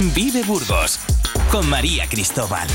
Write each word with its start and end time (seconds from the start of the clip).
Vive 0.00 0.42
Burgos 0.44 0.98
con 1.50 1.68
María 1.68 2.08
Cristóbal. 2.08 2.66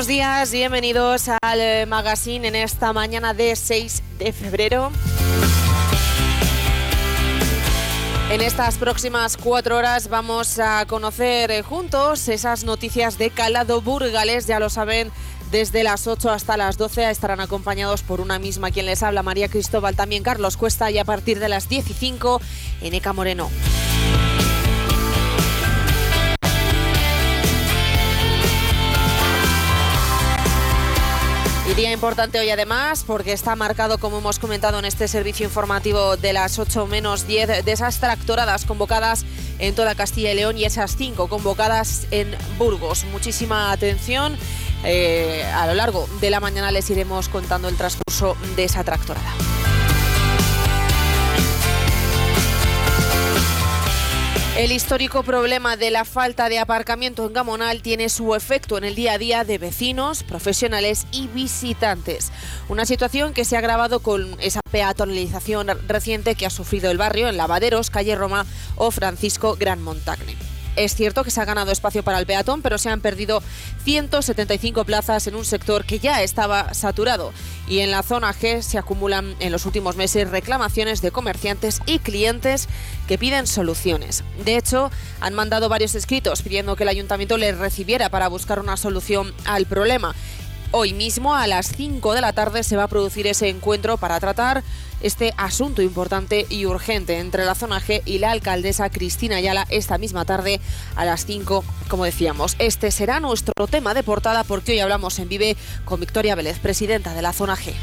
Buenos 0.00 0.08
días, 0.08 0.50
bienvenidos 0.50 1.28
al 1.28 1.60
eh, 1.60 1.84
magazine 1.84 2.48
en 2.48 2.54
esta 2.54 2.94
mañana 2.94 3.34
de 3.34 3.54
6 3.54 4.02
de 4.18 4.32
febrero. 4.32 4.90
En 8.30 8.40
estas 8.40 8.78
próximas 8.78 9.36
cuatro 9.36 9.76
horas 9.76 10.08
vamos 10.08 10.58
a 10.58 10.86
conocer 10.86 11.50
eh, 11.50 11.60
juntos 11.60 12.28
esas 12.28 12.64
noticias 12.64 13.18
de 13.18 13.28
calado 13.28 13.82
burgales, 13.82 14.46
ya 14.46 14.58
lo 14.58 14.70
saben. 14.70 15.12
Desde 15.50 15.84
las 15.84 16.06
8 16.06 16.30
hasta 16.30 16.56
las 16.56 16.78
12 16.78 17.10
estarán 17.10 17.40
acompañados 17.40 18.02
por 18.02 18.22
una 18.22 18.38
misma 18.38 18.70
quien 18.70 18.86
les 18.86 19.02
habla, 19.02 19.22
María 19.22 19.48
Cristóbal, 19.48 19.96
también 19.96 20.22
Carlos 20.22 20.56
Cuesta 20.56 20.90
y 20.90 20.96
a 20.96 21.04
partir 21.04 21.38
de 21.40 21.50
las 21.50 21.66
15 21.66 21.92
en 22.80 22.94
Eca 22.94 23.12
Moreno. 23.12 23.50
Día 31.76 31.92
importante 31.92 32.40
hoy 32.40 32.50
además 32.50 33.04
porque 33.06 33.32
está 33.32 33.54
marcado, 33.54 33.98
como 33.98 34.18
hemos 34.18 34.38
comentado 34.38 34.78
en 34.78 34.84
este 34.84 35.06
servicio 35.08 35.46
informativo 35.46 36.16
de 36.16 36.32
las 36.32 36.58
8 36.58 36.86
menos 36.86 37.26
10, 37.26 37.64
de 37.64 37.72
esas 37.72 38.00
tractoradas 38.00 38.64
convocadas 38.64 39.24
en 39.58 39.74
toda 39.74 39.94
Castilla 39.94 40.32
y 40.32 40.34
León 40.34 40.58
y 40.58 40.64
esas 40.64 40.96
5 40.96 41.28
convocadas 41.28 42.06
en 42.10 42.34
Burgos. 42.58 43.04
Muchísima 43.12 43.72
atención. 43.72 44.36
Eh, 44.84 45.44
a 45.54 45.66
lo 45.66 45.74
largo 45.74 46.08
de 46.20 46.30
la 46.30 46.40
mañana 46.40 46.72
les 46.72 46.88
iremos 46.90 47.28
contando 47.28 47.68
el 47.68 47.76
transcurso 47.76 48.36
de 48.56 48.64
esa 48.64 48.82
tractorada. 48.82 49.59
El 54.60 54.72
histórico 54.72 55.22
problema 55.22 55.78
de 55.78 55.90
la 55.90 56.04
falta 56.04 56.50
de 56.50 56.58
aparcamiento 56.58 57.26
en 57.26 57.32
Gamonal 57.32 57.80
tiene 57.80 58.10
su 58.10 58.34
efecto 58.34 58.76
en 58.76 58.84
el 58.84 58.94
día 58.94 59.14
a 59.14 59.18
día 59.18 59.42
de 59.42 59.56
vecinos, 59.56 60.22
profesionales 60.22 61.06
y 61.12 61.28
visitantes. 61.28 62.30
Una 62.68 62.84
situación 62.84 63.32
que 63.32 63.46
se 63.46 63.56
ha 63.56 63.60
agravado 63.60 64.00
con 64.00 64.36
esa 64.38 64.60
peatonalización 64.70 65.68
reciente 65.88 66.34
que 66.34 66.44
ha 66.44 66.50
sufrido 66.50 66.90
el 66.90 66.98
barrio 66.98 67.30
en 67.30 67.38
Lavaderos, 67.38 67.88
Calle 67.88 68.14
Roma 68.16 68.44
o 68.76 68.90
Francisco 68.90 69.56
Gran 69.58 69.80
Montagne. 69.80 70.49
Es 70.80 70.94
cierto 70.94 71.24
que 71.24 71.30
se 71.30 71.42
ha 71.42 71.44
ganado 71.44 71.72
espacio 71.72 72.02
para 72.02 72.18
el 72.18 72.24
peatón, 72.24 72.62
pero 72.62 72.78
se 72.78 72.88
han 72.88 73.02
perdido 73.02 73.42
175 73.84 74.86
plazas 74.86 75.26
en 75.26 75.34
un 75.34 75.44
sector 75.44 75.84
que 75.84 75.98
ya 75.98 76.22
estaba 76.22 76.72
saturado. 76.72 77.34
Y 77.68 77.80
en 77.80 77.90
la 77.90 78.02
zona 78.02 78.32
G 78.32 78.62
se 78.62 78.78
acumulan 78.78 79.36
en 79.40 79.52
los 79.52 79.66
últimos 79.66 79.96
meses 79.96 80.30
reclamaciones 80.30 81.02
de 81.02 81.10
comerciantes 81.10 81.82
y 81.84 81.98
clientes 81.98 82.66
que 83.06 83.18
piden 83.18 83.46
soluciones. 83.46 84.24
De 84.42 84.56
hecho, 84.56 84.90
han 85.20 85.34
mandado 85.34 85.68
varios 85.68 85.94
escritos 85.94 86.40
pidiendo 86.40 86.76
que 86.76 86.84
el 86.84 86.88
ayuntamiento 86.88 87.36
les 87.36 87.58
recibiera 87.58 88.08
para 88.08 88.28
buscar 88.28 88.58
una 88.58 88.78
solución 88.78 89.34
al 89.44 89.66
problema. 89.66 90.14
Hoy 90.70 90.94
mismo 90.94 91.34
a 91.34 91.46
las 91.46 91.76
5 91.76 92.14
de 92.14 92.22
la 92.22 92.32
tarde 92.32 92.62
se 92.62 92.76
va 92.76 92.84
a 92.84 92.88
producir 92.88 93.26
ese 93.26 93.50
encuentro 93.50 93.98
para 93.98 94.18
tratar 94.18 94.62
este 95.00 95.34
asunto 95.36 95.82
importante 95.82 96.46
y 96.48 96.66
urgente 96.66 97.18
entre 97.18 97.44
la 97.44 97.54
zona 97.54 97.80
G 97.80 98.02
y 98.04 98.18
la 98.18 98.30
alcaldesa 98.32 98.90
Cristina 98.90 99.36
Ayala 99.36 99.66
esta 99.70 99.98
misma 99.98 100.24
tarde 100.24 100.60
a 100.96 101.04
las 101.04 101.26
5, 101.26 101.64
como 101.88 102.04
decíamos. 102.04 102.56
Este 102.58 102.90
será 102.90 103.20
nuestro 103.20 103.66
tema 103.66 103.94
de 103.94 104.02
portada 104.02 104.44
porque 104.44 104.72
hoy 104.72 104.80
hablamos 104.80 105.18
en 105.18 105.28
Vive 105.28 105.56
con 105.84 106.00
Victoria 106.00 106.34
Vélez, 106.34 106.58
presidenta 106.58 107.14
de 107.14 107.22
la 107.22 107.32
zona 107.32 107.56
G. 107.56 107.74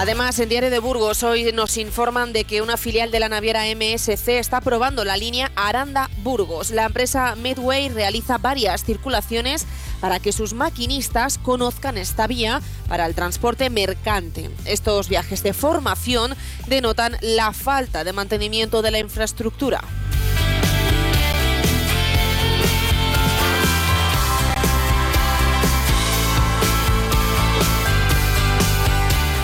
Además, 0.00 0.38
en 0.38 0.48
Diario 0.48 0.70
de 0.70 0.78
Burgos 0.78 1.22
hoy 1.22 1.52
nos 1.52 1.76
informan 1.76 2.32
de 2.32 2.44
que 2.44 2.62
una 2.62 2.78
filial 2.78 3.10
de 3.10 3.20
la 3.20 3.28
naviera 3.28 3.64
MSC 3.66 4.38
está 4.38 4.62
probando 4.62 5.04
la 5.04 5.18
línea 5.18 5.52
Aranda-Burgos. 5.56 6.70
La 6.70 6.86
empresa 6.86 7.34
Medway 7.36 7.90
realiza 7.90 8.38
varias 8.38 8.82
circulaciones 8.82 9.66
para 10.00 10.18
que 10.18 10.32
sus 10.32 10.54
maquinistas 10.54 11.36
conozcan 11.36 11.98
esta 11.98 12.26
vía 12.26 12.62
para 12.88 13.04
el 13.04 13.14
transporte 13.14 13.68
mercante. 13.68 14.48
Estos 14.64 15.10
viajes 15.10 15.42
de 15.42 15.52
formación 15.52 16.34
denotan 16.66 17.18
la 17.20 17.52
falta 17.52 18.02
de 18.02 18.14
mantenimiento 18.14 18.80
de 18.80 18.92
la 18.92 19.00
infraestructura. 19.00 19.82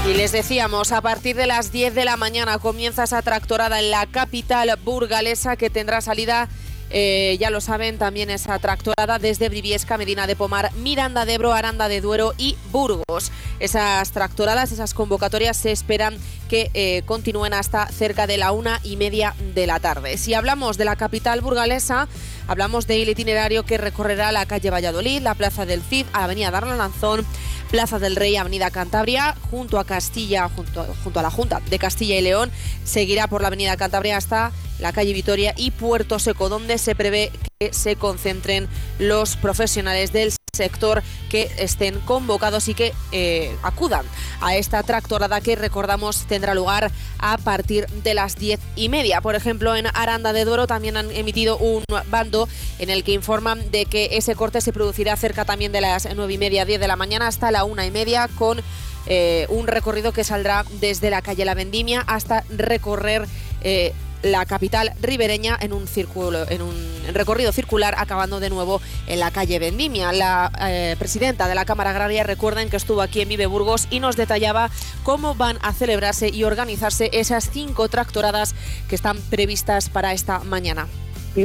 Y 0.07 0.15
les 0.15 0.31
decíamos, 0.31 0.93
a 0.93 1.01
partir 1.01 1.35
de 1.35 1.49
las 1.49 1.73
10 1.73 1.93
de 1.93 2.05
la 2.05 2.17
mañana 2.17 2.61
comienza 2.61 3.03
esa 3.03 3.23
tractorada 3.23 3.81
en 3.81 3.91
la 3.91 4.07
capital 4.07 4.73
burgalesa 4.85 5.57
que 5.57 5.69
tendrá 5.69 6.01
salida 6.01 6.49
eh, 6.91 7.37
ya 7.41 7.51
lo 7.51 7.61
saben, 7.61 7.99
también 7.99 8.31
esa 8.31 8.59
tractorada 8.59 9.19
desde 9.19 9.49
Briviesca, 9.49 9.99
Medina 9.99 10.27
de 10.27 10.37
Pomar, 10.37 10.73
Miranda 10.75 11.25
de 11.25 11.35
Ebro, 11.35 11.53
Aranda 11.53 11.89
de 11.89 12.01
Duero 12.01 12.33
y 12.39 12.57
Burgos. 12.71 13.33
Esas 13.59 14.13
tractoradas, 14.13 14.71
esas 14.71 14.95
convocatorias 14.95 15.57
se 15.57 15.73
esperan 15.73 16.17
que 16.49 16.71
eh, 16.75 17.03
continúen 17.05 17.55
hasta 17.55 17.89
cerca 17.89 18.29
de 18.29 18.39
la 18.39 18.53
una 18.53 18.81
y 18.85 18.97
media 18.97 19.35
de 19.55 19.67
la 19.67 19.81
tarde. 19.81 20.17
Si 20.17 20.35
hablamos 20.35 20.79
de 20.79 20.85
la 20.85 20.95
capital 20.95 21.41
burgalesa, 21.41 22.07
hablamos 22.47 22.87
del 22.87 23.09
itinerario 23.09 23.65
que 23.65 23.79
recorrerá 23.79 24.31
la 24.31 24.47
calle 24.47 24.71
Valladolid, 24.71 25.23
la 25.23 25.35
Plaza 25.35 25.67
del 25.67 25.83
Cid, 25.83 26.07
Avenida 26.13 26.53
Darla 26.53 26.77
Lanzón, 26.77 27.27
Plaza 27.71 27.99
del 27.99 28.17
Rey, 28.17 28.37
Avenida 28.37 28.71
Cantabria, 28.71 29.35
junto 29.51 29.79
a 29.79 29.85
Castilla, 29.85 30.49
junto, 30.49 31.21
a 31.21 31.23
la 31.23 31.31
Junta 31.31 31.61
de 31.69 31.79
Castilla 31.79 32.17
y 32.17 32.23
León, 32.23 32.51
seguirá 32.85 33.27
por 33.29 33.43
la 33.43 33.49
Avenida 33.49 33.77
Cantabria 33.77 34.17
hasta 34.17 34.53
la 34.79 34.93
calle 34.93 35.13
Vitoria 35.13 35.55
y 35.57 35.71
Puerto 35.71 36.19
Seco, 36.19 36.49
donde 36.49 36.79
se 36.79 36.95
prevé 36.95 37.31
que 37.59 37.73
se 37.73 37.97
concentren 37.97 38.69
los 38.99 39.37
profesionales 39.37 40.13
del 40.13 40.33
sector 40.57 41.03
que 41.29 41.51
estén 41.59 42.01
convocados 42.01 42.69
y 42.69 42.75
que 42.75 42.93
eh, 43.13 43.55
acudan 43.63 44.05
a 44.41 44.57
esta 44.57 44.83
tractorada 44.83 45.41
que 45.41 45.57
recordamos 45.57 46.27
tendrá 46.27 46.55
lugar 46.55 46.91
a 47.19 47.39
partir 47.39 47.87
de 47.87 48.15
las 48.15 48.37
diez 48.37 48.61
y 48.75 48.89
media. 48.89 49.21
Por 49.21 49.35
ejemplo, 49.35 49.77
en 49.77 49.87
Aranda 49.95 50.33
de 50.33 50.45
Duero 50.45 50.67
también 50.67 50.97
han 50.97 51.11
emitido 51.11 51.59
un 51.59 51.85
bando 52.09 52.49
en 52.79 52.91
el 52.91 53.05
que 53.05 53.13
informan 53.13 53.71
de 53.71 53.87
que 53.87 54.11
ese 54.13 54.35
corte 54.35 54.61
se 54.61 54.73
producirá 54.73 55.17
cerca 55.17 55.45
también 55.45 55.73
de 55.73 55.81
las 55.81 56.09
nueve 56.15 56.35
y 56.35 56.39
media, 56.39 56.65
diez 56.65 56.81
de 56.81 56.89
la 56.89 56.97
mañana 56.97 57.27
hasta 57.29 57.51
la 57.51 57.65
una 57.65 57.87
y 57.87 57.91
media 57.91 58.29
con 58.37 58.61
eh, 59.07 59.47
un 59.51 59.67
recorrido 59.67 60.13
que 60.13 60.25
saldrá 60.25 60.65
desde 60.81 61.11
la 61.11 61.23
calle 61.23 61.45
La 61.45 61.55
Vendimia 61.55 62.03
hasta 62.07 62.45
recorrer 62.51 63.27
eh, 63.61 63.93
la 64.27 64.45
capital 64.47 64.93
ribereña 65.01 65.57
en 65.61 65.73
un 65.73 65.87
círculo, 65.87 66.49
en 66.49 66.63
un 66.63 66.75
recorrido 67.13 67.53
circular, 67.53 67.95
acabando 67.99 68.41
de 68.41 68.51
nuevo 68.51 68.81
en 69.07 69.21
la 69.21 69.31
calle 69.31 69.59
Vendimia. 69.59 70.13
La 70.13 70.51
eh, 70.61 70.97
presidenta 70.99 71.49
de 71.49 71.55
la 71.55 71.65
Cámara 71.65 71.91
Agraria 71.91 72.25
recuerden 72.25 72.71
que 72.71 72.77
estuvo 72.77 73.03
aquí 73.03 73.21
en 73.21 73.29
Vive 73.29 73.47
Burgos 73.47 73.87
y 73.91 74.01
nos 74.01 74.17
detallaba 74.17 74.71
cómo 75.03 75.35
van 75.35 75.59
a 75.63 75.73
celebrarse 75.73 76.29
y 76.29 76.45
organizarse 76.45 77.11
esas 77.13 77.51
cinco 77.51 77.89
tractoradas 77.89 78.55
que 78.89 78.97
están 78.97 79.19
previstas 79.31 79.89
para 79.89 80.13
esta 80.13 80.41
mañana. 80.41 80.87
Y 81.35 81.45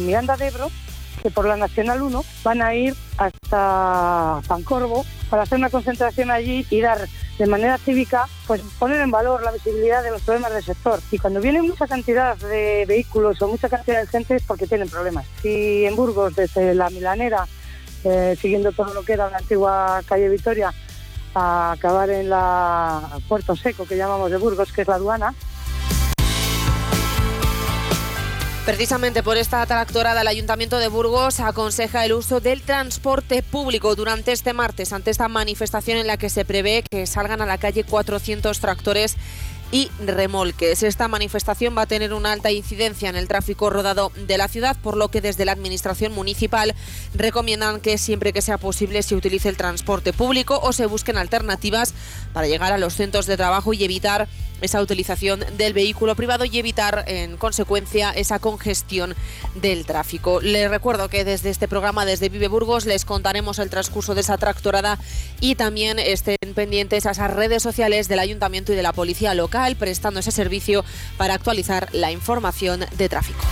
Miranda 0.00 0.36
por 1.30 1.46
la 1.46 1.56
Nacional 1.56 2.02
1 2.02 2.24
van 2.42 2.62
a 2.62 2.74
ir 2.74 2.94
hasta 3.16 4.40
Pancorvo 4.46 5.04
para 5.30 5.42
hacer 5.42 5.58
una 5.58 5.70
concentración 5.70 6.30
allí 6.30 6.66
y 6.70 6.80
dar 6.80 7.08
de 7.38 7.46
manera 7.46 7.78
cívica, 7.78 8.26
pues 8.46 8.60
poner 8.78 9.00
en 9.00 9.10
valor 9.10 9.42
la 9.42 9.52
visibilidad 9.52 10.02
de 10.02 10.10
los 10.10 10.22
problemas 10.22 10.52
del 10.52 10.64
sector. 10.64 11.00
Y 11.10 11.18
cuando 11.18 11.40
viene 11.40 11.62
mucha 11.62 11.86
cantidad 11.86 12.36
de 12.36 12.84
vehículos 12.86 13.40
o 13.42 13.48
mucha 13.48 13.68
cantidad 13.68 14.00
de 14.00 14.06
gente 14.08 14.36
es 14.36 14.42
porque 14.42 14.66
tienen 14.66 14.88
problemas. 14.88 15.26
Si 15.42 15.84
en 15.84 15.94
Burgos, 15.94 16.34
desde 16.34 16.74
la 16.74 16.90
Milanera, 16.90 17.46
eh, 18.04 18.36
siguiendo 18.40 18.72
todo 18.72 18.92
lo 18.92 19.02
que 19.02 19.12
era 19.12 19.30
la 19.30 19.38
antigua 19.38 20.02
calle 20.06 20.28
Victoria, 20.28 20.72
a 21.34 21.72
acabar 21.72 22.10
en 22.10 22.30
la 22.30 23.20
Puerto 23.28 23.54
Seco, 23.54 23.86
que 23.86 23.96
llamamos 23.96 24.30
de 24.30 24.38
Burgos, 24.38 24.72
que 24.72 24.82
es 24.82 24.88
la 24.88 24.96
aduana, 24.96 25.34
Precisamente 28.64 29.22
por 29.22 29.38
esta 29.38 29.64
tractorada, 29.64 30.20
el 30.20 30.28
Ayuntamiento 30.28 30.78
de 30.78 30.88
Burgos 30.88 31.40
aconseja 31.40 32.04
el 32.04 32.12
uso 32.12 32.40
del 32.40 32.60
transporte 32.60 33.42
público 33.42 33.94
durante 33.94 34.32
este 34.32 34.52
martes, 34.52 34.92
ante 34.92 35.10
esta 35.10 35.28
manifestación 35.28 35.96
en 35.96 36.06
la 36.06 36.18
que 36.18 36.28
se 36.28 36.44
prevé 36.44 36.84
que 36.90 37.06
salgan 37.06 37.40
a 37.40 37.46
la 37.46 37.56
calle 37.56 37.84
400 37.84 38.60
tractores 38.60 39.16
y 39.70 39.90
remolques. 40.04 40.82
Esta 40.82 41.08
manifestación 41.08 41.76
va 41.76 41.82
a 41.82 41.86
tener 41.86 42.14
una 42.14 42.32
alta 42.32 42.50
incidencia 42.50 43.08
en 43.08 43.16
el 43.16 43.28
tráfico 43.28 43.70
rodado 43.70 44.10
de 44.26 44.38
la 44.38 44.48
ciudad, 44.48 44.76
por 44.82 44.96
lo 44.96 45.08
que 45.08 45.20
desde 45.20 45.44
la 45.44 45.52
Administración 45.52 46.12
Municipal 46.12 46.74
recomiendan 47.14 47.80
que 47.80 47.98
siempre 47.98 48.32
que 48.32 48.42
sea 48.42 48.58
posible 48.58 49.02
se 49.02 49.14
utilice 49.14 49.48
el 49.48 49.56
transporte 49.56 50.12
público 50.12 50.58
o 50.62 50.72
se 50.72 50.86
busquen 50.86 51.18
alternativas 51.18 51.92
para 52.32 52.46
llegar 52.46 52.72
a 52.72 52.78
los 52.78 52.94
centros 52.94 53.26
de 53.26 53.36
trabajo 53.36 53.72
y 53.72 53.84
evitar 53.84 54.28
esa 54.60 54.82
utilización 54.82 55.44
del 55.56 55.72
vehículo 55.72 56.16
privado 56.16 56.44
y 56.44 56.58
evitar 56.58 57.04
en 57.06 57.36
consecuencia 57.36 58.10
esa 58.10 58.40
congestión 58.40 59.14
del 59.54 59.86
tráfico. 59.86 60.40
Les 60.40 60.68
recuerdo 60.68 61.08
que 61.08 61.24
desde 61.24 61.50
este 61.50 61.68
programa, 61.68 62.04
desde 62.04 62.28
Vive 62.28 62.48
Burgos, 62.48 62.84
les 62.84 63.04
contaremos 63.04 63.60
el 63.60 63.70
transcurso 63.70 64.16
de 64.16 64.22
esa 64.22 64.36
tractorada 64.36 64.98
y 65.40 65.54
también 65.54 66.00
estén 66.00 66.38
pendientes 66.56 67.06
a 67.06 67.12
esas 67.12 67.32
redes 67.32 67.62
sociales 67.62 68.08
del 68.08 68.18
Ayuntamiento 68.18 68.72
y 68.72 68.76
de 68.76 68.82
la 68.82 68.92
Policía 68.92 69.32
Local 69.34 69.57
prestando 69.76 70.20
ese 70.20 70.30
servicio 70.30 70.84
para 71.16 71.34
actualizar 71.34 71.88
la 71.92 72.10
información 72.10 72.84
de 72.96 73.08
tráfico. 73.08 73.44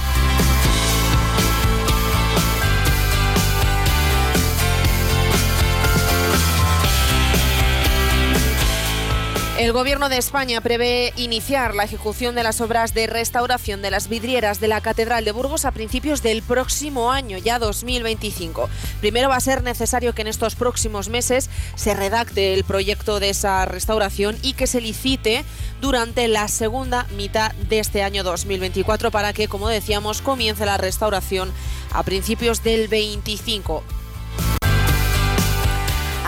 El 9.58 9.72
Gobierno 9.72 10.10
de 10.10 10.18
España 10.18 10.60
prevé 10.60 11.14
iniciar 11.16 11.74
la 11.74 11.84
ejecución 11.84 12.34
de 12.34 12.42
las 12.42 12.60
obras 12.60 12.92
de 12.92 13.06
restauración 13.06 13.80
de 13.80 13.90
las 13.90 14.10
vidrieras 14.10 14.60
de 14.60 14.68
la 14.68 14.82
Catedral 14.82 15.24
de 15.24 15.32
Burgos 15.32 15.64
a 15.64 15.70
principios 15.70 16.22
del 16.22 16.42
próximo 16.42 17.10
año, 17.10 17.38
ya 17.38 17.58
2025. 17.58 18.68
Primero 19.00 19.30
va 19.30 19.36
a 19.36 19.40
ser 19.40 19.62
necesario 19.62 20.14
que 20.14 20.20
en 20.20 20.28
estos 20.28 20.56
próximos 20.56 21.08
meses 21.08 21.48
se 21.74 21.94
redacte 21.94 22.52
el 22.52 22.64
proyecto 22.64 23.18
de 23.18 23.30
esa 23.30 23.64
restauración 23.64 24.36
y 24.42 24.52
que 24.52 24.66
se 24.66 24.82
licite 24.82 25.42
durante 25.80 26.28
la 26.28 26.48
segunda 26.48 27.06
mitad 27.16 27.52
de 27.52 27.78
este 27.78 28.02
año 28.02 28.24
2024 28.24 29.10
para 29.10 29.32
que, 29.32 29.48
como 29.48 29.70
decíamos, 29.70 30.20
comience 30.20 30.66
la 30.66 30.76
restauración 30.76 31.50
a 31.92 32.02
principios 32.02 32.62
del 32.62 32.88
25. 32.88 33.82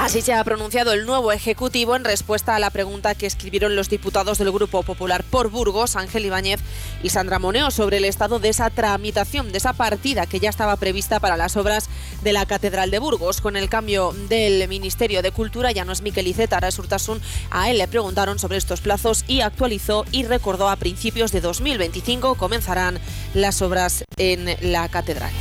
Así 0.00 0.22
se 0.22 0.32
ha 0.32 0.44
pronunciado 0.44 0.92
el 0.92 1.06
nuevo 1.06 1.32
Ejecutivo 1.32 1.96
en 1.96 2.04
respuesta 2.04 2.54
a 2.54 2.60
la 2.60 2.70
pregunta 2.70 3.16
que 3.16 3.26
escribieron 3.26 3.74
los 3.74 3.90
diputados 3.90 4.38
del 4.38 4.52
Grupo 4.52 4.84
Popular 4.84 5.24
por 5.24 5.50
Burgos, 5.50 5.96
Ángel 5.96 6.24
Ibáñez 6.24 6.60
y 7.02 7.10
Sandra 7.10 7.40
Moneo, 7.40 7.72
sobre 7.72 7.96
el 7.96 8.04
estado 8.04 8.38
de 8.38 8.50
esa 8.50 8.70
tramitación, 8.70 9.50
de 9.50 9.58
esa 9.58 9.72
partida 9.72 10.26
que 10.26 10.38
ya 10.38 10.50
estaba 10.50 10.76
prevista 10.76 11.18
para 11.18 11.36
las 11.36 11.56
obras 11.56 11.90
de 12.22 12.32
la 12.32 12.46
Catedral 12.46 12.92
de 12.92 13.00
Burgos. 13.00 13.40
Con 13.40 13.56
el 13.56 13.68
cambio 13.68 14.14
del 14.28 14.68
Ministerio 14.68 15.20
de 15.20 15.32
Cultura, 15.32 15.72
ya 15.72 15.84
no 15.84 15.90
es 15.90 16.00
Miquel 16.00 16.28
Iceta, 16.28 16.56
ahora 16.56 16.68
es 16.68 16.78
Urtasun, 16.78 17.20
a 17.50 17.68
él 17.68 17.78
le 17.78 17.88
preguntaron 17.88 18.38
sobre 18.38 18.58
estos 18.58 18.80
plazos 18.80 19.24
y 19.26 19.40
actualizó 19.40 20.04
y 20.12 20.22
recordó 20.22 20.68
a 20.68 20.76
principios 20.76 21.32
de 21.32 21.40
2025 21.40 22.36
comenzarán 22.36 23.00
las 23.34 23.62
obras 23.62 24.04
en 24.16 24.56
la 24.60 24.88
Catedral. 24.88 25.32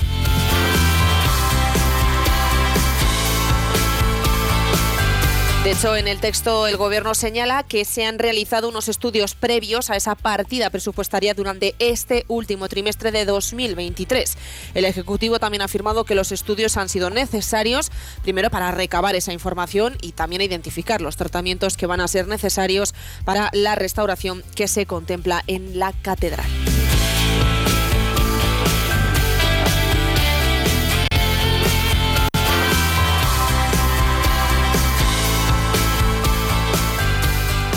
De 5.67 5.73
hecho, 5.73 5.97
en 5.97 6.07
el 6.07 6.21
texto 6.21 6.65
el 6.65 6.77
Gobierno 6.77 7.13
señala 7.13 7.61
que 7.63 7.83
se 7.83 8.05
han 8.05 8.19
realizado 8.19 8.69
unos 8.69 8.87
estudios 8.87 9.35
previos 9.35 9.89
a 9.89 9.97
esa 9.97 10.15
partida 10.15 10.69
presupuestaria 10.69 11.33
durante 11.33 11.75
este 11.79 12.23
último 12.29 12.69
trimestre 12.69 13.11
de 13.11 13.25
2023. 13.25 14.37
El 14.75 14.85
Ejecutivo 14.85 15.39
también 15.39 15.61
ha 15.61 15.65
afirmado 15.65 16.05
que 16.05 16.15
los 16.15 16.31
estudios 16.31 16.77
han 16.77 16.87
sido 16.87 17.09
necesarios, 17.09 17.91
primero 18.23 18.49
para 18.49 18.71
recabar 18.71 19.17
esa 19.17 19.33
información 19.33 19.97
y 20.01 20.13
también 20.13 20.41
identificar 20.41 21.01
los 21.01 21.17
tratamientos 21.17 21.75
que 21.75 21.85
van 21.85 21.99
a 21.99 22.07
ser 22.07 22.29
necesarios 22.29 22.95
para 23.25 23.49
la 23.51 23.75
restauración 23.75 24.45
que 24.55 24.69
se 24.69 24.85
contempla 24.85 25.43
en 25.47 25.79
la 25.79 25.91
catedral. 25.91 26.47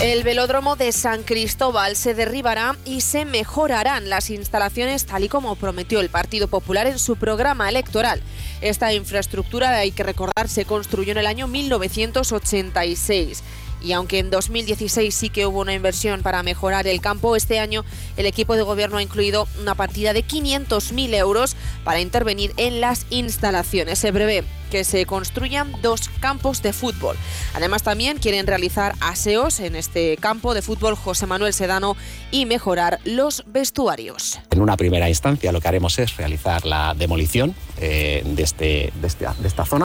El 0.01 0.23
velódromo 0.23 0.77
de 0.77 0.93
San 0.93 1.25
Cristóbal 1.25 1.95
se 1.95 2.15
derribará 2.15 2.75
y 2.87 3.03
se 3.03 3.27
mejorarán 3.27 4.09
las 4.09 4.31
instalaciones 4.31 5.05
tal 5.05 5.25
y 5.25 5.29
como 5.29 5.57
prometió 5.57 6.01
el 6.01 6.09
Partido 6.09 6.49
Popular 6.49 6.87
en 6.87 6.99
su 6.99 7.17
programa 7.17 7.69
electoral. 7.69 8.23
Esta 8.63 8.95
infraestructura, 8.95 9.77
hay 9.77 9.93
que 9.93 10.03
recordar, 10.03 10.49
se 10.49 10.65
construyó 10.65 11.13
en 11.13 11.19
el 11.19 11.27
año 11.27 11.49
1986 11.49 13.43
y 13.83 13.93
aunque 13.93 14.21
en 14.21 14.31
2016 14.31 15.15
sí 15.15 15.29
que 15.29 15.45
hubo 15.45 15.61
una 15.61 15.75
inversión 15.75 16.23
para 16.23 16.43
mejorar 16.43 16.87
el 16.87 17.03
campo, 17.03 17.37
este 17.37 17.59
año 17.59 17.85
el 18.17 18.25
equipo 18.25 18.57
de 18.57 18.63
gobierno 18.63 18.97
ha 18.97 19.03
incluido 19.03 19.49
una 19.61 19.75
partida 19.75 20.15
de 20.15 20.25
500.000 20.25 21.15
euros 21.15 21.57
para 21.85 22.01
intervenir 22.01 22.55
en 22.57 22.81
las 22.81 23.05
instalaciones. 23.11 23.99
Se 23.99 24.15
prevé 24.15 24.45
que 24.71 24.85
se 24.85 25.05
construyan 25.05 25.73
dos 25.83 26.09
campos 26.21 26.63
de 26.63 26.73
fútbol. 26.73 27.17
Además 27.55 27.83
también 27.83 28.19
quieren 28.19 28.47
realizar 28.47 28.95
aseos 29.01 29.61
en 29.61 29.77
este 29.77 30.17
campo 30.17 30.55
de 30.55 30.63
fútbol 30.63 30.95
José 30.95 31.27
Manuel 31.27 31.53
Sedano 31.53 31.97
y 32.31 32.47
mejorar 32.47 33.01
los 33.05 33.45
vestuarios. 33.47 34.39
En 34.51 34.63
una 34.63 34.77
primera 34.77 35.09
instancia 35.09 35.53
lo 35.53 35.61
que 35.61 35.69
haremos 35.69 35.99
es 35.99 36.17
realizar 36.17 36.65
la 36.65 36.95
demolición 36.95 37.55
eh, 37.81 38.23
de, 38.25 38.43
este, 38.43 38.93
este, 39.03 39.27
de, 39.39 39.49
esta 39.49 39.65
zona 39.65 39.85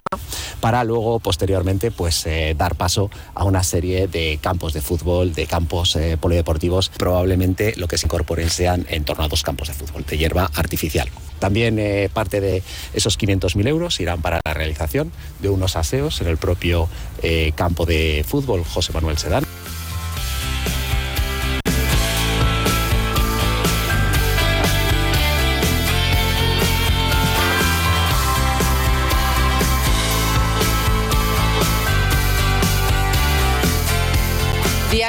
para 0.60 0.84
luego 0.84 1.18
posteriormente 1.18 1.90
pues 1.90 2.26
eh, 2.26 2.54
dar 2.56 2.74
paso 2.74 3.10
a 3.34 3.44
una 3.44 3.62
serie 3.62 4.06
de 4.06 4.38
campos 4.40 4.72
de 4.72 4.82
fútbol, 4.82 5.32
de 5.32 5.46
campos 5.46 5.96
eh, 5.96 6.16
polideportivos. 6.18 6.90
Probablemente 6.90 7.74
lo 7.76 7.88
que 7.88 7.98
se 7.98 8.06
incorporen 8.06 8.50
sean 8.50 8.86
en 8.90 9.04
torno 9.04 9.24
a 9.24 9.28
dos 9.28 9.42
campos 9.42 9.68
de 9.68 9.74
fútbol 9.74 10.04
de 10.04 10.18
hierba 10.18 10.50
artificial. 10.54 11.08
También 11.38 11.78
parte 12.14 12.40
de 12.40 12.62
esos 12.94 13.18
500.000 13.18 13.68
euros 13.68 14.00
irán 14.00 14.22
para 14.22 14.40
la 14.44 14.54
realización 14.54 15.12
de 15.40 15.50
unos 15.50 15.76
aseos 15.76 16.20
en 16.22 16.28
el 16.28 16.38
propio 16.38 16.88
campo 17.54 17.84
de 17.84 18.24
fútbol 18.26 18.64
José 18.64 18.94
Manuel 18.94 19.18
Sedán. 19.18 19.44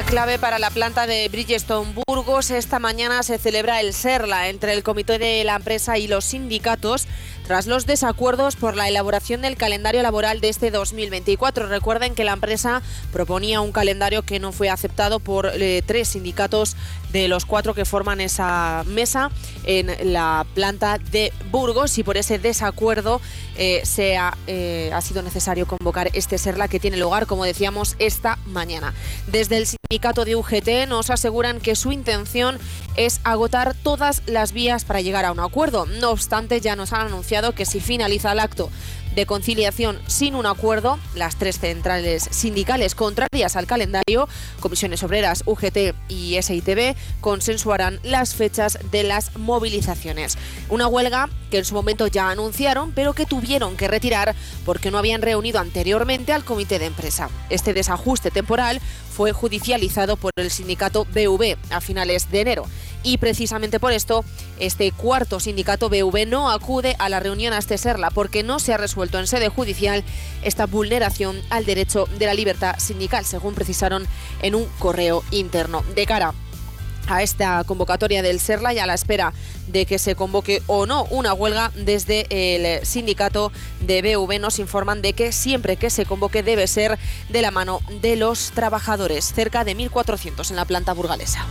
Clave 0.07 0.39
para 0.39 0.57
la 0.57 0.69
planta 0.69 1.05
de 1.05 1.27
Bridgestone 1.27 1.93
Burgos. 2.07 2.49
Esta 2.49 2.79
mañana 2.79 3.23
se 3.23 3.37
celebra 3.37 3.81
el 3.81 3.93
SERLA 3.93 4.47
entre 4.47 4.73
el 4.73 4.81
comité 4.81 5.19
de 5.19 5.43
la 5.43 5.55
empresa 5.55 5.97
y 5.97 6.07
los 6.07 6.23
sindicatos 6.23 7.07
tras 7.45 7.65
los 7.65 7.85
desacuerdos 7.85 8.57
por 8.57 8.75
la 8.75 8.89
elaboración 8.89 9.41
del 9.41 9.55
calendario 9.55 10.01
laboral 10.03 10.41
de 10.41 10.49
este 10.49 10.69
2024. 10.69 11.67
Recuerden 11.67 12.13
que 12.13 12.25
la 12.25 12.33
empresa 12.33 12.81
proponía 13.13 13.61
un 13.61 13.71
calendario 13.71 14.21
que 14.23 14.39
no 14.39 14.51
fue 14.51 14.69
aceptado 14.69 15.19
por 15.19 15.49
eh, 15.53 15.81
tres 15.85 16.09
sindicatos 16.09 16.75
de 17.11 17.29
los 17.29 17.45
cuatro 17.45 17.73
que 17.73 17.85
forman 17.85 18.19
esa 18.19 18.83
mesa 18.85 19.31
en 19.63 20.11
la 20.11 20.45
planta 20.53 20.97
de 20.97 21.31
Burgos 21.49 21.97
y 21.97 22.03
por 22.03 22.17
ese 22.17 22.37
desacuerdo 22.37 23.21
eh, 23.57 23.81
se 23.85 24.17
ha, 24.17 24.37
eh, 24.47 24.91
ha, 24.93 25.01
sido 25.01 25.21
necesario 25.21 25.67
convocar 25.67 26.09
este 26.13 26.37
SERLA 26.37 26.67
que 26.67 26.81
tiene 26.81 26.97
lugar, 26.97 27.27
como 27.27 27.45
decíamos, 27.45 27.95
esta 27.97 28.37
mañana. 28.45 28.93
Desde 29.27 29.55
el 29.55 29.67
sindicato 29.89 30.25
de 30.25 30.35
UGT 30.35 30.89
nos 30.89 31.09
aseguran 31.09 31.61
que 31.61 31.77
su 31.77 31.93
intención 31.93 32.59
es 32.97 33.21
agotar 33.23 33.73
todas 33.73 34.21
las 34.25 34.51
vías 34.51 34.83
para 34.83 34.99
llegar 34.99 35.23
a 35.23 35.31
un 35.31 35.39
acuerdo. 35.39 35.85
No 35.85 36.09
obstante, 36.11 36.59
ya 36.59 36.75
nos 36.75 36.91
han 36.91 37.07
anunciado 37.07 37.53
que 37.53 37.65
si 37.65 37.79
finaliza 37.79 38.33
el 38.33 38.39
acto 38.39 38.69
de 39.17 39.25
conciliación 39.25 39.99
sin 40.05 40.35
un 40.35 40.45
acuerdo, 40.45 40.99
las 41.15 41.37
tres 41.37 41.59
centrales 41.59 42.27
sindicales 42.29 42.93
contrarias 42.93 43.55
al 43.55 43.65
calendario, 43.65 44.29
Comisiones 44.59 45.01
Obreras, 45.01 45.41
UGT 45.47 45.95
y 46.07 46.39
SITB, 46.39 46.95
consensuarán 47.19 47.99
las 48.03 48.35
fechas 48.35 48.77
de 48.91 49.01
las 49.01 49.35
movilizaciones. 49.35 50.37
Una 50.69 50.87
huelga 50.87 51.29
que 51.49 51.57
en 51.57 51.65
su 51.65 51.73
momento 51.73 52.05
ya 52.05 52.29
anunciaron, 52.29 52.91
pero 52.91 53.13
que 53.13 53.25
tuvieron 53.25 53.75
que 53.75 53.87
retirar 53.87 54.35
porque 54.65 54.91
no 54.91 54.99
habían 54.99 55.23
reunido 55.23 55.59
anteriormente 55.59 56.31
al 56.31 56.45
comité 56.45 56.77
de 56.77 56.85
empresa. 56.85 57.29
Este 57.49 57.73
desajuste 57.73 58.29
temporal 58.29 58.79
fue 59.17 59.31
judicializado 59.31 60.15
por 60.17 60.31
el 60.35 60.51
sindicato 60.51 61.05
BV 61.05 61.57
a 61.71 61.81
finales 61.81 62.29
de 62.29 62.41
enero. 62.41 62.65
Y 63.07 63.19
precisamente 63.19 63.79
por 63.79 63.93
esto, 63.93 64.25
este 64.59 64.91
cuarto 64.91 65.39
sindicato 65.39 65.87
BV 65.87 66.27
no 66.27 66.51
acude 66.51 66.97
a 66.99 67.07
la 67.07 67.21
reunión 67.21 67.53
a 67.53 67.57
este 67.57 67.77
Serla 67.77 68.09
porque 68.09 68.43
no 68.43 68.59
se 68.59 68.73
ha 68.73 68.77
resuelto 68.77 69.17
en 69.17 69.27
sede 69.27 69.47
judicial 69.47 70.03
esta 70.43 70.65
vulneración 70.65 71.41
al 71.49 71.65
derecho 71.65 72.09
de 72.19 72.25
la 72.25 72.33
libertad 72.33 72.75
sindical, 72.79 73.23
según 73.23 73.55
precisaron 73.55 74.05
en 74.41 74.55
un 74.55 74.65
correo 74.77 75.23
interno. 75.31 75.85
De 75.95 76.05
cara 76.05 76.33
a 77.07 77.23
esta 77.23 77.63
convocatoria 77.63 78.21
del 78.21 78.41
SERLA 78.41 78.73
y 78.73 78.79
a 78.79 78.85
la 78.85 78.93
espera 78.93 79.31
de 79.67 79.85
que 79.85 79.99
se 79.99 80.15
convoque 80.15 80.61
o 80.67 80.85
no 80.85 81.05
una 81.05 81.33
huelga 81.33 81.71
desde 81.75 82.27
el 82.29 82.85
sindicato 82.85 83.53
de 83.79 84.01
BV 84.01 84.41
nos 84.41 84.59
informan 84.59 85.01
de 85.01 85.13
que 85.13 85.31
siempre 85.31 85.77
que 85.77 85.89
se 85.89 86.05
convoque 86.05 86.43
debe 86.43 86.67
ser 86.67 86.99
de 87.29 87.41
la 87.41 87.51
mano 87.51 87.79
de 88.01 88.17
los 88.17 88.51
trabajadores, 88.51 89.31
cerca 89.33 89.63
de 89.63 89.77
1.400 89.77 90.49
en 90.49 90.57
la 90.57 90.65
planta 90.65 90.91
burgalesa. 90.91 91.45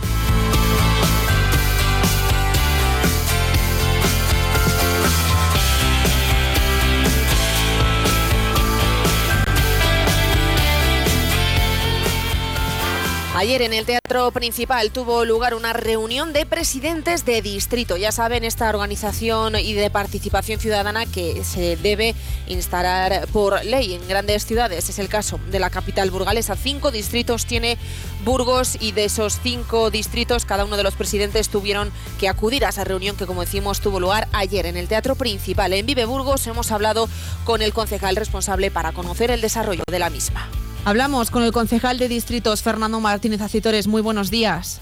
Ayer 13.37 13.61
en 13.61 13.71
el 13.71 13.85
Teatro 13.85 14.31
Principal 14.31 14.89
tuvo 14.89 15.23
lugar 15.23 15.53
una 15.53 15.71
reunión 15.71 16.33
de 16.33 16.47
presidentes 16.47 17.23
de 17.23 17.43
distrito. 17.43 17.95
Ya 17.95 18.11
saben, 18.11 18.43
esta 18.43 18.67
organización 18.67 19.57
y 19.57 19.73
de 19.73 19.91
participación 19.91 20.59
ciudadana 20.59 21.05
que 21.05 21.43
se 21.43 21.77
debe 21.77 22.15
instalar 22.47 23.27
por 23.27 23.63
ley 23.63 23.93
en 23.93 24.07
grandes 24.07 24.43
ciudades. 24.43 24.89
Es 24.89 24.97
el 24.97 25.07
caso 25.07 25.39
de 25.51 25.59
la 25.59 25.69
capital 25.69 26.09
burgalesa. 26.09 26.55
Cinco 26.55 26.89
distritos 26.89 27.45
tiene 27.45 27.77
Burgos 28.25 28.75
y 28.79 28.91
de 28.93 29.05
esos 29.05 29.39
cinco 29.43 29.91
distritos 29.91 30.43
cada 30.43 30.65
uno 30.65 30.75
de 30.75 30.81
los 30.81 30.95
presidentes 30.95 31.49
tuvieron 31.49 31.91
que 32.19 32.29
acudir 32.29 32.65
a 32.65 32.69
esa 32.69 32.85
reunión 32.85 33.17
que, 33.17 33.27
como 33.27 33.41
decimos, 33.41 33.81
tuvo 33.81 33.99
lugar 33.99 34.27
ayer 34.33 34.65
en 34.65 34.77
el 34.77 34.87
Teatro 34.87 35.13
Principal. 35.13 35.73
En 35.73 35.85
Vive 35.85 36.05
Burgos 36.05 36.47
hemos 36.47 36.71
hablado 36.71 37.07
con 37.43 37.61
el 37.61 37.71
concejal 37.71 38.15
responsable 38.15 38.71
para 38.71 38.93
conocer 38.93 39.29
el 39.29 39.41
desarrollo 39.41 39.83
de 39.87 39.99
la 39.99 40.09
misma. 40.09 40.49
Hablamos 40.87 41.31
con 41.31 41.43
el 41.43 41.51
concejal 41.51 41.99
de 41.99 42.07
distritos, 42.07 42.63
Fernando 42.63 43.01
Martínez 43.01 43.41
Acitores. 43.41 43.87
Muy 43.87 44.01
buenos 44.01 44.31
días. 44.31 44.79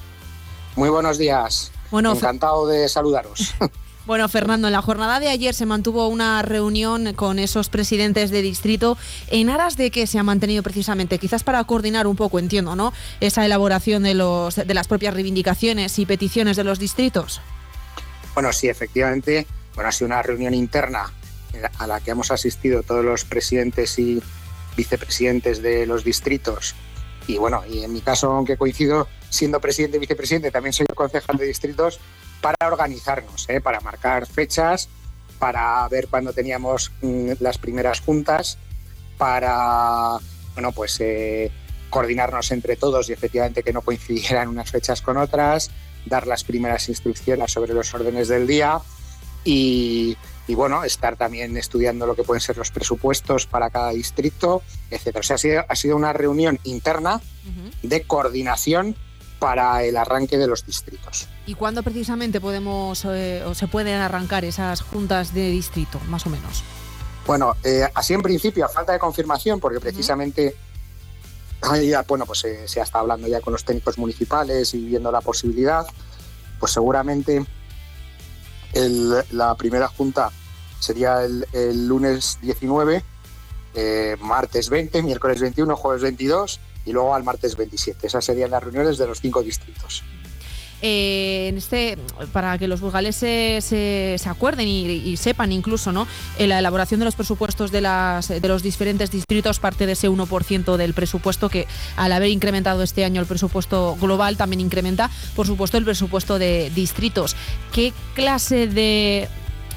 Muy 0.75 0.89
buenos 0.89 1.17
días. 1.17 1.71
Bueno, 1.89 2.13
Encantado 2.13 2.67
de 2.67 2.87
saludaros. 2.87 3.55
Bueno, 4.05 4.29
Fernando, 4.29 4.67
en 4.67 4.73
la 4.73 4.83
jornada 4.83 5.19
de 5.19 5.29
ayer 5.29 5.55
se 5.55 5.65
mantuvo 5.65 6.07
una 6.09 6.43
reunión 6.43 7.15
con 7.15 7.39
esos 7.39 7.69
presidentes 7.69 8.29
de 8.29 8.43
distrito 8.43 8.99
en 9.29 9.49
aras 9.49 9.77
de 9.77 9.89
que 9.89 10.05
se 10.05 10.19
ha 10.19 10.23
mantenido 10.23 10.61
precisamente, 10.61 11.17
quizás 11.17 11.43
para 11.43 11.63
coordinar 11.63 12.05
un 12.05 12.15
poco, 12.15 12.37
entiendo, 12.37 12.75
¿no? 12.75 12.93
Esa 13.19 13.43
elaboración 13.43 14.03
de, 14.03 14.13
los, 14.13 14.57
de 14.57 14.73
las 14.75 14.87
propias 14.87 15.15
reivindicaciones 15.15 15.97
y 15.97 16.05
peticiones 16.05 16.55
de 16.55 16.65
los 16.65 16.77
distritos. 16.77 17.41
Bueno, 18.35 18.53
sí, 18.53 18.69
efectivamente. 18.69 19.47
Bueno, 19.73 19.89
ha 19.89 19.91
sido 19.91 20.05
una 20.05 20.21
reunión 20.21 20.53
interna 20.53 21.11
a 21.79 21.87
la 21.87 21.99
que 21.99 22.11
hemos 22.11 22.29
asistido 22.29 22.83
todos 22.83 23.03
los 23.03 23.25
presidentes 23.25 23.97
y 23.97 24.21
vicepresidentes 24.75 25.61
de 25.61 25.85
los 25.85 26.03
distritos. 26.03 26.75
Y 27.27 27.37
bueno, 27.37 27.63
y 27.67 27.83
en 27.83 27.93
mi 27.93 28.01
caso, 28.01 28.31
aunque 28.31 28.57
coincido 28.57 29.07
siendo 29.29 29.59
presidente 29.59 29.97
y 29.97 29.99
vicepresidente, 29.99 30.51
también 30.51 30.73
soy 30.73 30.85
concejal 30.93 31.37
de 31.37 31.45
distritos 31.45 31.99
para 32.41 32.67
organizarnos, 32.67 33.49
¿eh? 33.49 33.61
para 33.61 33.79
marcar 33.79 34.27
fechas, 34.27 34.89
para 35.39 35.87
ver 35.89 36.07
cuándo 36.07 36.33
teníamos 36.33 36.91
mm, 37.01 37.31
las 37.39 37.57
primeras 37.57 38.01
juntas, 38.01 38.57
para 39.17 40.19
bueno, 40.53 40.71
pues 40.71 40.99
eh, 40.99 41.51
coordinarnos 41.89 42.51
entre 42.51 42.75
todos 42.75 43.09
y 43.09 43.13
efectivamente 43.13 43.63
que 43.63 43.73
no 43.73 43.81
coincidieran 43.81 44.47
unas 44.47 44.71
fechas 44.71 45.01
con 45.01 45.17
otras, 45.17 45.71
dar 46.05 46.27
las 46.27 46.43
primeras 46.43 46.87
instrucciones 46.89 47.51
sobre 47.51 47.73
los 47.73 47.93
órdenes 47.93 48.27
del 48.27 48.47
día 48.47 48.79
y, 49.43 50.17
y 50.47 50.55
bueno, 50.55 50.83
estar 50.83 51.15
también 51.15 51.57
estudiando 51.57 52.05
lo 52.05 52.15
que 52.15 52.23
pueden 52.23 52.41
ser 52.41 52.57
los 52.57 52.71
presupuestos 52.71 53.47
para 53.47 53.69
cada 53.69 53.91
distrito, 53.91 54.61
etcétera. 54.91 55.19
O 55.19 55.23
sea, 55.23 55.35
ha 55.35 55.39
sido, 55.39 55.65
ha 55.67 55.75
sido 55.75 55.95
una 55.95 56.13
reunión 56.13 56.59
interna 56.63 57.21
de 57.81 58.03
coordinación 58.03 58.95
para 59.39 59.83
el 59.83 59.97
arranque 59.97 60.37
de 60.37 60.47
los 60.47 60.65
distritos. 60.65 61.27
¿Y 61.45 61.55
cuándo 61.55 61.83
precisamente 61.83 62.39
podemos 62.41 63.05
eh, 63.05 63.43
o 63.45 63.53
se 63.53 63.67
pueden 63.67 63.99
arrancar 63.99 64.45
esas 64.45 64.81
juntas 64.81 65.33
de 65.33 65.51
distrito, 65.51 65.99
más 66.07 66.25
o 66.25 66.29
menos? 66.29 66.63
Bueno, 67.27 67.55
eh, 67.63 67.87
así 67.93 68.13
en 68.13 68.21
principio, 68.21 68.65
a 68.65 68.69
falta 68.69 68.93
de 68.93 68.99
confirmación, 68.99 69.59
porque 69.59 69.79
precisamente 69.79 70.55
bueno, 72.07 72.25
pues 72.25 72.43
eh, 72.45 72.67
se 72.67 72.79
ha 72.79 72.83
estado 72.83 73.03
hablando 73.03 73.27
ya 73.27 73.41
con 73.41 73.53
los 73.53 73.63
técnicos 73.63 73.97
municipales 73.97 74.73
y 74.73 74.85
viendo 74.85 75.11
la 75.11 75.21
posibilidad, 75.21 75.85
pues 76.59 76.71
seguramente 76.71 77.45
la 78.75 79.55
primera 79.55 79.87
junta 79.87 80.31
sería 80.79 81.23
el, 81.23 81.87
lunes 81.87 82.37
19, 82.41 83.03
eh, 83.73 84.17
martes 84.21 84.69
20, 84.69 85.01
miércoles 85.01 85.41
21, 85.41 85.75
jueves 85.75 86.01
22 86.03 86.59
y 86.85 86.91
luego 86.91 87.15
al 87.15 87.23
martes 87.23 87.55
27. 87.55 88.05
Esas 88.05 88.23
serían 88.23 88.51
las 88.51 88.63
reuniones 88.63 88.97
de 88.97 89.07
los 89.07 89.21
cinco 89.21 89.41
distritos. 89.41 90.03
Eh, 90.81 91.47
en 91.49 91.57
este, 91.57 91.97
para 92.33 92.57
que 92.57 92.67
los 92.67 92.81
burgaleses 92.81 93.63
se, 93.63 94.19
acuerden 94.25 94.67
y, 94.67 95.17
sepan 95.17 95.51
incluso, 95.51 95.91
¿no? 95.91 96.07
En 96.37 96.49
la 96.49 96.59
elaboración 96.59 96.99
de 96.99 97.05
los 97.05 97.15
presupuestos 97.15 97.71
de, 97.71 97.81
las, 97.81 98.27
de 98.27 98.47
los 98.47 98.61
diferentes 98.61 99.11
distritos 99.11 99.59
parte 99.59 99.85
de 99.85 99.93
ese 99.93 100.09
1% 100.09 100.77
del 100.77 100.93
presupuesto 100.93 101.49
que 101.49 101.67
al 101.95 102.11
haber 102.11 102.29
incrementado 102.29 102.83
este 102.83 103.05
año 103.05 103.21
el 103.21 103.27
presupuesto 103.27 103.97
global 103.99 104.37
también 104.37 104.59
incrementa, 104.59 105.09
por 105.35 105.47
supuesto, 105.47 105.77
el 105.77 105.85
presupuesto 105.85 106.37
de 106.39 106.71
distritos. 106.75 107.35
¿Qué 107.71 107.93
clase 108.13 108.67
de 108.67 109.29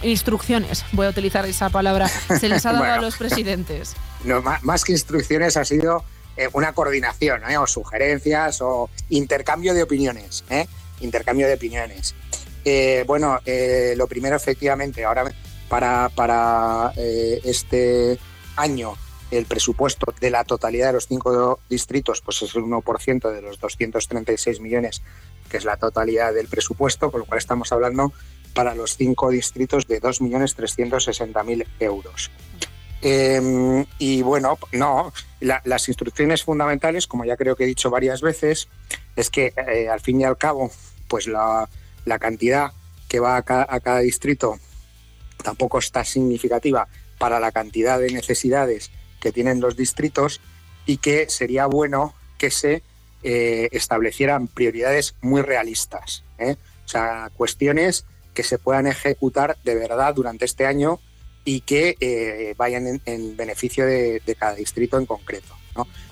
instrucciones, 0.02 0.85
voy 0.93 1.07
a 1.07 1.11
utilizar 1.11 1.45
esa 1.47 1.71
palabra, 1.71 2.09
se 2.09 2.49
les 2.49 2.64
ha 2.67 2.73
dado 2.73 2.85
a 2.85 3.00
los 3.00 3.17
presidentes? 3.17 3.95
No, 4.25 4.43
más, 4.43 4.85
que 4.85 4.93
instrucciones 4.93 5.57
ha 5.57 5.64
sido 5.64 6.05
eh, 6.37 6.49
una 6.52 6.73
coordinación, 6.73 7.43
¿eh? 7.49 7.59
o 7.59 7.67
sugerencias, 7.67 8.61
o 8.61 8.90
intercambio 9.11 9.75
de 9.75 9.83
opiniones. 9.83 10.45
¿eh? 10.50 10.67
Intercambio 11.00 11.47
de 11.47 11.55
opiniones. 11.55 12.14
Eh, 12.64 13.05
bueno, 13.07 13.40
eh, 13.47 13.95
lo 13.97 14.07
primero 14.07 14.37
efectivamente, 14.37 15.05
ahora 15.05 15.33
para, 15.69 16.09
para 16.11 16.93
eh, 16.97 17.40
este 17.45 18.19
año 18.57 18.95
el 19.31 19.45
presupuesto 19.45 20.12
de 20.21 20.31
la 20.31 20.45
totalidad 20.45 20.88
de 20.88 20.93
los 20.95 21.07
cinco 21.07 21.61
distritos 21.69 22.23
pues 22.23 22.43
es 22.43 22.55
el 22.55 22.62
1% 22.62 23.31
de 23.31 23.43
los 23.43 23.61
236 23.61 24.61
millones, 24.61 25.02
que 25.50 25.59
es 25.59 25.64
la 25.64 25.76
totalidad 25.76 26.33
del 26.33 26.49
presupuesto, 26.49 27.11
con 27.11 27.21
lo 27.21 27.26
cual 27.26 27.38
estamos 27.38 27.71
hablando 27.73 28.12
para 28.55 28.75
los 28.75 28.97
cinco 28.97 29.31
distritos 29.31 29.87
de 29.87 30.00
2.360.000 30.00 31.67
euros. 31.81 32.31
Em, 33.00 33.87
y 33.99 34.23
bueno, 34.23 34.59
no, 34.73 35.12
las 35.40 35.88
instrucciones 35.88 36.43
fundamentales, 36.43 37.07
como 37.07 37.25
ya 37.25 37.37
creo 37.37 37.55
que 37.55 37.64
he 37.64 37.67
dicho 37.67 37.90
varias 37.90 38.21
veces, 38.21 38.69
es 39.14 39.31
que 39.31 39.52
al 39.90 40.00
fin 40.00 40.21
y 40.21 40.25
al 40.25 40.37
cabo 40.37 40.71
pues 41.09 41.26
la, 41.26 41.69
cantidad 42.21 42.73
que 43.09 43.21
va 43.21 43.37
a 43.37 43.43
cada, 43.43 43.99
distrito 44.00 44.59
tampoco 45.43 45.78
está 45.78 46.05
significativa 46.05 46.88
para 47.19 47.40
la 47.40 47.52
cantidad 47.52 47.99
de 47.99 48.12
necesidades 48.12 48.90
que 49.21 49.33
tienen 49.33 49.61
los 49.61 49.76
distritos 49.76 50.40
y 50.87 50.99
que 50.99 51.28
sería 51.28 51.67
bueno 51.67 52.14
que 52.38 52.50
se 52.50 52.83
eh, 53.23 53.69
establecieran 53.73 54.47
prioridades 54.47 55.14
muy 55.21 55.43
realistas. 55.43 56.25
¿eh? 56.38 56.57
O 56.85 56.88
sea, 56.88 57.31
cuestiones 57.37 58.05
que 58.35 58.43
se 58.43 58.59
puedan 58.59 58.87
ejecutar 58.87 59.57
de 59.64 59.75
verdad 59.75 60.14
durante 60.14 60.45
este 60.45 60.67
año 60.67 61.00
y 61.49 61.62
que 61.62 61.97
eh, 61.99 62.55
vayan 62.59 63.00
en, 63.07 63.35
beneficio 63.35 63.87
de, 63.87 64.21
cada 64.38 64.55
distrito 64.55 64.99
en 64.99 65.07
concreto. 65.07 65.55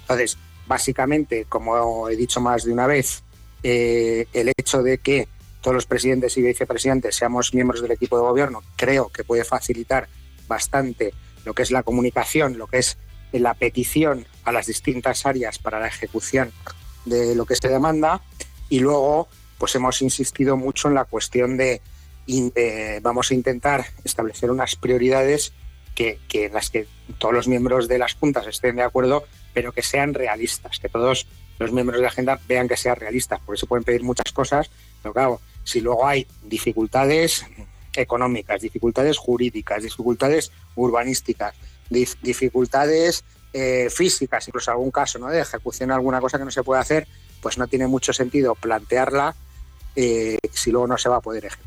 Entonces, 0.00 0.38
básicamente, 0.66 1.45
como 1.45 2.09
he 2.09 2.16
dicho 2.16 2.40
más 2.40 2.64
de 2.64 2.73
una 2.73 2.87
vez, 2.87 3.23
eh, 3.62 4.28
el 4.33 4.50
hecho 4.57 4.83
de 4.83 4.97
que 4.97 5.28
todos 5.61 5.75
los 5.75 5.85
presidentes 5.85 6.38
y 6.38 6.40
vicepresidentes 6.40 7.16
seamos 7.16 7.52
miembros 7.52 7.83
del 7.83 7.90
equipo 7.90 8.16
de 8.16 8.23
gobierno, 8.23 8.62
creo 8.76 9.11
que 9.11 9.25
puede 9.25 9.45
facilitar 9.45 10.09
bastante 10.49 11.12
lo 11.45 11.52
que 11.52 11.64
es 11.64 11.71
la 11.71 11.83
comunicación, 11.83 12.57
lo 12.57 12.66
que 12.66 12.78
es 12.78 12.97
la 13.33 13.52
petición 13.52 14.26
a 14.45 14.52
las 14.52 14.69
distintas 14.69 15.26
áreas 15.26 15.59
para 15.59 15.78
la 15.78 15.88
ejecución 15.88 16.50
de 17.05 17.35
lo 17.35 17.45
que 17.45 17.57
se 17.57 17.69
demanda. 17.69 18.23
Y 18.71 18.78
luego, 18.78 19.28
pues 19.59 19.75
hemos 19.75 20.00
insistido 20.00 20.57
mucho 20.57 20.88
en 20.88 20.95
la 20.95 21.05
cuestión 21.05 21.59
de, 21.59 21.83
vamos 23.02 23.30
a 23.30 23.35
intentar 23.35 23.87
establecer 24.04 24.50
unas 24.50 24.76
prioridades 24.76 25.52
que, 25.95 26.21
en 26.33 26.52
las 26.52 26.71
que 26.71 26.87
todos 27.18 27.35
los 27.35 27.49
miembros 27.49 27.88
de 27.88 27.99
las 27.99 28.14
juntas 28.14 28.47
estén 28.47 28.76
de 28.76 28.83
acuerdo, 28.83 29.25
pero 29.54 29.73
que 29.73 29.83
sean 29.83 30.14
realistas, 30.14 30.78
que 30.78 30.88
todos 30.88 31.26
los 31.59 31.73
miembros 31.73 31.99
de 31.99 32.02
la 32.02 32.09
agenda 32.09 32.38
vean 32.47 32.68
que 32.68 32.76
sea 32.76 32.95
realista, 32.95 33.40
porque 33.45 33.61
se 33.61 33.66
pueden 33.66 33.85
pedir 33.85 34.02
muchas 34.02 34.30
cosas, 34.33 34.71
pero 35.02 35.14
claro, 35.14 35.40
si 35.64 35.80
luego 35.80 36.06
hay 36.06 36.26
dificultades 36.45 37.47
económicas, 37.95 38.61
dificultades 38.61 39.16
jurídicas, 39.16 39.83
dificultades 39.83 40.52
urbanísticas, 40.75 41.54
dificultades 41.88 43.25
eh, 43.52 43.88
físicas, 43.90 44.47
incluso 44.49 44.71
algún 44.71 44.90
caso 44.90 45.18
¿no? 45.18 45.28
de 45.28 45.40
ejecución 45.40 45.90
alguna 45.90 46.21
cosa 46.21 46.38
que 46.38 46.45
no 46.45 46.50
se 46.50 46.62
puede 46.62 46.80
hacer, 46.80 47.09
pues 47.40 47.56
no 47.56 47.66
tiene 47.68 47.87
mucho 47.87 48.12
sentido 48.12 48.54
plantearla 48.54 49.35
eh, 49.95 50.37
si 50.52 50.71
luego 50.71 50.87
no 50.87 50.99
se 50.99 51.09
va 51.09 51.16
a 51.16 51.21
poder 51.21 51.47
ejecutar. 51.47 51.65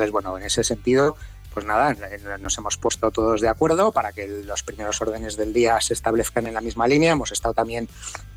Entonces, 0.00 0.12
bueno, 0.12 0.38
en 0.38 0.44
ese 0.44 0.64
sentido, 0.64 1.14
pues 1.52 1.66
nada, 1.66 1.94
nos 2.40 2.56
hemos 2.56 2.78
puesto 2.78 3.10
todos 3.10 3.42
de 3.42 3.48
acuerdo 3.48 3.92
para 3.92 4.12
que 4.12 4.26
los 4.26 4.62
primeros 4.62 4.98
órdenes 5.02 5.36
del 5.36 5.52
día 5.52 5.78
se 5.82 5.92
establezcan 5.92 6.46
en 6.46 6.54
la 6.54 6.62
misma 6.62 6.88
línea. 6.88 7.12
Hemos 7.12 7.32
estado 7.32 7.52
también 7.52 7.86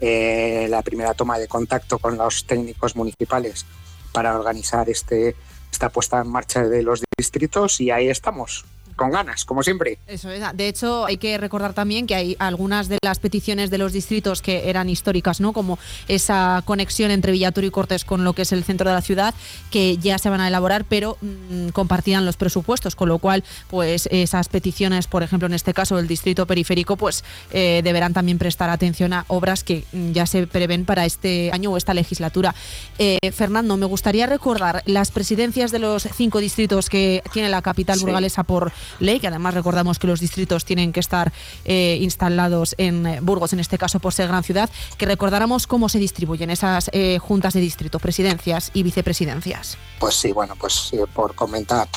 eh, 0.01 0.67
la 0.69 0.81
primera 0.81 1.13
toma 1.13 1.39
de 1.39 1.47
contacto 1.47 1.99
con 1.99 2.17
los 2.17 2.45
técnicos 2.45 2.97
municipales 2.97 3.65
para 4.11 4.37
organizar 4.37 4.89
este, 4.89 5.37
esta 5.71 5.87
puesta 5.87 6.19
en 6.19 6.27
marcha 6.27 6.67
de 6.67 6.83
los 6.83 7.01
distritos 7.17 7.79
y 7.79 7.91
ahí 7.91 8.09
estamos 8.09 8.65
con 8.95 9.11
ganas, 9.11 9.45
como 9.45 9.63
siempre. 9.63 9.99
Eso 10.07 10.29
es. 10.29 10.43
De 10.53 10.67
hecho, 10.67 11.05
hay 11.05 11.17
que 11.17 11.37
recordar 11.37 11.73
también 11.73 12.07
que 12.07 12.15
hay 12.15 12.35
algunas 12.39 12.89
de 12.89 12.97
las 13.03 13.19
peticiones 13.19 13.69
de 13.69 13.77
los 13.77 13.93
distritos 13.93 14.41
que 14.41 14.69
eran 14.69 14.89
históricas, 14.89 15.39
¿no? 15.39 15.53
Como 15.53 15.79
esa 16.07 16.61
conexión 16.65 17.11
entre 17.11 17.31
Villatur 17.31 17.63
y 17.63 17.71
Cortes 17.71 18.05
con 18.05 18.23
lo 18.23 18.33
que 18.33 18.43
es 18.43 18.51
el 18.51 18.63
centro 18.63 18.89
de 18.89 18.95
la 18.95 19.01
ciudad, 19.01 19.33
que 19.71 19.97
ya 19.97 20.17
se 20.17 20.29
van 20.29 20.41
a 20.41 20.47
elaborar, 20.47 20.85
pero 20.85 21.17
mm, 21.21 21.69
compartían 21.69 22.25
los 22.25 22.37
presupuestos, 22.37 22.95
con 22.95 23.09
lo 23.09 23.19
cual, 23.19 23.43
pues 23.69 24.07
esas 24.11 24.49
peticiones, 24.49 25.07
por 25.07 25.23
ejemplo, 25.23 25.47
en 25.47 25.53
este 25.53 25.73
caso 25.73 25.97
del 25.97 26.07
distrito 26.07 26.45
periférico, 26.45 26.97
pues 26.97 27.23
eh, 27.51 27.81
deberán 27.83 28.13
también 28.13 28.37
prestar 28.37 28.69
atención 28.69 29.13
a 29.13 29.25
obras 29.27 29.63
que 29.63 29.83
mm, 29.91 30.11
ya 30.11 30.25
se 30.25 30.47
prevén 30.47 30.85
para 30.85 31.05
este 31.05 31.51
año 31.53 31.71
o 31.71 31.77
esta 31.77 31.93
legislatura. 31.93 32.55
Eh, 32.97 33.19
Fernando, 33.31 33.77
me 33.77 33.85
gustaría 33.85 34.27
recordar 34.27 34.83
las 34.85 35.11
presidencias 35.11 35.71
de 35.71 35.79
los 35.79 36.03
cinco 36.15 36.39
distritos 36.39 36.89
que 36.89 37.23
tiene 37.31 37.49
la 37.49 37.61
capital 37.61 37.99
burgalesa 37.99 38.43
por 38.43 38.71
ley, 38.99 39.19
que 39.19 39.27
además 39.27 39.53
recordamos 39.53 39.99
que 39.99 40.07
los 40.07 40.19
distritos 40.19 40.65
tienen 40.65 40.91
que 40.91 40.99
estar 40.99 41.31
eh, 41.65 41.97
instalados 42.01 42.75
en 42.77 43.05
eh, 43.05 43.19
Burgos, 43.21 43.53
en 43.53 43.59
este 43.59 43.77
caso 43.77 43.99
por 43.99 44.13
ser 44.13 44.27
gran 44.27 44.43
ciudad, 44.43 44.69
que 44.97 45.05
recordáramos 45.05 45.67
cómo 45.67 45.89
se 45.89 45.99
distribuyen 45.99 46.49
esas 46.49 46.89
eh, 46.93 47.19
juntas 47.19 47.53
de 47.53 47.61
distrito, 47.61 47.99
presidencias 47.99 48.71
y 48.73 48.83
vicepresidencias. 48.83 49.77
Pues 49.99 50.15
sí, 50.15 50.31
bueno, 50.31 50.55
pues 50.59 50.91
por 51.13 51.35
comentar, 51.35 51.87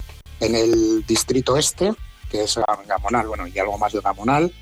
en 0.41 0.55
el 0.55 1.05
distrito 1.07 1.57
este, 1.57 1.93
que 2.31 2.45
es 2.45 2.59
Gamonal, 2.87 3.27
bueno, 3.29 3.47
y 3.47 3.59
algo 3.59 3.79
más 3.79 3.93
de 3.93 4.01
Gamonal, 4.01 4.53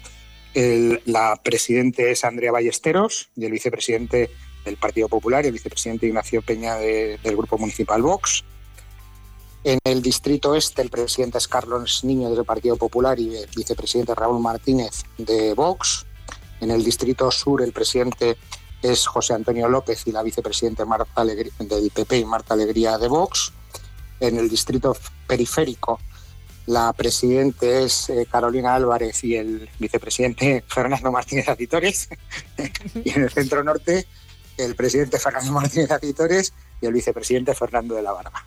la 1.06 1.40
presidente 1.42 2.12
es 2.12 2.24
Andrea 2.24 2.52
Ballesteros 2.52 3.28
y 3.36 3.44
el 3.44 3.52
vicepresidente 3.52 4.30
del 4.64 4.76
Partido 4.76 5.08
Popular 5.08 5.44
y 5.44 5.48
el 5.48 5.52
vicepresidente 5.52 6.06
Ignacio 6.06 6.42
Peña 6.42 6.76
del 6.76 7.36
Grupo 7.36 7.58
Municipal 7.58 8.02
Vox. 8.02 8.44
En 9.64 9.78
el 9.84 10.02
distrito 10.02 10.54
este, 10.54 10.82
el 10.82 10.90
presidente 10.90 11.38
es 11.38 11.48
Carlos 11.48 12.04
Niño 12.04 12.28
del 12.28 12.44
Partido 12.44 12.76
Popular 12.76 13.18
y 13.18 13.34
el 13.34 13.48
vicepresidente 13.56 14.14
Raúl 14.14 14.38
Martínez 14.42 15.04
de 15.16 15.54
Vox. 15.54 16.04
En 16.60 16.70
el 16.70 16.84
distrito 16.84 17.30
sur, 17.30 17.62
el 17.62 17.72
presidente 17.72 18.36
es 18.82 19.06
José 19.06 19.32
Antonio 19.32 19.66
López 19.66 20.06
y 20.06 20.12
la 20.12 20.22
vicepresidenta 20.22 20.84
Marta 20.84 21.24
del 21.24 21.50
PP 21.90 22.18
y 22.18 22.24
Marta 22.26 22.52
Alegría 22.52 22.98
de 22.98 23.08
Vox. 23.08 23.54
En 24.20 24.36
el 24.36 24.50
distrito 24.50 24.94
periférico, 25.26 25.98
la 26.66 26.92
presidente 26.92 27.84
es 27.84 28.10
eh, 28.10 28.28
Carolina 28.30 28.74
Álvarez 28.74 29.24
y 29.24 29.36
el 29.36 29.70
vicepresidente 29.78 30.62
Fernando 30.68 31.10
Martínez 31.10 31.48
Acitores. 31.48 32.10
y 33.02 33.10
en 33.10 33.22
el 33.22 33.30
centro 33.30 33.64
norte, 33.64 34.06
el 34.58 34.74
presidente 34.74 35.18
Fernando 35.18 35.52
Martínez 35.52 35.90
Acitores 35.90 36.52
y 36.80 36.86
el 36.86 36.92
vicepresidente 36.92 37.54
Fernando 37.54 37.94
de 37.94 38.02
la 38.02 38.12
Barba, 38.12 38.44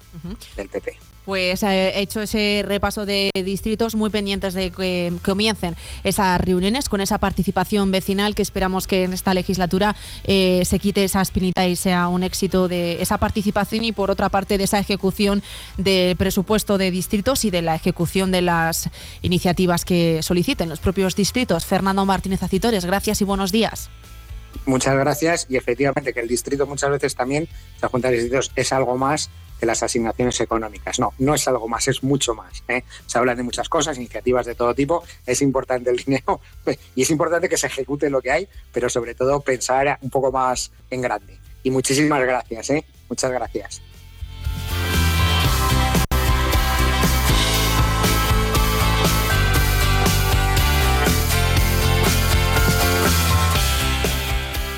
del 0.55 0.69
PP. 0.69 0.97
Pues 1.25 1.61
he 1.63 1.99
hecho 1.99 2.21
ese 2.21 2.63
repaso 2.65 3.05
de 3.05 3.31
distritos 3.43 3.95
muy 3.95 4.09
pendientes 4.09 4.53
de 4.53 4.71
que 4.71 5.11
comiencen 5.25 5.75
esas 6.05 6.39
reuniones 6.39 6.87
con 6.87 7.01
esa 7.01 7.17
participación 7.17 7.91
vecinal 7.91 8.33
que 8.33 8.41
esperamos 8.41 8.87
que 8.87 9.03
en 9.03 9.11
esta 9.11 9.33
legislatura 9.33 9.93
eh, 10.23 10.63
se 10.63 10.79
quite 10.79 11.03
esa 11.03 11.21
espinita 11.21 11.67
y 11.67 11.75
sea 11.75 12.07
un 12.07 12.23
éxito 12.23 12.69
de 12.69 13.01
esa 13.01 13.17
participación 13.17 13.83
y 13.83 13.91
por 13.91 14.09
otra 14.09 14.29
parte 14.29 14.57
de 14.57 14.63
esa 14.63 14.79
ejecución 14.79 15.43
del 15.75 16.15
presupuesto 16.15 16.77
de 16.77 16.91
distritos 16.91 17.43
y 17.43 17.51
de 17.51 17.61
la 17.61 17.75
ejecución 17.75 18.31
de 18.31 18.43
las 18.43 18.89
iniciativas 19.21 19.83
que 19.83 20.23
soliciten 20.23 20.69
los 20.69 20.79
propios 20.79 21.17
distritos. 21.17 21.65
Fernando 21.65 22.05
Martínez 22.05 22.41
Acitores, 22.41 22.85
gracias 22.85 23.19
y 23.19 23.25
buenos 23.25 23.51
días. 23.51 23.89
Muchas 24.65 24.95
gracias 24.95 25.45
y 25.49 25.57
efectivamente 25.57 26.13
que 26.13 26.19
el 26.19 26.27
distrito 26.27 26.65
muchas 26.65 26.91
veces 26.91 27.15
también, 27.15 27.47
la 27.81 27.89
Junta 27.89 28.09
de 28.09 28.15
Distritos 28.15 28.51
es 28.55 28.73
algo 28.73 28.97
más 28.97 29.29
que 29.59 29.65
las 29.65 29.81
asignaciones 29.83 30.39
económicas. 30.39 30.99
No, 30.99 31.13
no 31.19 31.33
es 31.33 31.47
algo 31.47 31.67
más, 31.67 31.87
es 31.87 32.03
mucho 32.03 32.35
más. 32.35 32.63
¿eh? 32.67 32.83
Se 33.05 33.17
habla 33.17 33.35
de 33.35 33.43
muchas 33.43 33.69
cosas, 33.69 33.97
iniciativas 33.97 34.45
de 34.45 34.55
todo 34.55 34.73
tipo, 34.73 35.03
es 35.25 35.41
importante 35.41 35.89
el 35.89 35.97
dinero 36.05 36.41
y 36.95 37.01
es 37.01 37.09
importante 37.09 37.49
que 37.49 37.57
se 37.57 37.67
ejecute 37.67 38.09
lo 38.09 38.21
que 38.21 38.31
hay, 38.31 38.47
pero 38.71 38.89
sobre 38.89 39.15
todo 39.15 39.39
pensar 39.41 39.97
un 40.01 40.09
poco 40.09 40.31
más 40.31 40.71
en 40.89 41.01
grande. 41.01 41.39
Y 41.63 41.71
muchísimas 41.71 42.21
gracias, 42.21 42.69
¿eh? 42.69 42.85
muchas 43.09 43.31
gracias. 43.31 43.81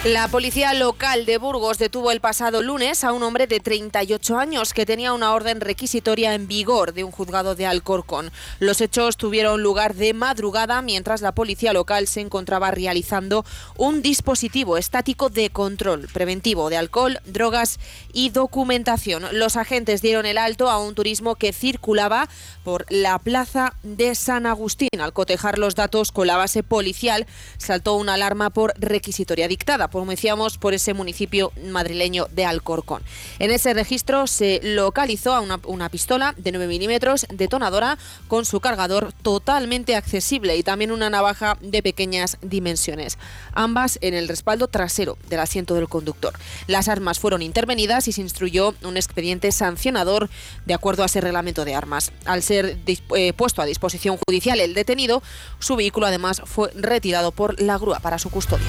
La 0.05 0.29
policía 0.29 0.73
local 0.73 1.25
de 1.25 1.37
Burgos 1.37 1.77
detuvo 1.77 2.11
el 2.11 2.21
pasado 2.21 2.61
lunes 2.61 3.03
a 3.03 3.11
un 3.11 3.21
hombre 3.21 3.47
de 3.47 3.59
38 3.59 4.39
años 4.39 4.73
que 4.73 4.85
tenía 4.85 5.11
una 5.11 5.33
orden 5.33 5.59
requisitoria 5.59 6.33
en 6.35 6.47
vigor 6.47 6.93
de 6.93 7.03
un 7.03 7.11
juzgado 7.11 7.53
de 7.53 7.65
Alcorcón. 7.65 8.31
Los 8.59 8.79
hechos 8.79 9.17
tuvieron 9.17 9.61
lugar 9.61 9.95
de 9.95 10.13
madrugada 10.13 10.81
mientras 10.81 11.19
la 11.21 11.33
policía 11.33 11.73
local 11.73 12.07
se 12.07 12.21
encontraba 12.21 12.71
realizando 12.71 13.43
un 13.75 14.01
dispositivo 14.01 14.77
estático 14.77 15.29
de 15.29 15.49
control 15.49 16.07
preventivo 16.13 16.69
de 16.69 16.77
alcohol, 16.77 17.19
drogas 17.25 17.77
y 18.13 18.29
documentación. 18.29 19.25
Los 19.33 19.57
agentes 19.57 20.01
dieron 20.01 20.25
el 20.25 20.37
alto 20.37 20.69
a 20.69 20.81
un 20.81 20.95
turismo 20.95 21.35
que 21.35 21.51
circulaba 21.51 22.29
por 22.63 22.85
la 22.87 23.19
plaza 23.19 23.73
de 23.83 24.15
San 24.15 24.45
Agustín. 24.45 24.87
Al 24.97 25.11
cotejar 25.11 25.59
los 25.59 25.75
datos 25.75 26.13
con 26.13 26.25
la 26.25 26.37
base 26.37 26.63
policial, 26.63 27.27
saltó 27.57 27.95
una 27.95 28.13
alarma 28.13 28.49
por 28.49 28.73
requisitoria 28.79 29.49
dictada 29.49 29.88
como 29.91 30.11
decíamos, 30.11 30.57
por 30.57 30.73
ese 30.73 30.93
municipio 30.93 31.51
madrileño 31.67 32.27
de 32.31 32.45
Alcorcón. 32.45 33.03
En 33.39 33.51
ese 33.51 33.73
registro 33.73 34.27
se 34.27 34.59
localizó 34.63 35.39
una, 35.41 35.89
pistola 35.89 36.33
de 36.37 36.51
9 36.51 36.67
milímetros 36.67 37.25
detonadora 37.33 37.97
con 38.27 38.45
su 38.45 38.59
cargador 38.59 39.13
totalmente 39.21 39.95
accesible 39.95 40.55
y 40.57 40.63
también 40.63 40.91
una 40.91 41.09
navaja 41.09 41.57
de 41.61 41.81
pequeñas 41.81 42.37
dimensiones, 42.41 43.17
ambas 43.53 43.97
en 44.01 44.13
el 44.13 44.27
respaldo 44.27 44.67
trasero 44.67 45.17
del 45.29 45.39
asiento 45.39 45.75
del 45.75 45.87
conductor. 45.87 46.33
Las 46.67 46.87
armas 46.87 47.19
fueron 47.19 47.41
intervenidas 47.41 48.07
y 48.07 48.11
se 48.11 48.21
instruyó 48.21 48.75
un 48.83 48.97
expediente 48.97 49.51
sancionador 49.51 50.29
de 50.65 50.73
acuerdo 50.73 51.03
a 51.03 51.07
ese 51.07 51.21
reglamento 51.21 51.65
de 51.65 51.75
armas. 51.75 52.11
Al 52.25 52.43
ser 52.43 52.77
eh, 52.87 53.33
puesto 53.33 53.61
a 53.61 53.65
disposición 53.65 54.17
judicial 54.27 54.59
el 54.59 54.73
detenido, 54.73 55.21
su 55.59 55.75
vehículo 55.75 56.07
además 56.07 56.41
fue 56.45 56.71
retirado 56.75 57.31
por 57.31 57.59
la 57.61 57.77
grúa 57.77 57.99
para 57.99 58.19
su 58.19 58.29
custodia. 58.29 58.67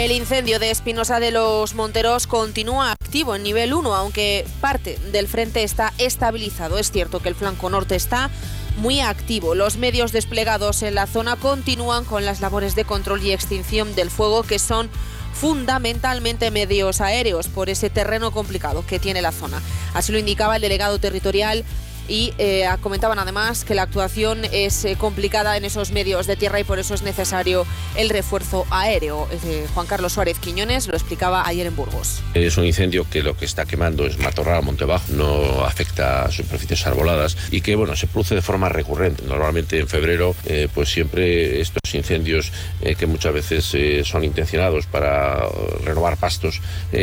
El 0.00 0.12
incendio 0.12 0.58
de 0.58 0.70
Espinosa 0.70 1.20
de 1.20 1.30
los 1.30 1.74
Monteros 1.74 2.26
continúa 2.26 2.92
activo 2.92 3.36
en 3.36 3.42
nivel 3.42 3.74
1, 3.74 3.94
aunque 3.94 4.46
parte 4.62 4.98
del 5.12 5.28
frente 5.28 5.62
está 5.62 5.92
estabilizado. 5.98 6.78
Es 6.78 6.90
cierto 6.90 7.20
que 7.20 7.28
el 7.28 7.34
flanco 7.34 7.68
norte 7.68 7.96
está 7.96 8.30
muy 8.78 9.00
activo. 9.00 9.54
Los 9.54 9.76
medios 9.76 10.10
desplegados 10.10 10.82
en 10.82 10.94
la 10.94 11.06
zona 11.06 11.36
continúan 11.36 12.06
con 12.06 12.24
las 12.24 12.40
labores 12.40 12.74
de 12.74 12.86
control 12.86 13.22
y 13.22 13.32
extinción 13.32 13.94
del 13.94 14.08
fuego 14.08 14.42
que 14.42 14.58
son 14.58 14.88
fundamentalmente 15.34 16.50
medios 16.50 17.02
aéreos 17.02 17.48
por 17.48 17.68
ese 17.68 17.90
terreno 17.90 18.30
complicado 18.30 18.86
que 18.86 19.00
tiene 19.00 19.20
la 19.20 19.32
zona. 19.32 19.60
Así 19.92 20.12
lo 20.12 20.18
indicaba 20.18 20.56
el 20.56 20.62
delegado 20.62 20.98
territorial 20.98 21.62
y 22.10 22.34
eh, 22.38 22.66
comentaban 22.80 23.18
además 23.20 23.64
que 23.64 23.74
la 23.74 23.82
actuación 23.82 24.44
es 24.52 24.84
eh, 24.84 24.96
complicada 24.98 25.56
en 25.56 25.64
esos 25.64 25.92
medios 25.92 26.26
de 26.26 26.34
tierra 26.34 26.58
y 26.58 26.64
por 26.64 26.80
eso 26.80 26.92
es 26.92 27.02
necesario 27.02 27.64
el 27.94 28.10
refuerzo 28.10 28.66
aéreo. 28.70 29.28
Eh, 29.44 29.66
Juan 29.72 29.86
Carlos 29.86 30.12
Suárez 30.12 30.38
Quiñones 30.40 30.88
lo 30.88 30.94
explicaba 30.94 31.46
ayer 31.46 31.68
en 31.68 31.76
Burgos. 31.76 32.20
Es 32.34 32.56
un 32.56 32.66
incendio 32.66 33.08
que 33.08 33.22
lo 33.22 33.36
que 33.36 33.44
está 33.44 33.64
quemando 33.64 34.06
es 34.06 34.18
matorral, 34.18 34.64
monte 34.64 34.84
bajo, 34.84 35.04
no 35.12 35.64
afecta 35.64 36.24
a 36.24 36.32
superficies 36.32 36.84
arboladas 36.86 37.36
y 37.52 37.60
que 37.60 37.76
bueno 37.76 37.94
se 37.94 38.08
produce 38.08 38.34
de 38.34 38.42
forma 38.42 38.68
recurrente. 38.68 39.22
Normalmente 39.24 39.78
en 39.78 39.86
febrero 39.86 40.34
pues 40.74 40.88
siempre 40.88 41.60
estos 41.60 41.94
incendios 41.94 42.52
que 42.98 43.06
muchas 43.06 43.32
veces 43.32 44.06
son 44.06 44.24
intencionados 44.24 44.86
para 44.86 45.46
renovar 45.84 46.16
pastos 46.16 46.60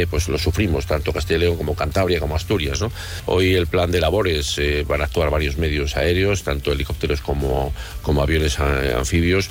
pues 0.10 0.28
los 0.28 0.42
sufrimos 0.42 0.86
tanto 0.86 1.14
Castilla 1.14 1.38
y 1.38 1.40
León 1.42 1.58
como 1.58 1.76
Cantabria 1.76 2.20
como 2.20 2.36
Asturias. 2.36 2.82
¿no? 2.82 2.92
Hoy 3.26 3.56
el 3.56 3.68
plan 3.68 3.90
de 3.92 4.02
labores 4.02 4.60
actuar 5.02 5.30
varios 5.30 5.58
medios 5.58 5.96
aéreos, 5.98 6.44
tanto 6.44 6.72
helicópteros 6.72 7.22
como, 7.22 7.74
como 8.02 8.22
aviones 8.22 8.58
eh, 8.60 8.94
anfibios. 8.98 9.50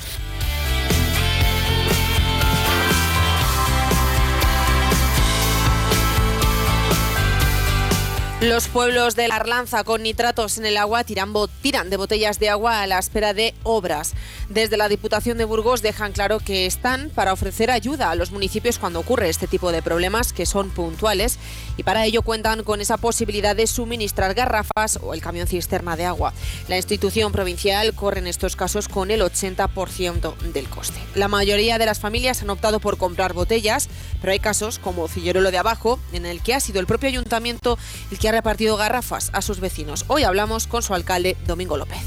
Los 8.39 8.67
pueblos 8.67 9.15
de 9.15 9.27
la 9.27 9.37
Arlanza 9.37 9.83
con 9.83 10.03
nitratos 10.03 10.59
en 10.59 10.67
el 10.67 10.77
agua 10.77 11.03
tiran, 11.03 11.33
tiran, 11.63 11.89
de 11.89 11.97
botellas 11.97 12.37
de 12.37 12.49
agua 12.49 12.83
a 12.83 12.87
la 12.87 12.99
espera 12.99 13.33
de 13.33 13.55
obras. 13.63 14.13
Desde 14.47 14.77
la 14.77 14.89
Diputación 14.89 15.39
de 15.39 15.43
Burgos 15.43 15.81
dejan 15.81 16.11
claro 16.11 16.37
que 16.37 16.67
están 16.67 17.09
para 17.09 17.33
ofrecer 17.33 17.71
ayuda 17.71 18.11
a 18.11 18.15
los 18.15 18.29
municipios 18.29 18.77
cuando 18.77 18.99
ocurre 18.99 19.29
este 19.29 19.47
tipo 19.47 19.71
de 19.71 19.81
problemas 19.81 20.33
que 20.33 20.45
son 20.45 20.69
puntuales 20.69 21.39
y 21.77 21.83
para 21.83 22.05
ello 22.05 22.21
cuentan 22.21 22.63
con 22.63 22.79
esa 22.79 22.97
posibilidad 22.97 23.55
de 23.55 23.65
suministrar 23.65 24.35
garrafas 24.35 24.99
o 25.01 25.15
el 25.15 25.21
camión 25.21 25.47
cisterna 25.47 25.97
de 25.97 26.05
agua. 26.05 26.31
La 26.67 26.77
institución 26.77 27.31
provincial 27.31 27.95
corre 27.95 28.19
en 28.19 28.27
estos 28.27 28.55
casos 28.55 28.87
con 28.87 29.09
el 29.09 29.21
80% 29.21 30.37
del 30.53 30.69
coste. 30.69 30.99
La 31.15 31.27
mayoría 31.27 31.79
de 31.79 31.87
las 31.87 31.99
familias 31.99 32.43
han 32.43 32.51
optado 32.51 32.79
por 32.79 32.99
comprar 32.99 33.33
botellas, 33.33 33.89
pero 34.21 34.31
hay 34.31 34.39
casos 34.39 34.77
como 34.77 35.07
Cillorolo 35.07 35.49
de 35.49 35.57
Abajo 35.57 35.99
en 36.13 36.27
el 36.27 36.41
que 36.43 36.53
ha 36.53 36.59
sido 36.59 36.79
el 36.79 36.85
propio 36.85 37.09
ayuntamiento 37.09 37.79
el 38.11 38.19
que 38.19 38.26
ha 38.27 38.31
repartido 38.31 38.77
garrafas 38.77 39.29
a 39.33 39.41
sus 39.41 39.59
vecinos. 39.59 40.05
Hoy 40.07 40.23
hablamos 40.23 40.67
con 40.67 40.83
su 40.83 40.93
alcalde, 40.93 41.37
Domingo 41.45 41.77
López. 41.77 41.97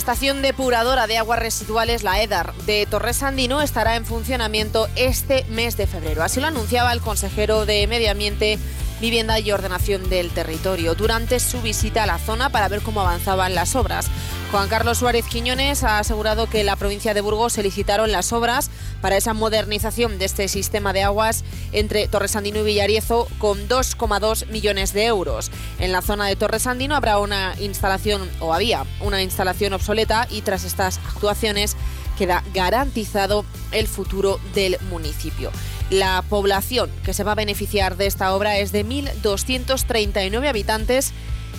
Estación 0.00 0.40
depuradora 0.40 1.06
de 1.06 1.18
aguas 1.18 1.38
residuales, 1.38 2.02
la 2.02 2.22
EDAR, 2.22 2.54
de 2.64 2.86
Torres 2.86 3.18
Sandino 3.18 3.60
estará 3.60 3.96
en 3.96 4.06
funcionamiento 4.06 4.88
este 4.96 5.44
mes 5.50 5.76
de 5.76 5.86
febrero. 5.86 6.22
Así 6.22 6.40
lo 6.40 6.46
anunciaba 6.46 6.90
el 6.94 7.02
consejero 7.02 7.66
de 7.66 7.86
Medio 7.86 8.10
Ambiente, 8.10 8.58
Vivienda 9.00 9.40
y 9.40 9.50
Ordenación 9.50 10.10
del 10.10 10.30
Territorio 10.30 10.94
durante 10.94 11.40
su 11.40 11.62
visita 11.62 12.02
a 12.02 12.06
la 12.06 12.18
zona 12.18 12.50
para 12.50 12.68
ver 12.68 12.82
cómo 12.82 13.00
avanzaban 13.00 13.54
las 13.54 13.74
obras. 13.74 14.06
Juan 14.50 14.68
Carlos 14.68 14.98
Suárez 14.98 15.24
Quiñones 15.26 15.84
ha 15.84 15.98
asegurado 15.98 16.48
que 16.48 16.64
la 16.64 16.76
provincia 16.76 17.14
de 17.14 17.20
Burgos 17.20 17.54
se 17.54 17.62
licitaron 17.62 18.12
las 18.12 18.32
obras 18.32 18.70
para 19.00 19.16
esa 19.16 19.32
modernización 19.32 20.18
de 20.18 20.24
este 20.24 20.48
sistema 20.48 20.92
de 20.92 21.02
aguas 21.02 21.44
entre 21.72 22.08
Torresandino 22.08 22.58
y 22.58 22.64
Villariezo 22.64 23.28
con 23.38 23.68
2,2 23.68 24.48
millones 24.48 24.92
de 24.92 25.06
euros. 25.06 25.50
En 25.78 25.92
la 25.92 26.02
zona 26.02 26.26
de 26.26 26.36
Torresandino 26.36 26.94
habrá 26.94 27.18
una 27.18 27.54
instalación, 27.60 28.28
o 28.40 28.52
había 28.52 28.84
una 29.00 29.22
instalación 29.22 29.72
obsoleta 29.72 30.26
y 30.28 30.42
tras 30.42 30.64
estas 30.64 30.98
actuaciones 30.98 31.76
queda 32.18 32.44
garantizado 32.52 33.46
el 33.72 33.88
futuro 33.88 34.40
del 34.52 34.78
municipio. 34.90 35.50
La 35.90 36.22
población 36.22 36.88
que 37.04 37.12
se 37.12 37.24
va 37.24 37.32
a 37.32 37.34
beneficiar 37.34 37.96
de 37.96 38.06
esta 38.06 38.32
obra 38.34 38.58
es 38.58 38.70
de 38.70 38.86
1.239 38.86 40.48
habitantes 40.48 41.12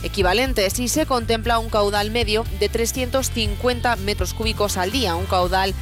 equivalentes 0.04 0.80
y 0.80 0.88
se 0.88 1.06
contempla 1.06 1.60
un 1.60 1.70
caudal 1.70 2.12
medio 2.12 2.46
de 2.60 2.70
350 2.70 3.98
metros 3.98 4.34
cúbicos 4.34 4.78
al 4.78 4.91
día, 4.91 5.15
un 5.15 5.26
caudal 5.26 5.74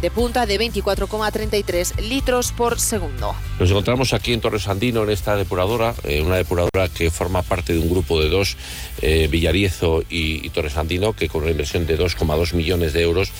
de 0.00 0.10
punta 0.10 0.46
de 0.46 0.58
24,33 0.60 2.00
litros 2.00 2.52
por 2.52 2.78
segundo. 2.78 3.34
Nos 3.58 3.70
encontramos 3.70 4.12
aquí 4.12 4.32
en 4.32 4.40
Torres 4.40 4.68
Andino 4.68 5.02
en 5.02 5.10
esta 5.10 5.36
depuradora, 5.36 5.94
eh, 6.04 6.22
una 6.22 6.36
depuradora 6.36 6.88
que 6.88 7.10
forma 7.10 7.42
parte 7.42 7.72
de 7.72 7.78
un 7.78 7.88
grupo 7.88 8.20
de 8.20 8.28
dos, 8.28 8.56
eh, 9.02 9.28
Villariezo 9.30 10.02
y, 10.08 10.48
Torres 10.50 10.76
Andino, 10.76 11.12
que 11.12 11.28
con 11.28 11.42
una 11.42 11.50
inversión 11.50 11.86
de 11.86 11.98
2,2 11.98 12.54
millones 12.54 12.92
de 12.92 13.02
euros 13.02 13.30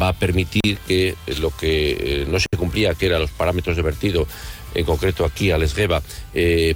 va 0.00 0.08
a 0.08 0.12
permitir 0.12 0.78
que 0.86 1.14
lo 1.38 1.56
que 1.56 1.90
eh, 2.22 2.26
no 2.28 2.38
se 2.38 2.46
cumplía, 2.56 2.94
que 2.94 3.06
eran 3.06 3.20
los 3.20 3.30
parámetros 3.30 3.76
de 3.76 3.82
vertido, 3.82 4.26
en 4.74 4.84
concreto 4.84 5.24
aquí 5.24 5.50
al 5.50 5.64
Esgueva, 5.64 6.00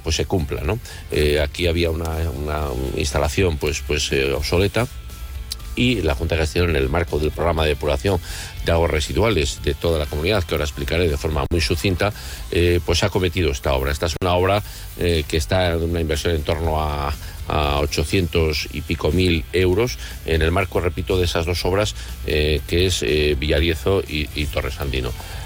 pues 0.03 0.15
se 0.17 0.25
cumpla. 0.25 0.63
¿no? 0.63 0.79
aquí 1.41 1.67
había 1.67 1.91
una, 1.91 2.29
una 2.29 2.67
instalación 2.97 3.57
pues, 3.57 3.81
pues 3.87 4.11
obsoleta 4.35 4.85
y 5.75 6.01
la 6.01 6.15
Junta 6.15 6.35
de 6.35 6.41
Gestión 6.41 6.69
en 6.69 6.75
el 6.75 6.89
marco 6.89 7.19
del 7.19 7.31
programa 7.31 7.63
de 7.63 7.69
depuración 7.69 8.19
de 8.65 8.87
residuales 8.87 9.61
de 9.63 9.73
toda 9.73 9.99
la 9.99 10.05
comunidad, 10.05 10.43
que 10.43 10.55
ahora 10.55 10.65
explicaré 10.65 11.07
de 11.07 11.17
forma 11.17 11.45
muy 11.49 11.61
sucinta, 11.61 12.11
eh, 12.51 12.79
pues 12.85 13.03
ha 13.03 13.09
cometido 13.09 13.51
esta 13.51 13.73
obra. 13.73 13.91
Esta 13.91 14.07
es 14.07 14.15
una 14.21 14.33
obra 14.33 14.63
eh, 14.99 15.23
que 15.27 15.37
está 15.37 15.73
en 15.73 15.83
una 15.83 16.01
inversión 16.01 16.35
en 16.35 16.43
torno 16.43 16.81
a, 16.81 17.13
a 17.47 17.79
800 17.79 18.69
y 18.73 18.81
pico 18.81 19.11
mil 19.11 19.45
euros 19.53 19.97
en 20.25 20.41
el 20.41 20.51
marco, 20.51 20.79
repito, 20.79 21.17
de 21.17 21.25
esas 21.25 21.45
dos 21.45 21.63
obras, 21.65 21.95
eh, 22.25 22.61
que 22.67 22.87
es 22.87 23.05
Villariezo 23.39 24.01
y, 24.01 24.27
y 24.35 24.45
Torres. 24.47 24.75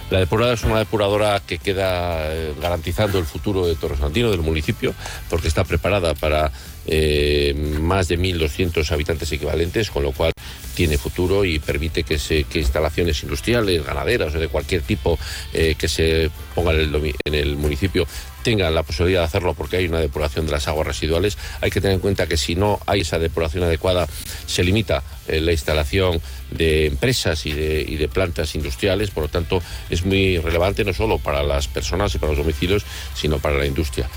La 0.10 0.19
depuradora 0.19 0.55
es 0.55 0.63
una 0.63 0.79
depuradora 0.79 1.39
que 1.45 1.60
queda 1.60 2.34
garantizando 2.60 3.19
el 3.19 3.25
futuro 3.25 3.67
de 3.67 3.75
Torres 3.75 4.01
Andino, 4.01 4.32
del 4.32 4.41
municipio, 4.41 4.95
porque 5.29 5.47
está 5.47 5.63
preparada 5.63 6.15
para 6.15 6.51
eh, 6.88 7.54
más 7.80 8.08
de 8.08 8.18
1.200 8.18 8.92
habitantes 8.92 9.32
equivalentes, 9.32 9.92
con 9.92 10.04
lo 10.04 10.12
cual 10.12 10.32
tiene 10.80 10.98
futuro 10.98 11.44
y 11.44 11.60
permite 11.60 12.04
que, 12.04 12.18
se, 12.18 12.46
que 12.46 12.60
instalaciones 12.60 13.22
industriales, 13.24 13.86
ganaderas 13.86 14.34
o 14.34 14.39
de 14.39 14.48
cualquier 14.48 14.82
tipo 14.82 15.20
eh, 15.54 15.76
que 15.78 15.89
se 15.89 16.32
pongan 16.56 16.80
en 16.80 17.36
el, 17.36 17.58
municipio 17.58 18.08
tengan 18.44 18.74
la 18.74 18.84
posibilidad 18.84 19.20
de 19.20 19.26
hacerlo 19.26 19.54
porque 19.54 19.76
hay 19.76 19.88
una 19.88 20.00
depuración 20.00 20.46
de 20.46 20.54
las 20.54 20.70
aguas 20.70 20.88
residuales. 20.88 21.38
Hay 21.60 21.70
que 21.70 21.82
tener 21.82 21.96
en 21.96 22.00
cuenta 22.00 22.28
que 22.28 22.38
si 22.38 22.56
no 22.56 22.80
hay 22.86 23.02
esa 23.02 23.20
depuración 23.20 23.65
adecuada, 23.65 24.08
se 24.46 24.63
limita 24.63 25.04
eh, 25.28 25.42
la 25.42 25.52
instalación 25.52 26.22
de 26.50 26.86
empresas 26.86 27.46
y 27.46 27.52
de, 27.52 27.86
y 27.86 27.98
de, 27.98 28.08
plantas 28.08 28.56
industriales. 28.56 29.12
Por 29.12 29.24
lo 29.24 29.30
tanto, 29.30 29.62
es 29.89 30.06
muy 30.06 30.38
relevante 30.38 30.86
no 30.86 30.94
solo 30.94 31.20
para 31.20 31.44
las 31.44 31.68
personas 31.68 32.15
y 32.15 32.20
para 32.20 32.32
los 32.32 32.39
domicilios, 32.39 32.86
sino 33.13 33.39
para 33.39 33.58
la 33.58 33.65
industria. 33.65 34.10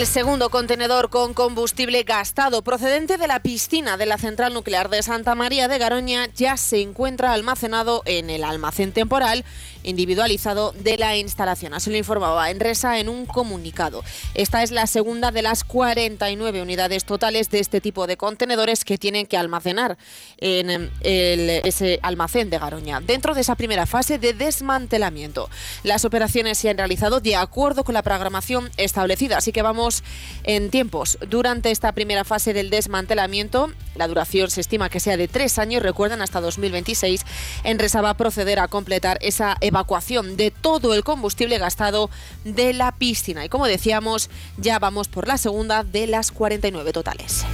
El 0.00 0.06
segundo 0.06 0.48
contenedor 0.48 1.10
con 1.10 1.34
combustible 1.34 2.04
gastado 2.04 2.62
procedente 2.62 3.18
de 3.18 3.26
la 3.26 3.42
piscina 3.42 3.98
de 3.98 4.06
la 4.06 4.16
central 4.16 4.54
nuclear 4.54 4.88
de 4.88 5.02
Santa 5.02 5.34
María 5.34 5.68
de 5.68 5.76
Garoña 5.76 6.26
ya 6.34 6.56
se 6.56 6.80
encuentra 6.80 7.34
almacenado 7.34 8.00
en 8.06 8.30
el 8.30 8.44
almacén 8.44 8.92
temporal 8.92 9.44
individualizado 9.82 10.72
de 10.72 10.96
la 10.96 11.16
instalación. 11.16 11.74
Así 11.74 11.90
lo 11.90 11.96
informaba 11.96 12.50
Enresa 12.50 12.98
en 12.98 13.08
un 13.08 13.26
comunicado. 13.26 14.02
Esta 14.34 14.62
es 14.62 14.70
la 14.70 14.86
segunda 14.86 15.30
de 15.30 15.42
las 15.42 15.64
49 15.64 16.62
unidades 16.62 17.04
totales 17.04 17.50
de 17.50 17.60
este 17.60 17.80
tipo 17.80 18.06
de 18.06 18.16
contenedores 18.16 18.84
que 18.84 18.98
tienen 18.98 19.26
que 19.26 19.36
almacenar 19.36 19.98
en 20.38 20.90
ese 21.02 21.98
almacén 22.02 22.50
de 22.50 22.58
Garoña. 22.58 23.00
Dentro 23.00 23.34
de 23.34 23.40
esa 23.40 23.54
primera 23.54 23.86
fase 23.86 24.18
de 24.18 24.32
desmantelamiento, 24.32 25.48
las 25.82 26.04
operaciones 26.04 26.58
se 26.58 26.70
han 26.70 26.78
realizado 26.78 27.20
de 27.20 27.36
acuerdo 27.36 27.84
con 27.84 27.94
la 27.94 28.02
programación 28.02 28.70
establecida. 28.76 29.38
Así 29.38 29.52
que 29.52 29.62
vamos 29.62 30.02
en 30.44 30.70
tiempos. 30.70 31.18
Durante 31.28 31.70
esta 31.70 31.92
primera 31.92 32.24
fase 32.24 32.52
del 32.52 32.70
desmantelamiento, 32.70 33.72
la 33.96 34.08
duración 34.08 34.50
se 34.50 34.60
estima 34.60 34.88
que 34.88 35.00
sea 35.00 35.16
de 35.16 35.28
tres 35.28 35.58
años, 35.58 35.82
recuerden, 35.82 36.22
hasta 36.22 36.40
2026, 36.40 37.24
Enresa 37.64 38.00
va 38.00 38.10
a 38.10 38.16
proceder 38.16 38.58
a 38.58 38.68
completar 38.68 39.18
esa 39.20 39.56
evacuación 39.70 40.36
de 40.36 40.50
todo 40.50 40.94
el 40.94 41.02
combustible 41.02 41.58
gastado 41.58 42.10
de 42.44 42.72
la 42.72 42.92
piscina. 42.92 43.44
Y 43.44 43.48
como 43.48 43.66
decíamos, 43.66 44.30
ya 44.58 44.78
vamos 44.78 45.08
por 45.08 45.26
la 45.26 45.38
segunda 45.38 45.82
de 45.82 46.06
las 46.06 46.30
49 46.30 46.92
totales. 46.92 47.44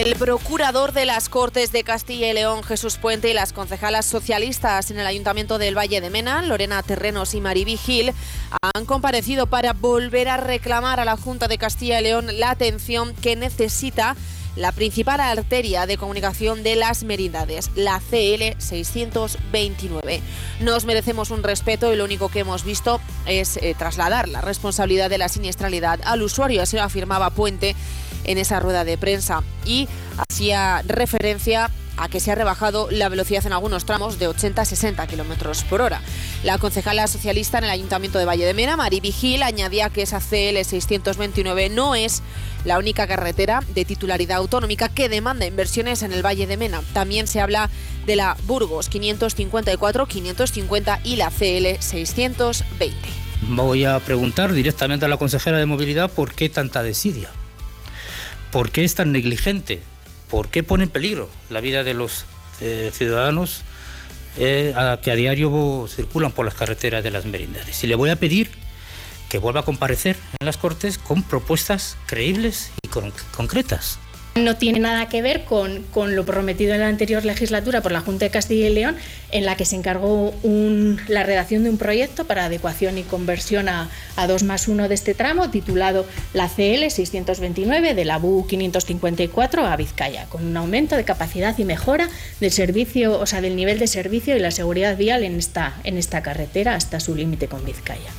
El 0.00 0.16
procurador 0.16 0.94
de 0.94 1.04
las 1.04 1.28
Cortes 1.28 1.72
de 1.72 1.84
Castilla 1.84 2.30
y 2.30 2.32
León, 2.32 2.62
Jesús 2.62 2.96
Puente, 2.96 3.28
y 3.28 3.34
las 3.34 3.52
concejalas 3.52 4.06
socialistas 4.06 4.90
en 4.90 4.98
el 4.98 5.06
Ayuntamiento 5.06 5.58
del 5.58 5.76
Valle 5.76 6.00
de 6.00 6.08
Mena, 6.08 6.40
Lorena 6.40 6.82
Terrenos 6.82 7.34
y 7.34 7.42
Maribí 7.42 7.76
Gil, 7.76 8.14
han 8.62 8.86
comparecido 8.86 9.46
para 9.46 9.74
volver 9.74 10.30
a 10.30 10.38
reclamar 10.38 11.00
a 11.00 11.04
la 11.04 11.18
Junta 11.18 11.48
de 11.48 11.58
Castilla 11.58 12.00
y 12.00 12.04
León 12.04 12.28
la 12.38 12.50
atención 12.50 13.14
que 13.14 13.36
necesita 13.36 14.16
la 14.56 14.72
principal 14.72 15.20
arteria 15.20 15.84
de 15.84 15.98
comunicación 15.98 16.62
de 16.62 16.76
las 16.76 17.04
merindades, 17.04 17.70
la 17.74 18.00
CL 18.00 18.56
629. 18.56 20.22
Nos 20.60 20.86
merecemos 20.86 21.30
un 21.30 21.42
respeto 21.42 21.92
y 21.92 21.96
lo 21.96 22.04
único 22.04 22.30
que 22.30 22.40
hemos 22.40 22.64
visto 22.64 23.02
es 23.26 23.58
eh, 23.58 23.74
trasladar 23.76 24.30
la 24.30 24.40
responsabilidad 24.40 25.10
de 25.10 25.18
la 25.18 25.28
siniestralidad 25.28 26.00
al 26.04 26.22
usuario, 26.22 26.62
así 26.62 26.76
lo 26.76 26.84
afirmaba 26.84 27.28
Puente 27.28 27.76
en 28.30 28.38
esa 28.38 28.60
rueda 28.60 28.84
de 28.84 28.96
prensa 28.96 29.42
y 29.64 29.88
hacía 30.16 30.82
referencia 30.86 31.70
a 31.96 32.08
que 32.08 32.20
se 32.20 32.32
ha 32.32 32.34
rebajado 32.34 32.88
la 32.90 33.08
velocidad 33.08 33.44
en 33.46 33.52
algunos 33.52 33.84
tramos 33.84 34.18
de 34.18 34.28
80 34.28 34.62
a 34.62 34.64
60 34.64 35.06
kilómetros 35.06 35.64
por 35.64 35.82
hora. 35.82 36.00
La 36.44 36.56
concejala 36.58 37.06
socialista 37.06 37.58
en 37.58 37.64
el 37.64 37.70
Ayuntamiento 37.70 38.18
de 38.18 38.24
Valle 38.24 38.46
de 38.46 38.54
Mena, 38.54 38.76
Mari 38.76 39.00
Vigil, 39.00 39.42
añadía 39.42 39.90
que 39.90 40.02
esa 40.02 40.20
CL 40.20 40.64
629 40.64 41.68
no 41.68 41.94
es 41.94 42.22
la 42.64 42.78
única 42.78 43.06
carretera 43.06 43.62
de 43.74 43.84
titularidad 43.84 44.38
autonómica 44.38 44.88
que 44.88 45.08
demanda 45.08 45.44
inversiones 45.44 46.02
en 46.02 46.12
el 46.12 46.24
Valle 46.24 46.46
de 46.46 46.56
Mena. 46.56 46.80
También 46.94 47.26
se 47.26 47.40
habla 47.40 47.68
de 48.06 48.16
la 48.16 48.36
Burgos 48.46 48.88
554, 48.88 50.06
550 50.06 51.00
y 51.04 51.16
la 51.16 51.30
CL 51.30 51.80
620. 51.80 52.96
Voy 53.42 53.84
a 53.84 53.98
preguntar 54.00 54.52
directamente 54.52 55.06
a 55.06 55.08
la 55.08 55.16
consejera 55.16 55.58
de 55.58 55.66
movilidad 55.66 56.10
por 56.10 56.34
qué 56.34 56.48
tanta 56.48 56.82
desidia. 56.82 57.30
¿Por 58.52 58.70
qué 58.70 58.84
es 58.84 58.94
tan 58.94 59.12
negligente? 59.12 59.80
¿Por 60.28 60.48
qué 60.48 60.62
pone 60.62 60.84
en 60.84 60.90
peligro 60.90 61.28
la 61.50 61.60
vida 61.60 61.84
de 61.84 61.94
los 61.94 62.24
eh, 62.60 62.90
ciudadanos 62.92 63.62
eh, 64.38 64.74
que 65.02 65.10
a 65.10 65.14
diario 65.14 65.86
circulan 65.88 66.32
por 66.32 66.44
las 66.44 66.54
carreteras 66.54 67.04
de 67.04 67.10
las 67.10 67.26
merindades? 67.26 67.82
Y 67.84 67.86
le 67.86 67.94
voy 67.94 68.10
a 68.10 68.16
pedir 68.16 68.50
que 69.28 69.38
vuelva 69.38 69.60
a 69.60 69.64
comparecer 69.64 70.16
en 70.40 70.46
las 70.46 70.56
Cortes 70.56 70.98
con 70.98 71.22
propuestas 71.22 71.96
creíbles 72.06 72.72
y 72.82 72.88
concretas. 72.88 73.98
No 74.36 74.56
tiene 74.56 74.78
nada 74.78 75.08
que 75.08 75.22
ver 75.22 75.44
con, 75.44 75.84
lo 76.14 76.24
prometido 76.24 76.72
en 76.72 76.80
la 76.80 76.86
anterior 76.86 77.24
legislatura 77.24 77.80
por 77.80 77.90
la 77.90 78.00
Junta 78.00 78.26
de 78.26 78.30
Castilla 78.30 78.68
y 78.68 78.72
León, 78.72 78.96
en 79.32 79.44
la 79.44 79.56
que 79.56 79.64
se 79.64 79.74
encargó 79.74 80.32
la 81.08 81.24
redacción 81.24 81.64
de 81.64 81.70
un 81.70 81.78
proyecto 81.78 82.24
para 82.26 82.44
adecuación 82.44 82.96
y 82.96 83.02
conversión 83.02 83.68
a, 83.68 83.90
a 84.14 84.26
2 84.28 84.44
más 84.44 84.68
1 84.68 84.88
de 84.88 84.94
este 84.94 85.14
tramo, 85.14 85.50
titulado 85.50 86.06
la 86.32 86.48
CL 86.48 86.88
629 86.90 87.94
de 87.94 88.04
la 88.04 88.18
BU 88.18 88.46
554 88.46 89.66
a 89.66 89.76
Vizcaya, 89.76 90.26
con 90.26 90.46
un 90.46 90.56
aumento 90.56 90.96
de 90.96 91.04
capacidad 91.04 91.58
y 91.58 91.64
mejora 91.64 92.08
del 92.38 92.52
servicio, 92.52 93.18
o 93.18 93.26
sea, 93.26 93.40
del 93.40 93.56
nivel 93.56 93.80
de 93.80 93.88
servicio 93.88 94.36
y 94.36 94.38
la 94.38 94.52
seguridad 94.52 94.96
vial 94.96 95.24
en 95.24 95.38
esta, 95.38 95.74
en 95.82 95.98
esta 95.98 96.22
carretera 96.22 96.76
hasta 96.76 97.00
su 97.00 97.16
límite 97.16 97.48
con 97.48 97.64
Vizcaya. 97.64 98.10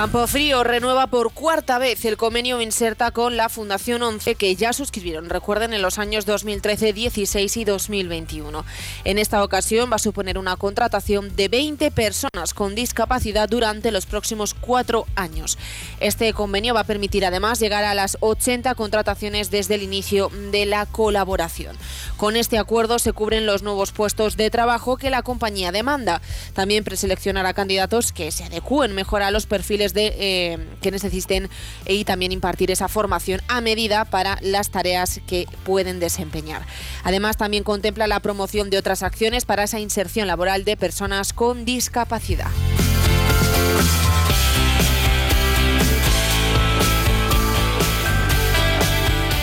Campo 0.00 0.26
Frío 0.26 0.64
renueva 0.64 1.08
por 1.08 1.30
cuarta 1.34 1.76
vez 1.76 2.06
el 2.06 2.16
convenio 2.16 2.62
Inserta 2.62 3.10
con 3.10 3.36
la 3.36 3.50
Fundación 3.50 4.02
11 4.02 4.34
que 4.34 4.56
ya 4.56 4.72
suscribieron, 4.72 5.28
recuerden, 5.28 5.74
en 5.74 5.82
los 5.82 5.98
años 5.98 6.24
2013, 6.24 6.94
16 6.94 7.56
y 7.58 7.64
2021. 7.66 8.64
En 9.04 9.18
esta 9.18 9.44
ocasión 9.44 9.90
va 9.92 9.96
a 9.96 9.98
suponer 9.98 10.38
una 10.38 10.56
contratación 10.56 11.36
de 11.36 11.48
20 11.48 11.90
personas 11.90 12.54
con 12.54 12.74
discapacidad 12.74 13.46
durante 13.46 13.90
los 13.90 14.06
próximos 14.06 14.54
cuatro 14.54 15.04
años. 15.16 15.58
Este 16.00 16.32
convenio 16.32 16.72
va 16.72 16.80
a 16.80 16.84
permitir 16.84 17.26
además 17.26 17.60
llegar 17.60 17.84
a 17.84 17.92
las 17.92 18.16
80 18.20 18.74
contrataciones 18.76 19.50
desde 19.50 19.74
el 19.74 19.82
inicio 19.82 20.30
de 20.50 20.64
la 20.64 20.86
colaboración. 20.86 21.76
Con 22.16 22.36
este 22.36 22.56
acuerdo 22.56 22.98
se 22.98 23.12
cubren 23.12 23.44
los 23.44 23.62
nuevos 23.62 23.92
puestos 23.92 24.38
de 24.38 24.48
trabajo 24.48 24.96
que 24.96 25.10
la 25.10 25.20
compañía 25.20 25.72
demanda. 25.72 26.22
También 26.54 26.84
preseleccionará 26.84 27.52
candidatos 27.52 28.12
que 28.12 28.32
se 28.32 28.44
adecúen 28.44 28.94
mejor 28.94 29.20
a 29.20 29.30
los 29.30 29.44
perfiles 29.44 29.89
de 29.94 30.14
eh, 30.18 30.58
que 30.80 30.90
necesiten 30.90 31.48
y 31.86 32.04
también 32.04 32.32
impartir 32.32 32.70
esa 32.70 32.88
formación 32.88 33.40
a 33.48 33.60
medida 33.60 34.04
para 34.04 34.38
las 34.42 34.70
tareas 34.70 35.20
que 35.26 35.46
pueden 35.64 36.00
desempeñar. 36.00 36.66
Además, 37.04 37.36
también 37.36 37.64
contempla 37.64 38.06
la 38.06 38.20
promoción 38.20 38.70
de 38.70 38.78
otras 38.78 39.02
acciones 39.02 39.44
para 39.44 39.64
esa 39.64 39.80
inserción 39.80 40.26
laboral 40.26 40.64
de 40.64 40.76
personas 40.76 41.32
con 41.32 41.64
discapacidad. 41.64 42.50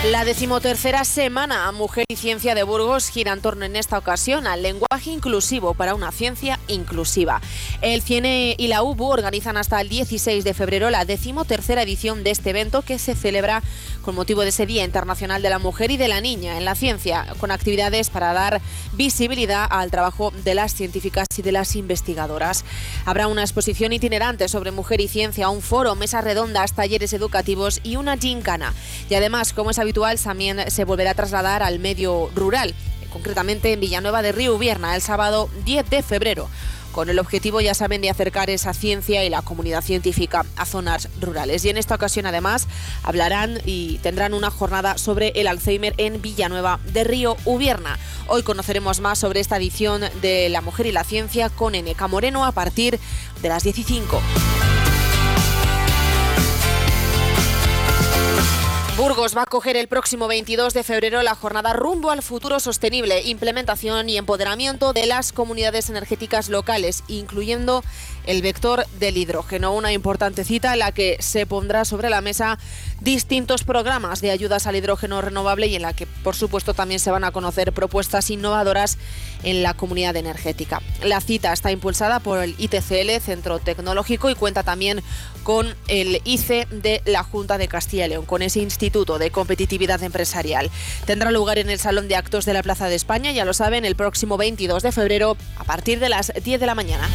La 0.06 0.24
decimotercera 0.24 1.04
semana 1.04 1.72
Mujer 1.72 2.06
y 2.08 2.18
Ciencia 2.18 2.54
de 2.54 2.62
Burgos 2.62 3.10
gira 3.10 3.34
en 3.34 3.42
torno 3.42 3.66
en 3.66 3.76
esta 3.76 3.98
ocasión 3.98 4.46
al 4.46 4.62
lenguaje 4.62 5.10
inclusivo 5.10 5.74
para 5.74 5.96
una 5.96 6.12
ciencia 6.12 6.60
inclusiva. 6.68 7.42
El 7.82 8.04
CIENE 8.04 8.56
y 8.60 8.68
la 8.68 8.84
UBU 8.84 9.06
organizan 9.06 9.58
hasta 9.58 9.82
el 9.82 9.90
16 9.90 10.44
de 10.44 10.54
febrero 10.54 10.92
la 10.92 11.04
decimotercera 11.04 11.82
edición 11.82 12.24
de 12.24 12.30
este 12.30 12.52
evento 12.52 12.84
que 12.84 13.00
se 13.00 13.16
celebra 13.16 13.64
con 14.04 14.16
motivo 14.16 14.44
de 14.44 14.50
ese 14.50 14.68
Día 14.68 14.86
Internacional 14.86 15.42
de 15.42 15.50
la 15.50 15.60
Mujer 15.60 15.90
y 15.92 15.98
de 15.98 16.08
la 16.08 16.22
Niña 16.22 16.58
en 16.58 16.64
la 16.64 16.76
Ciencia, 16.76 17.26
con 17.40 17.52
actividades 17.52 18.10
para 18.10 18.34
dar 18.34 18.62
visibilidad 18.94 19.68
al 19.70 19.92
trabajo 19.92 20.32
de 20.46 20.54
las 20.54 20.74
científicas 20.74 21.28
y 21.36 21.42
de 21.42 21.52
las 21.52 21.76
investigadoras. 21.76 22.64
Habrá 23.06 23.28
una 23.28 23.42
exposición 23.42 23.92
itinerante 23.92 24.48
sobre 24.48 24.72
mujer 24.72 25.02
y 25.02 25.08
ciencia, 25.08 25.50
un 25.50 25.62
foro, 25.62 25.96
mesas 25.96 26.24
redondas, 26.24 26.74
talleres 26.74 27.14
educativos 27.14 27.82
y 27.84 27.98
una 27.98 28.16
gincana. 28.16 28.74
Y 29.10 29.16
además, 29.16 29.52
como 29.52 29.72
es 29.72 29.80
habitual, 29.88 30.19
también 30.19 30.69
se 30.69 30.84
volverá 30.84 31.12
a 31.12 31.13
trasladar 31.13 31.63
al 31.63 31.80
medio 31.80 32.30
rural, 32.36 32.76
concretamente 33.13 33.71
en 33.71 33.80
Villanueva 33.80 34.21
de 34.21 34.34
Río 34.34 34.54
Ubierna, 34.54 34.93
el 34.95 35.02
sábado 35.02 35.50
10 35.63 35.89
de 35.89 36.04
febrero 36.04 36.50
con 36.91 37.10
el 37.10 37.19
objetivo, 37.19 37.62
ya 37.62 37.76
saben, 37.76 38.02
de 38.02 38.10
acercar 38.10 38.50
esa 38.50 38.73
ciencia 38.73 39.23
y 39.23 39.30
la 39.30 39.43
comunidad 39.43 39.84
científica 39.84 40.45
a 40.56 40.65
zonas 40.65 41.10
rurales. 41.21 41.63
Y 41.63 41.69
en 41.69 41.78
esta 41.78 41.93
ocasión, 41.93 42.26
además, 42.26 42.67
hablarán 43.04 43.62
y 43.65 44.00
tendrán 44.00 44.34
una 44.34 44.50
jornada 44.50 44.97
sobre 44.97 45.30
el 45.36 45.45
Alzheimer 45.45 45.93
en 45.97 46.23
Villanueva 46.23 46.80
de 46.91 47.04
Río 47.04 47.38
Ubierna. 47.45 48.00
Hoy 48.26 48.41
conoceremos 48.41 49.00
más 49.00 49.19
sobre 49.19 49.41
esta 49.41 49.58
edición 49.58 50.02
de 50.23 50.50
La 50.50 50.62
Mujer 50.62 50.88
y 50.88 50.91
la 50.91 51.04
Ciencia 51.04 51.50
con 51.50 51.76
Eneca 51.76 52.08
Moreno 52.08 52.45
a 52.45 52.52
partir 52.52 53.00
de 53.43 53.50
las 53.50 53.62
15. 53.62 54.02
Burgos 58.98 59.38
va 59.38 59.44
a 59.44 59.46
coger 59.46 59.78
el 59.78 59.88
próximo 59.88 60.28
22 60.28 60.74
de 60.74 60.82
febrero 60.82 61.22
la 61.22 61.36
jornada 61.36 61.72
rumbo 61.72 62.10
al 62.10 62.24
futuro 62.24 62.60
sostenible, 62.60 63.22
implementación 63.22 64.10
y 64.10 64.18
empoderamiento 64.18 64.92
de 64.92 65.06
las 65.06 65.32
comunidades 65.32 65.92
energéticas 65.92 66.50
locales, 66.50 67.04
incluyendo 67.08 67.84
el 68.28 68.42
vector 68.42 68.86
del 69.00 69.18
hidrógeno. 69.18 69.74
Una 69.74 69.92
importante 69.92 70.44
cita 70.44 70.74
en 70.74 70.80
la 70.80 70.92
que 70.92 71.18
se 71.20 71.48
pondrá 71.48 71.86
sobre 71.86 72.10
la 72.10 72.22
mesa 72.22 72.60
distintos 73.00 73.63
programas 73.63 74.22
de 74.22 74.32
ayudas 74.32 74.68
al 74.68 74.76
hidrógeno 74.76 75.22
renovable 75.22 75.68
y 75.68 75.76
en 75.76 75.82
la 75.82 75.94
que, 75.94 76.06
por 76.06 76.36
supuesto, 76.36 76.74
también 76.74 77.00
se 77.00 77.12
van 77.12 77.24
a 77.24 77.32
conocer 77.32 77.74
propuestas 77.74 78.30
innovadoras 78.30 78.98
en 79.44 79.63
la 79.63 79.74
comunidad 79.74 80.16
energética. 80.16 80.82
La 81.04 81.22
cita 81.22 81.54
está 81.54 81.72
impulsada 81.72 82.20
por 82.20 82.44
el 82.44 82.56
ITCL, 82.58 83.22
Centro 83.22 83.60
Tecnológico, 83.60 84.30
y 84.30 84.36
cuenta 84.36 84.63
también 84.63 85.02
con 85.44 85.74
el 85.88 86.22
ICE 86.26 86.68
de 86.72 87.02
la 87.06 87.24
Junta 87.24 87.58
de 87.58 87.68
Castilla 87.68 88.08
y 88.08 88.10
León, 88.10 88.26
con 88.26 88.42
ese 88.42 88.60
Instituto 88.60 89.18
de 89.20 89.32
Competitividad 89.32 90.04
Empresarial. 90.04 90.70
Tendrá 91.06 91.32
lugar 91.32 91.60
en 91.60 91.70
el 91.70 91.80
Salón 91.80 92.08
de 92.08 92.16
Actos 92.16 92.46
de 92.46 92.54
la 92.54 92.63
Plaza 92.63 92.90
de 92.90 92.96
España, 92.96 93.32
ya 93.32 93.46
lo 93.46 93.54
saben, 93.54 93.86
el 93.86 93.96
próximo 93.96 94.38
22 94.38 94.84
de 94.84 94.92
febrero 94.92 95.38
a 95.56 95.63
partir 95.63 96.00
de 96.00 96.10
las 96.10 96.34
10 96.44 96.60
de 96.60 96.66
la 96.66 96.76
mañana. 96.76 97.08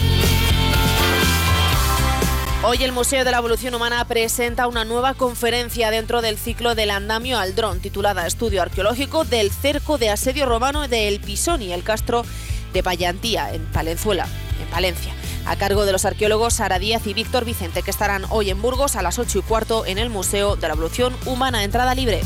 Hoy 2.65 2.85
el 2.85 2.93
Museo 2.93 3.25
de 3.25 3.33
la 3.33 3.39
Evolución 3.39 3.75
Humana 3.75 4.05
presenta 4.05 4.69
una 4.69 4.85
nueva 4.85 5.15
conferencia 5.15 5.91
dentro 5.91 6.23
del 6.23 6.39
ciclo 6.39 6.77
del 6.77 6.93
andamio 6.93 7.37
al 7.41 7.57
dron, 7.57 7.81
titulada 7.81 8.25
Estudio 8.25 8.63
Arqueológico 8.63 9.25
del 9.25 9.51
cerco 9.51 9.99
de 9.99 10.11
asedio 10.11 10.47
romano 10.47 10.87
de 10.87 11.09
El 11.09 11.19
Pisoni, 11.19 11.73
el 11.73 11.83
castro 11.83 12.25
de 12.73 12.85
Payantía, 12.85 13.53
en 13.53 13.67
Palenzuela, 13.67 14.29
en 14.63 14.69
Palencia, 14.69 15.13
a 15.45 15.57
cargo 15.57 15.85
de 15.85 15.91
los 15.91 16.05
arqueólogos 16.05 16.55
Sara 16.55 16.79
Díaz 16.79 17.05
y 17.09 17.15
Víctor 17.15 17.45
Vicente, 17.45 17.83
que 17.83 17.91
estarán 17.91 18.27
hoy 18.31 18.51
en 18.51 18.63
Burgos 18.63 18.95
a 18.95 19.03
las 19.03 19.19
8 19.19 19.41
y 19.41 19.43
cuarto 19.43 19.85
en 19.85 19.99
el 19.99 20.09
Museo 20.09 20.55
de 20.55 20.69
la 20.69 20.75
Evolución 20.75 21.17
Humana, 21.27 21.65
entrada 21.65 21.97
libre. 21.97 22.21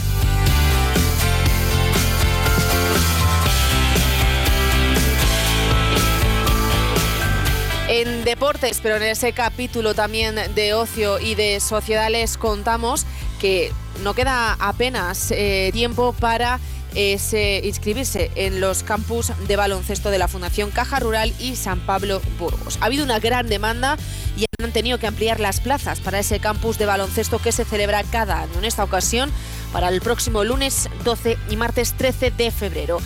En 7.97 8.25
deportes, 8.25 8.81
pero 8.83 8.97
en 8.97 9.05
ese 9.05 9.33
capítulo 9.33 9.95
también 9.95 10.35
de 10.55 10.75
ocio 10.75 11.19
y 11.19 11.35
de 11.35 11.61
sociedad 11.61 12.11
les 12.11 12.37
contamos 12.37 13.07
que 13.41 13.73
no 14.03 14.13
queda 14.13 14.53
apenas 14.61 15.31
eh, 15.31 15.71
tiempo 15.73 16.13
para 16.13 16.61
inscribirse 16.95 18.31
en 18.35 18.61
los 18.61 18.83
campus 18.83 19.33
de 19.49 19.57
baloncesto 19.57 20.11
de 20.11 20.19
la 20.19 20.29
Fundación 20.29 20.71
Caja 20.71 21.01
Rural 21.01 21.33
y 21.39 21.57
San 21.57 21.81
Pablo 21.81 22.21
Burgos. 22.39 22.77
Ha 22.83 22.87
habido 22.87 23.03
una 23.03 23.19
gran 23.19 23.49
demanda 23.49 23.97
y 24.37 24.45
han 24.63 24.73
tenido 24.73 24.99
que 24.99 25.07
ampliar 25.07 25.41
las 25.41 25.61
plazas 25.61 26.01
para 26.01 26.19
ese 26.19 26.39
campus 26.39 26.77
de 26.77 26.85
baloncesto 26.85 27.39
que 27.39 27.53
se 27.53 27.65
celebra 27.65 28.03
cada 28.05 28.43
año. 28.43 28.59
En 28.59 28.67
esta 28.67 28.85
ocasión, 28.85 29.31
para 29.73 29.89
el 29.89 30.03
próximo 30.03 30.45
lunes 30.45 30.91
12 31.05 31.39
y 31.49 31.57
martes 31.57 31.95
13 31.95 32.31
de 32.31 32.51
febrero. 32.51 32.99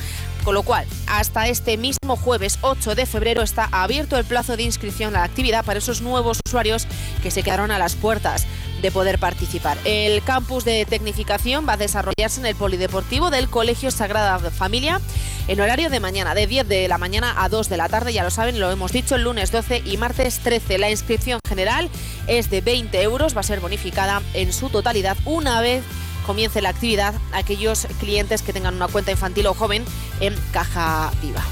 Con 0.44 0.55
lo 0.55 0.62
cual, 0.62 0.87
hasta 1.07 1.48
este 1.48 1.76
mismo 1.76 2.16
jueves 2.16 2.59
8 2.62 2.94
de 2.94 3.07
febrero 3.07 3.42
está 3.42 3.68
abierto 3.70 4.16
el 4.16 4.24
plazo 4.24 4.57
de 4.57 4.62
inscripción 4.62 5.14
a 5.14 5.20
la 5.20 5.24
actividad 5.24 5.64
para 5.64 5.79
esos 5.79 6.00
nuevos 6.00 6.40
usuarios 6.46 6.87
que 7.22 7.31
se 7.31 7.42
quedaron 7.42 7.70
a 7.70 7.79
las 7.79 7.94
puertas 7.94 8.46
de 8.81 8.90
poder 8.90 9.18
participar. 9.18 9.76
El 9.85 10.22
campus 10.22 10.64
de 10.64 10.87
tecnificación 10.87 11.68
va 11.68 11.74
a 11.74 11.76
desarrollarse 11.76 12.40
en 12.40 12.46
el 12.46 12.55
Polideportivo 12.55 13.31
del 13.31 13.50
Colegio 13.50 13.90
Sagrada 13.90 14.38
Familia 14.50 15.00
en 15.48 15.61
horario 15.61 15.90
de 15.90 16.00
mañana, 16.00 16.35
de 16.35 16.46
10 16.46 16.68
de 16.68 16.88
la 16.88 16.96
mañana 16.96 17.35
a 17.37 17.48
2 17.48 17.68
de 17.68 17.76
la 17.76 17.88
tarde, 17.88 18.12
ya 18.12 18.22
lo 18.22 18.31
saben, 18.31 18.61
lo 18.61 18.70
hemos 18.70 18.92
dicho, 18.92 19.16
el 19.16 19.24
lunes 19.24 19.50
12 19.50 19.83
y 19.85 19.96
martes 19.96 20.38
13. 20.38 20.79
La 20.79 20.90
inscripción 20.90 21.40
general 21.46 21.90
es 22.29 22.50
de 22.50 22.61
20 22.61 23.03
euros, 23.03 23.37
va 23.37 23.40
a 23.40 23.44
ser 23.44 23.61
bonificada 23.61 24.22
en 24.33 24.53
su 24.53 24.70
totalidad 24.70 25.16
una 25.24 25.61
vez 25.61 25.83
comience 26.31 26.62
la 26.62 26.69
actividad 26.69 27.12
aquellos 27.33 27.88
clientes 27.99 28.43
que 28.43 28.53
tengan 28.53 28.77
una 28.77 28.87
cuenta 28.87 29.11
infantil 29.11 29.49
o 29.49 29.55
joven 29.55 29.85
en 30.21 30.33
Caja 30.53 31.11
Viva. 31.21 31.43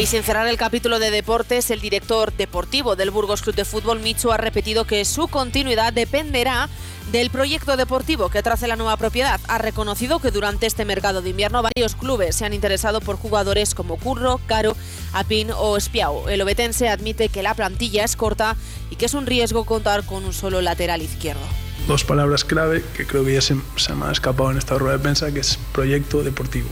Y 0.00 0.06
sin 0.06 0.22
cerrar 0.22 0.46
el 0.46 0.56
capítulo 0.56 1.00
de 1.00 1.10
deportes, 1.10 1.72
el 1.72 1.80
director 1.80 2.32
deportivo 2.32 2.94
del 2.94 3.10
Burgos 3.10 3.42
Club 3.42 3.56
de 3.56 3.64
Fútbol, 3.64 3.98
Michu, 3.98 4.30
ha 4.30 4.36
repetido 4.36 4.84
que 4.84 5.04
su 5.04 5.26
continuidad 5.26 5.92
dependerá 5.92 6.68
del 7.12 7.28
proyecto 7.28 7.76
deportivo 7.76 8.30
que 8.30 8.42
trace 8.42 8.66
la 8.66 8.76
nueva 8.76 8.96
propiedad. 8.96 9.38
Ha 9.46 9.58
reconocido 9.58 10.18
que 10.18 10.30
durante 10.30 10.66
este 10.66 10.86
mercado 10.86 11.20
de 11.20 11.30
invierno 11.30 11.62
varios 11.62 11.94
clubes 11.94 12.34
se 12.34 12.46
han 12.46 12.54
interesado 12.54 13.02
por 13.02 13.16
jugadores 13.16 13.74
como 13.74 13.98
Curro, 13.98 14.40
Caro, 14.46 14.74
Apin 15.12 15.50
o 15.54 15.76
Espiao. 15.76 16.30
El 16.30 16.40
obetense 16.40 16.88
admite 16.88 17.28
que 17.28 17.42
la 17.42 17.54
plantilla 17.54 18.04
es 18.04 18.16
corta 18.16 18.56
y 18.90 18.96
que 18.96 19.04
es 19.04 19.14
un 19.14 19.26
riesgo 19.26 19.66
contar 19.66 20.04
con 20.06 20.24
un 20.24 20.32
solo 20.32 20.62
lateral 20.62 21.02
izquierdo. 21.02 21.42
Dos 21.86 22.02
palabras 22.04 22.44
clave 22.44 22.82
que 22.96 23.06
creo 23.06 23.24
que 23.24 23.34
ya 23.34 23.42
se, 23.42 23.54
me 23.54 24.06
ha 24.06 24.12
escapado 24.12 24.50
en 24.50 24.56
esta 24.56 24.78
rueda 24.78 24.96
de 24.96 25.02
prensa, 25.02 25.32
que 25.32 25.40
es 25.40 25.58
proyecto 25.72 26.22
deportivo. 26.22 26.68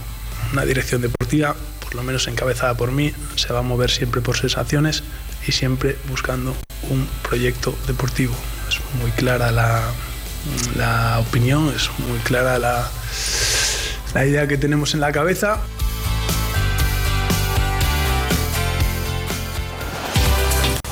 Una 0.53 0.65
dirección 0.65 1.01
deportiva 1.01 1.55
por 1.79 1.95
lo 1.95 2.03
menos 2.03 2.27
encabezada 2.29 2.73
por 2.75 2.93
mí, 2.93 3.13
se 3.35 3.51
va 3.51 3.59
a 3.59 3.63
mover 3.63 3.91
siempre 3.91 4.21
por 4.21 4.37
sensaciones 4.37 5.03
y 5.45 5.51
siempre 5.51 5.97
buscando 6.07 6.55
un 6.89 7.05
proyecto 7.21 7.75
deportivo. 7.85 8.33
Es 8.69 8.79
muy 9.01 9.11
clara 9.11 9.51
la, 9.51 9.91
la 10.75 11.19
opinión, 11.19 11.73
es 11.75 11.89
muy 12.07 12.19
clara 12.19 12.57
la, 12.59 12.89
la 14.13 14.25
idea 14.25 14.47
que 14.47 14.57
tenemos 14.57 14.93
en 14.93 14.99
la 14.99 15.11
cabeza. 15.11 15.59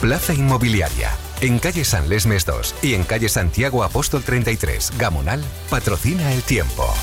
Plaza 0.02 0.34
Inmobiliaria. 0.34 1.12
En 1.42 1.60
calle 1.60 1.84
San 1.84 2.10
Lesmes 2.10 2.46
2 2.46 2.76
y 2.82 2.94
en 2.94 3.04
calle 3.04 3.30
Santiago 3.30 3.84
Apóstol 3.84 4.24
33, 4.24 4.94
Gamonal, 4.98 5.44
patrocina 5.70 6.34
el 6.34 6.42
tiempo. 6.42 6.94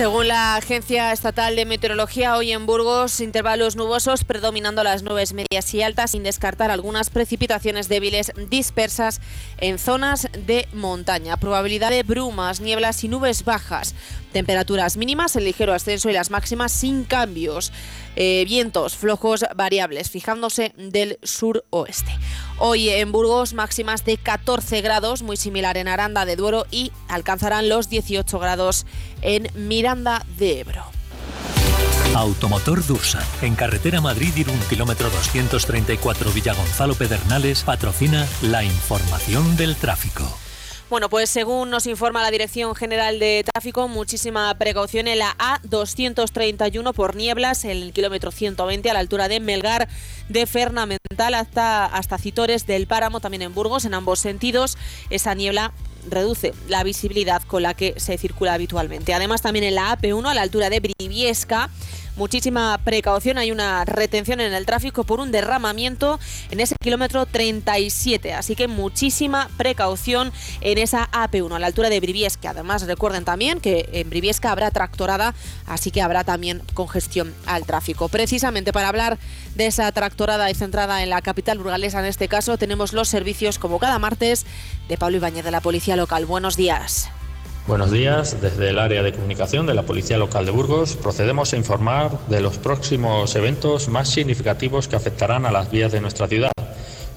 Según 0.00 0.28
la 0.28 0.56
Agencia 0.56 1.12
Estatal 1.12 1.56
de 1.56 1.66
Meteorología, 1.66 2.34
hoy 2.38 2.52
en 2.52 2.64
Burgos, 2.64 3.20
intervalos 3.20 3.76
nubosos 3.76 4.24
predominando 4.24 4.82
las 4.82 5.02
nubes 5.02 5.34
medias 5.34 5.74
y 5.74 5.82
altas, 5.82 6.12
sin 6.12 6.22
descartar 6.22 6.70
algunas 6.70 7.10
precipitaciones 7.10 7.90
débiles 7.90 8.32
dispersas 8.48 9.20
en 9.58 9.78
zonas 9.78 10.28
de 10.32 10.66
montaña. 10.72 11.36
Probabilidad 11.36 11.90
de 11.90 12.02
brumas, 12.02 12.62
nieblas 12.62 13.04
y 13.04 13.08
nubes 13.08 13.44
bajas. 13.44 13.94
Temperaturas 14.32 14.96
mínimas 14.96 15.36
en 15.36 15.44
ligero 15.44 15.72
ascenso 15.72 16.08
y 16.08 16.12
las 16.12 16.30
máximas 16.30 16.72
sin 16.72 17.04
cambios. 17.04 17.72
Eh, 18.16 18.44
vientos 18.46 18.96
flojos 18.96 19.44
variables, 19.56 20.10
fijándose 20.10 20.72
del 20.76 21.18
sur-oeste. 21.22 22.12
Hoy 22.58 22.88
en 22.88 23.12
Burgos 23.12 23.54
máximas 23.54 24.04
de 24.04 24.16
14 24.16 24.80
grados, 24.82 25.22
muy 25.22 25.36
similar 25.36 25.76
en 25.76 25.88
Aranda 25.88 26.24
de 26.24 26.36
Duero 26.36 26.66
y 26.70 26.92
alcanzarán 27.08 27.68
los 27.68 27.88
18 27.88 28.38
grados 28.38 28.86
en 29.22 29.48
Miranda 29.54 30.24
de 30.38 30.60
Ebro. 30.60 30.84
Automotor 32.14 32.84
Dursa, 32.84 33.22
en 33.40 33.54
carretera 33.54 34.00
Madrid 34.00 34.34
Irún, 34.36 34.58
kilómetro 34.68 35.10
234 35.10 36.32
Villagonzalo 36.32 36.94
Pedernales, 36.94 37.62
patrocina 37.62 38.26
la 38.42 38.64
información 38.64 39.56
del 39.56 39.76
tráfico. 39.76 40.24
Bueno, 40.90 41.08
pues 41.08 41.30
según 41.30 41.70
nos 41.70 41.86
informa 41.86 42.20
la 42.20 42.32
Dirección 42.32 42.74
General 42.74 43.20
de 43.20 43.44
Tráfico, 43.44 43.86
muchísima 43.86 44.52
precaución 44.58 45.06
en 45.06 45.20
la 45.20 45.36
A231 45.38 46.92
por 46.94 47.14
nieblas, 47.14 47.64
en 47.64 47.70
el 47.70 47.92
kilómetro 47.92 48.32
120 48.32 48.90
a 48.90 48.94
la 48.94 48.98
altura 48.98 49.28
de 49.28 49.38
Melgar 49.38 49.88
de 50.28 50.46
Fernamental 50.46 51.34
hasta, 51.34 51.86
hasta 51.86 52.18
Citores 52.18 52.66
del 52.66 52.88
Páramo, 52.88 53.20
también 53.20 53.42
en 53.42 53.54
Burgos, 53.54 53.84
en 53.84 53.94
ambos 53.94 54.18
sentidos. 54.18 54.76
Esa 55.10 55.32
niebla 55.36 55.72
reduce 56.08 56.54
la 56.66 56.82
visibilidad 56.82 57.40
con 57.42 57.62
la 57.62 57.74
que 57.74 57.94
se 57.96 58.18
circula 58.18 58.54
habitualmente. 58.54 59.14
Además, 59.14 59.42
también 59.42 59.66
en 59.66 59.76
la 59.76 59.96
AP1 59.96 60.28
a 60.28 60.34
la 60.34 60.42
altura 60.42 60.70
de 60.70 60.80
Briviesca 60.80 61.70
muchísima 62.20 62.78
precaución. 62.84 63.38
Hay 63.38 63.50
una 63.50 63.86
retención 63.86 64.40
en 64.40 64.52
el 64.52 64.66
tráfico 64.66 65.04
por 65.04 65.20
un 65.20 65.32
derramamiento 65.32 66.20
en 66.50 66.60
ese 66.60 66.76
kilómetro 66.78 67.24
37. 67.24 68.34
Así 68.34 68.54
que 68.54 68.68
muchísima 68.68 69.48
precaución 69.56 70.30
en 70.60 70.76
esa 70.76 71.10
AP1 71.12 71.56
a 71.56 71.58
la 71.58 71.66
altura 71.66 71.88
de 71.88 71.98
Briviesca. 71.98 72.50
Además, 72.50 72.86
recuerden 72.86 73.24
también 73.24 73.58
que 73.58 73.88
en 73.92 74.10
Briviesca 74.10 74.52
habrá 74.52 74.70
tractorada, 74.70 75.34
así 75.66 75.90
que 75.90 76.02
habrá 76.02 76.22
también 76.22 76.62
congestión 76.74 77.34
al 77.46 77.64
tráfico. 77.64 78.10
Precisamente 78.10 78.74
para 78.74 78.88
hablar 78.88 79.18
de 79.54 79.66
esa 79.66 79.90
tractorada 79.90 80.50
y 80.50 80.54
centrada 80.54 81.02
en 81.02 81.08
la 81.08 81.22
capital 81.22 81.56
burgalesa, 81.56 82.00
en 82.00 82.04
este 82.04 82.28
caso, 82.28 82.58
tenemos 82.58 82.92
los 82.92 83.08
servicios 83.08 83.58
como 83.58 83.78
cada 83.78 83.98
martes 83.98 84.44
de 84.88 84.98
Pablo 84.98 85.16
Ibáñez 85.16 85.44
de 85.44 85.52
la 85.52 85.62
Policía 85.62 85.96
Local. 85.96 86.26
Buenos 86.26 86.58
días. 86.58 87.08
Buenos 87.70 87.92
días, 87.92 88.40
desde 88.40 88.70
el 88.70 88.80
área 88.80 89.00
de 89.04 89.12
comunicación 89.12 89.64
de 89.64 89.74
la 89.74 89.84
Policía 89.84 90.18
Local 90.18 90.44
de 90.44 90.50
Burgos 90.50 90.96
procedemos 90.96 91.52
a 91.52 91.56
informar 91.56 92.18
de 92.26 92.40
los 92.40 92.58
próximos 92.58 93.36
eventos 93.36 93.88
más 93.88 94.08
significativos 94.08 94.88
que 94.88 94.96
afectarán 94.96 95.46
a 95.46 95.52
las 95.52 95.70
vías 95.70 95.92
de 95.92 96.00
nuestra 96.00 96.26
ciudad, 96.26 96.50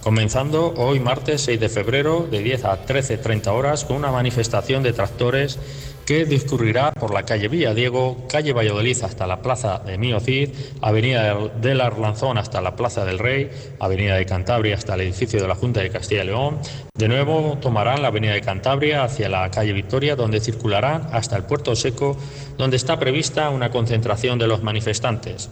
comenzando 0.04 0.76
hoy 0.78 1.00
martes 1.00 1.42
6 1.42 1.60
de 1.60 1.70
febrero 1.70 2.28
de 2.30 2.44
10 2.44 2.66
a 2.66 2.86
13.30 2.86 3.48
horas 3.48 3.84
con 3.84 3.98
una 3.98 4.12
manifestación 4.12 4.84
de 4.84 4.94
tractores 4.94 5.58
que 6.06 6.26
discurrirá 6.26 6.92
por 6.92 7.14
la 7.14 7.24
calle 7.24 7.48
Villa 7.48 7.74
Diego, 7.74 8.26
calle 8.30 8.54
Valladolid 8.54 9.02
hasta 9.04 9.28
la 9.28 9.42
plaza 9.42 9.80
de 9.80 9.98
Mío 9.98 10.20
Cid, 10.20 10.50
avenida 10.82 11.36
del 11.62 11.82
Arlanzón 11.82 12.38
hasta 12.38 12.62
la 12.62 12.76
plaza 12.76 13.06
del 13.06 13.20
Rey, 13.20 13.50
avenida 13.80 14.16
de 14.16 14.26
Cantabria 14.26 14.76
hasta 14.76 14.96
el 14.96 15.02
edificio 15.02 15.42
de 15.42 15.48
la 15.48 15.56
Junta 15.56 15.82
de 15.82 15.90
Castilla 15.90 16.24
y 16.24 16.28
León. 16.28 16.60
De 16.96 17.08
nuevo 17.08 17.58
tomarán 17.62 18.02
la 18.02 18.10
avenida 18.10 18.34
de 18.34 18.42
Cantabria 18.42 19.04
hacia 19.04 19.30
la 19.30 19.50
calle 19.50 19.74
Victoria, 19.74 20.16
donde 20.16 20.40
circularán 20.40 21.08
hasta 21.12 21.38
el 21.38 21.44
puerto 21.44 21.76
seco, 21.76 22.18
donde 22.58 22.78
está 22.78 23.00
prevista 23.00 23.50
una 23.50 23.72
concentración 23.72 24.38
de 24.40 24.48
los 24.48 24.62
manifestantes. 24.62 25.50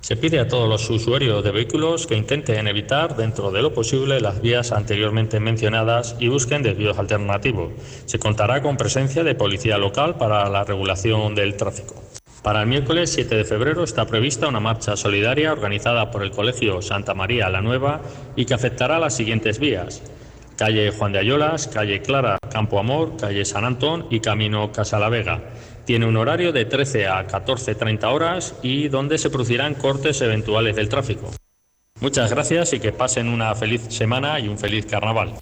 Se 0.00 0.16
pide 0.16 0.40
a 0.40 0.48
todos 0.48 0.68
los 0.68 0.88
usuarios 0.88 1.44
de 1.44 1.50
vehículos 1.50 2.06
que 2.06 2.16
intenten 2.16 2.66
evitar, 2.66 3.16
dentro 3.16 3.50
de 3.50 3.60
lo 3.60 3.74
posible, 3.74 4.20
las 4.20 4.40
vías 4.40 4.72
anteriormente 4.72 5.40
mencionadas 5.40 6.16
y 6.18 6.28
busquen 6.28 6.62
desvíos 6.62 6.98
alternativos. 6.98 7.72
Se 8.06 8.18
contará 8.18 8.62
con 8.62 8.78
presencia 8.78 9.22
de 9.24 9.34
policía 9.34 9.76
local 9.76 10.16
para 10.16 10.48
la 10.48 10.64
regulación 10.64 11.34
del 11.34 11.56
tráfico. 11.56 12.02
Para 12.42 12.62
el 12.62 12.68
miércoles 12.68 13.12
7 13.12 13.36
de 13.36 13.44
febrero 13.44 13.84
está 13.84 14.06
prevista 14.06 14.48
una 14.48 14.60
marcha 14.60 14.96
solidaria 14.96 15.52
organizada 15.52 16.10
por 16.10 16.22
el 16.22 16.30
Colegio 16.30 16.80
Santa 16.80 17.12
María 17.12 17.50
la 17.50 17.60
Nueva 17.60 18.00
y 18.34 18.46
que 18.46 18.54
afectará 18.54 18.98
las 18.98 19.14
siguientes 19.14 19.58
vías. 19.58 20.02
Calle 20.56 20.90
Juan 20.90 21.12
de 21.12 21.18
Ayolas, 21.18 21.68
calle 21.68 22.00
Clara 22.00 22.38
Campo 22.50 22.78
Amor, 22.78 23.16
calle 23.18 23.44
San 23.44 23.64
Antón 23.64 24.06
y 24.10 24.20
camino 24.20 24.72
Casa 24.72 24.98
la 24.98 25.10
Vega. 25.10 25.40
Tiene 25.90 26.06
un 26.06 26.16
horario 26.16 26.52
de 26.52 26.66
13 26.66 27.08
a 27.08 27.26
14.30 27.26 28.04
horas 28.04 28.54
y 28.62 28.86
donde 28.86 29.18
se 29.18 29.28
producirán 29.28 29.74
cortes 29.74 30.20
eventuales 30.20 30.76
del 30.76 30.88
tráfico. 30.88 31.32
Muchas 32.00 32.30
gracias 32.30 32.72
y 32.74 32.78
que 32.78 32.92
pasen 32.92 33.26
una 33.26 33.52
feliz 33.56 33.86
semana 33.88 34.38
y 34.38 34.46
un 34.46 34.56
feliz 34.56 34.86
carnaval. 34.86 35.34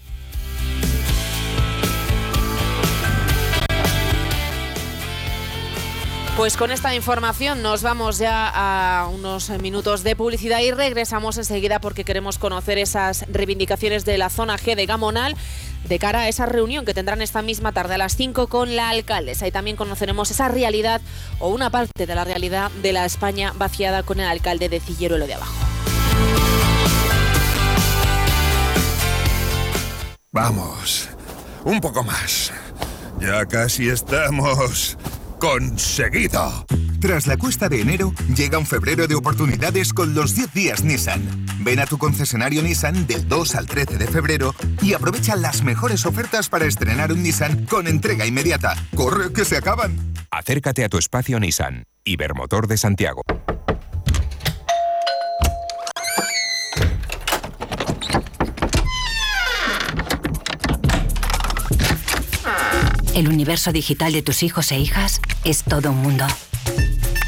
Pues 6.38 6.56
con 6.56 6.70
esta 6.70 6.94
información 6.94 7.62
nos 7.62 7.82
vamos 7.82 8.18
ya 8.18 8.48
a 8.54 9.08
unos 9.08 9.50
minutos 9.60 10.04
de 10.04 10.14
publicidad 10.14 10.60
y 10.60 10.70
regresamos 10.70 11.36
enseguida 11.36 11.80
porque 11.80 12.04
queremos 12.04 12.38
conocer 12.38 12.78
esas 12.78 13.26
reivindicaciones 13.28 14.04
de 14.04 14.18
la 14.18 14.30
zona 14.30 14.56
G 14.56 14.76
de 14.76 14.86
Gamonal 14.86 15.34
de 15.86 15.98
cara 15.98 16.20
a 16.20 16.28
esa 16.28 16.46
reunión 16.46 16.84
que 16.84 16.94
tendrán 16.94 17.22
esta 17.22 17.42
misma 17.42 17.72
tarde 17.72 17.94
a 17.94 17.98
las 17.98 18.16
5 18.16 18.48
con 18.48 18.76
la 18.76 18.90
alcaldesa. 18.90 19.44
Ahí 19.44 19.52
también 19.52 19.76
conoceremos 19.76 20.30
esa 20.30 20.48
realidad 20.48 21.00
o 21.38 21.48
una 21.48 21.70
parte 21.70 22.06
de 22.06 22.14
la 22.14 22.24
realidad 22.24 22.70
de 22.82 22.92
la 22.92 23.04
España 23.04 23.52
vaciada 23.56 24.02
con 24.02 24.20
el 24.20 24.26
alcalde 24.26 24.68
de 24.68 24.80
Cilleruelo 24.80 25.26
de 25.26 25.34
Abajo. 25.34 25.54
Vamos, 30.30 31.08
un 31.64 31.80
poco 31.80 32.04
más. 32.04 32.52
Ya 33.20 33.46
casi 33.46 33.88
estamos 33.88 34.96
conseguido. 35.40 36.66
Tras 37.00 37.26
la 37.26 37.36
cuesta 37.36 37.68
de 37.68 37.80
enero, 37.80 38.12
llega 38.36 38.58
un 38.58 38.66
febrero 38.66 39.06
de 39.06 39.14
oportunidades 39.14 39.92
con 39.92 40.14
los 40.14 40.34
10 40.34 40.52
días 40.52 40.84
Nissan. 40.84 41.47
Ven 41.60 41.80
a 41.80 41.86
tu 41.86 41.98
concesionario 41.98 42.62
Nissan 42.62 43.06
del 43.06 43.28
2 43.28 43.54
al 43.56 43.66
13 43.66 43.98
de 43.98 44.06
febrero 44.06 44.54
y 44.80 44.94
aprovecha 44.94 45.36
las 45.36 45.62
mejores 45.62 46.06
ofertas 46.06 46.48
para 46.48 46.66
estrenar 46.66 47.12
un 47.12 47.22
Nissan 47.22 47.66
con 47.66 47.86
entrega 47.86 48.26
inmediata. 48.26 48.76
¡Corre, 48.94 49.32
que 49.32 49.44
se 49.44 49.56
acaban! 49.56 50.14
Acércate 50.30 50.84
a 50.84 50.88
tu 50.88 50.98
espacio 50.98 51.40
Nissan. 51.40 51.84
Ibermotor 52.04 52.68
de 52.68 52.76
Santiago. 52.76 53.22
El 63.14 63.28
universo 63.28 63.72
digital 63.72 64.12
de 64.12 64.22
tus 64.22 64.44
hijos 64.44 64.70
e 64.70 64.78
hijas 64.78 65.20
es 65.42 65.64
todo 65.64 65.90
un 65.90 65.98
mundo. 65.98 66.24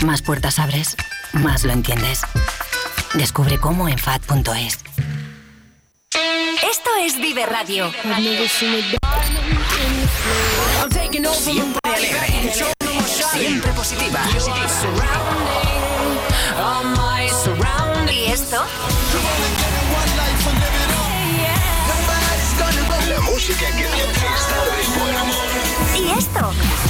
Más 0.07 0.23
puertas 0.23 0.61
abres, 0.61 0.97
más 1.33 1.65
lo 1.65 1.73
entiendes. 1.73 2.21
Descubre 3.15 3.59
cómo 3.59 3.89
en 3.89 3.99
FAD.es. 3.99 4.79
Esto 6.71 6.91
es 7.03 7.17
Vive 7.17 7.45
Radio. 7.45 7.91
Siempre 11.33 11.81
alegre. 11.83 12.53
Siempre 13.33 13.73
positiva. 13.73 14.21
¿Y 18.11 18.27
esto? 18.33 18.65
La 23.09 23.21
música 23.23 23.67
que 23.77 23.83
te 23.83 23.89
hace 23.89 24.27
estar 24.37 24.65
de 24.71 25.01
buen 25.01 25.15
humor. 25.17 25.47
¿Y 25.97 26.19
esto? 26.19 26.90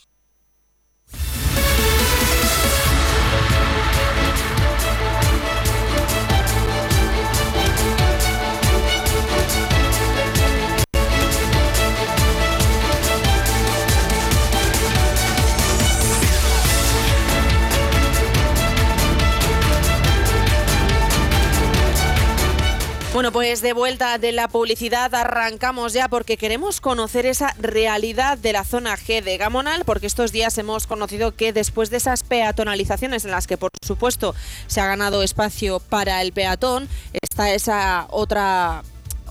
Bueno, 23.13 23.33
pues 23.33 23.61
de 23.61 23.73
vuelta 23.73 24.17
de 24.19 24.31
la 24.31 24.47
publicidad 24.47 25.13
arrancamos 25.13 25.91
ya 25.91 26.07
porque 26.07 26.37
queremos 26.37 26.79
conocer 26.79 27.25
esa 27.25 27.53
realidad 27.59 28.37
de 28.37 28.53
la 28.53 28.63
zona 28.63 28.95
G 28.95 29.21
de 29.21 29.37
Gamonal, 29.37 29.83
porque 29.83 30.07
estos 30.07 30.31
días 30.31 30.57
hemos 30.57 30.87
conocido 30.87 31.35
que 31.35 31.51
después 31.51 31.89
de 31.89 31.97
esas 31.97 32.23
peatonalizaciones 32.23 33.25
en 33.25 33.31
las 33.31 33.47
que 33.47 33.57
por 33.57 33.71
supuesto 33.85 34.33
se 34.67 34.79
ha 34.79 34.85
ganado 34.85 35.23
espacio 35.23 35.81
para 35.81 36.21
el 36.21 36.31
peatón, 36.31 36.87
está 37.21 37.53
esa 37.53 38.07
otra 38.11 38.81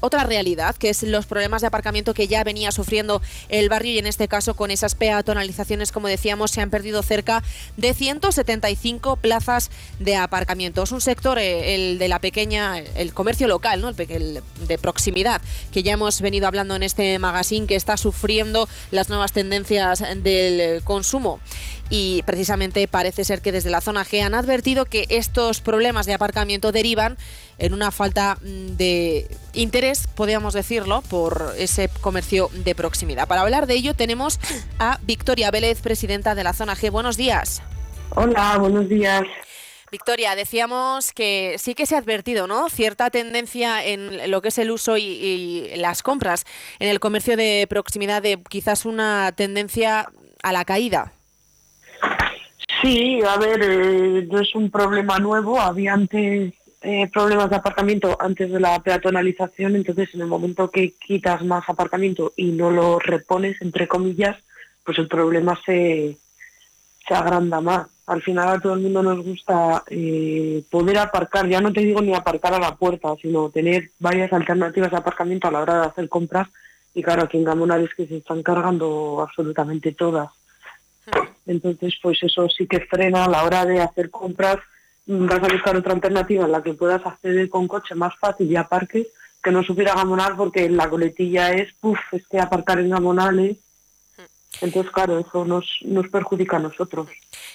otra 0.00 0.24
realidad, 0.24 0.76
que 0.76 0.90
es 0.90 1.02
los 1.02 1.26
problemas 1.26 1.60
de 1.60 1.68
aparcamiento 1.68 2.14
que 2.14 2.28
ya 2.28 2.44
venía 2.44 2.72
sufriendo 2.72 3.22
el 3.48 3.68
barrio 3.68 3.92
y 3.92 3.98
en 3.98 4.06
este 4.06 4.28
caso 4.28 4.54
con 4.54 4.70
esas 4.70 4.94
peatonalizaciones, 4.94 5.92
como 5.92 6.08
decíamos, 6.08 6.50
se 6.50 6.60
han 6.60 6.70
perdido 6.70 7.02
cerca 7.02 7.42
de 7.76 7.94
175 7.94 9.16
plazas 9.16 9.70
de 9.98 10.16
aparcamiento. 10.16 10.82
Es 10.82 10.92
un 10.92 11.00
sector, 11.00 11.38
eh, 11.38 11.74
el 11.74 11.98
de 11.98 12.08
la 12.08 12.18
pequeña, 12.18 12.78
el 12.78 13.14
comercio 13.14 13.48
local, 13.48 13.80
¿no? 13.80 13.88
el, 13.90 13.96
el 13.98 14.42
de 14.66 14.78
proximidad, 14.78 15.40
que 15.72 15.82
ya 15.82 15.92
hemos 15.92 16.20
venido 16.20 16.46
hablando 16.46 16.76
en 16.76 16.82
este 16.82 17.18
magazine, 17.18 17.66
que 17.66 17.76
está 17.76 17.96
sufriendo 17.96 18.68
las 18.90 19.08
nuevas 19.08 19.32
tendencias 19.32 20.02
del 20.22 20.82
consumo 20.82 21.40
y 21.90 22.22
precisamente 22.22 22.86
parece 22.86 23.24
ser 23.24 23.42
que 23.42 23.50
desde 23.50 23.68
la 23.68 23.80
zona 23.80 24.04
G 24.04 24.22
han 24.22 24.34
advertido 24.34 24.84
que 24.84 25.06
estos 25.10 25.60
problemas 25.60 26.06
de 26.06 26.14
aparcamiento 26.14 26.70
derivan 26.70 27.18
en 27.58 27.74
una 27.74 27.90
falta 27.90 28.38
mm, 28.40 28.76
de 28.76 29.28
interés, 29.52 30.06
podríamos 30.06 30.54
decirlo, 30.54 31.02
por 31.02 31.52
ese 31.58 31.90
comercio 32.00 32.48
de 32.54 32.76
proximidad. 32.76 33.26
Para 33.26 33.42
hablar 33.42 33.66
de 33.66 33.74
ello 33.74 33.94
tenemos 33.94 34.38
a 34.78 34.98
Victoria 35.02 35.50
Vélez, 35.50 35.82
presidenta 35.82 36.36
de 36.36 36.44
la 36.44 36.52
zona 36.52 36.76
G. 36.76 36.90
Buenos 36.92 37.16
días. 37.16 37.60
Hola, 38.14 38.56
buenos 38.58 38.88
días. 38.88 39.22
Victoria, 39.90 40.36
decíamos 40.36 41.12
que 41.12 41.56
sí 41.58 41.74
que 41.74 41.84
se 41.84 41.96
ha 41.96 41.98
advertido, 41.98 42.46
¿no? 42.46 42.68
Cierta 42.70 43.10
tendencia 43.10 43.84
en 43.84 44.30
lo 44.30 44.40
que 44.40 44.48
es 44.48 44.58
el 44.58 44.70
uso 44.70 44.96
y, 44.96 45.02
y 45.02 45.76
las 45.76 46.04
compras 46.04 46.44
en 46.78 46.88
el 46.88 47.00
comercio 47.00 47.36
de 47.36 47.66
proximidad, 47.68 48.22
de 48.22 48.40
quizás 48.48 48.84
una 48.84 49.32
tendencia 49.32 50.08
a 50.44 50.52
la 50.52 50.64
caída. 50.64 51.12
Sí, 52.82 53.20
a 53.22 53.36
ver, 53.36 53.60
eh, 53.62 54.28
no 54.30 54.40
es 54.40 54.54
un 54.54 54.70
problema 54.70 55.18
nuevo. 55.18 55.60
Había 55.60 55.92
antes 55.92 56.54
eh, 56.82 57.10
problemas 57.12 57.50
de 57.50 57.56
aparcamiento 57.56 58.16
antes 58.18 58.50
de 58.50 58.58
la 58.58 58.78
peatonalización, 58.82 59.76
entonces 59.76 60.14
en 60.14 60.22
el 60.22 60.28
momento 60.28 60.70
que 60.70 60.94
quitas 60.94 61.44
más 61.44 61.68
aparcamiento 61.68 62.32
y 62.36 62.52
no 62.52 62.70
lo 62.70 62.98
repones, 62.98 63.60
entre 63.60 63.86
comillas, 63.86 64.36
pues 64.82 64.98
el 64.98 65.06
problema 65.06 65.60
se, 65.66 66.16
se 67.06 67.14
agranda 67.14 67.60
más. 67.60 67.86
Al 68.06 68.22
final 68.22 68.48
a 68.48 68.60
todo 68.60 68.74
el 68.74 68.80
mundo 68.80 69.02
nos 69.02 69.22
gusta 69.22 69.84
eh, 69.88 70.64
poder 70.70 70.98
aparcar, 70.98 71.46
ya 71.48 71.60
no 71.60 71.72
te 71.72 71.82
digo 71.82 72.00
ni 72.00 72.14
aparcar 72.14 72.54
a 72.54 72.58
la 72.58 72.74
puerta, 72.76 73.14
sino 73.20 73.50
tener 73.50 73.90
varias 73.98 74.32
alternativas 74.32 74.90
de 74.90 74.96
aparcamiento 74.96 75.48
a 75.48 75.50
la 75.52 75.60
hora 75.60 75.80
de 75.80 75.86
hacer 75.86 76.08
compras. 76.08 76.48
Y 76.94 77.02
claro, 77.02 77.24
aquí 77.24 77.36
en 77.36 77.44
Gamonal 77.44 77.84
es 77.84 77.94
que 77.94 78.06
se 78.06 78.16
están 78.16 78.42
cargando 78.42 79.20
absolutamente 79.20 79.92
todas. 79.92 80.30
Entonces, 81.46 81.94
pues 82.02 82.22
eso 82.22 82.48
sí 82.48 82.66
que 82.66 82.80
frena 82.80 83.24
a 83.24 83.28
la 83.28 83.44
hora 83.44 83.64
de 83.64 83.80
hacer 83.80 84.10
compras. 84.10 84.58
mm, 85.06 85.26
Vas 85.26 85.42
a 85.42 85.52
buscar 85.52 85.76
otra 85.76 85.92
alternativa 85.92 86.44
en 86.44 86.52
la 86.52 86.62
que 86.62 86.74
puedas 86.74 87.04
acceder 87.04 87.48
con 87.48 87.68
coche 87.68 87.94
más 87.94 88.16
fácil 88.18 88.50
y 88.50 88.56
aparques 88.56 89.08
que 89.42 89.50
no 89.50 89.62
supiera 89.62 89.94
Gamonal 89.94 90.36
porque 90.36 90.68
la 90.68 90.88
coletilla 90.88 91.52
es, 91.52 91.72
puff, 91.80 91.98
es 92.12 92.26
que 92.28 92.38
aparcar 92.38 92.78
en 92.78 92.90
Gamonal 92.90 93.38
es... 93.40 93.56
Entonces, 94.60 94.92
claro, 94.92 95.18
eso 95.18 95.44
nos, 95.44 95.66
nos 95.82 96.08
perjudica 96.08 96.56
a 96.56 96.60
nosotros. 96.60 97.08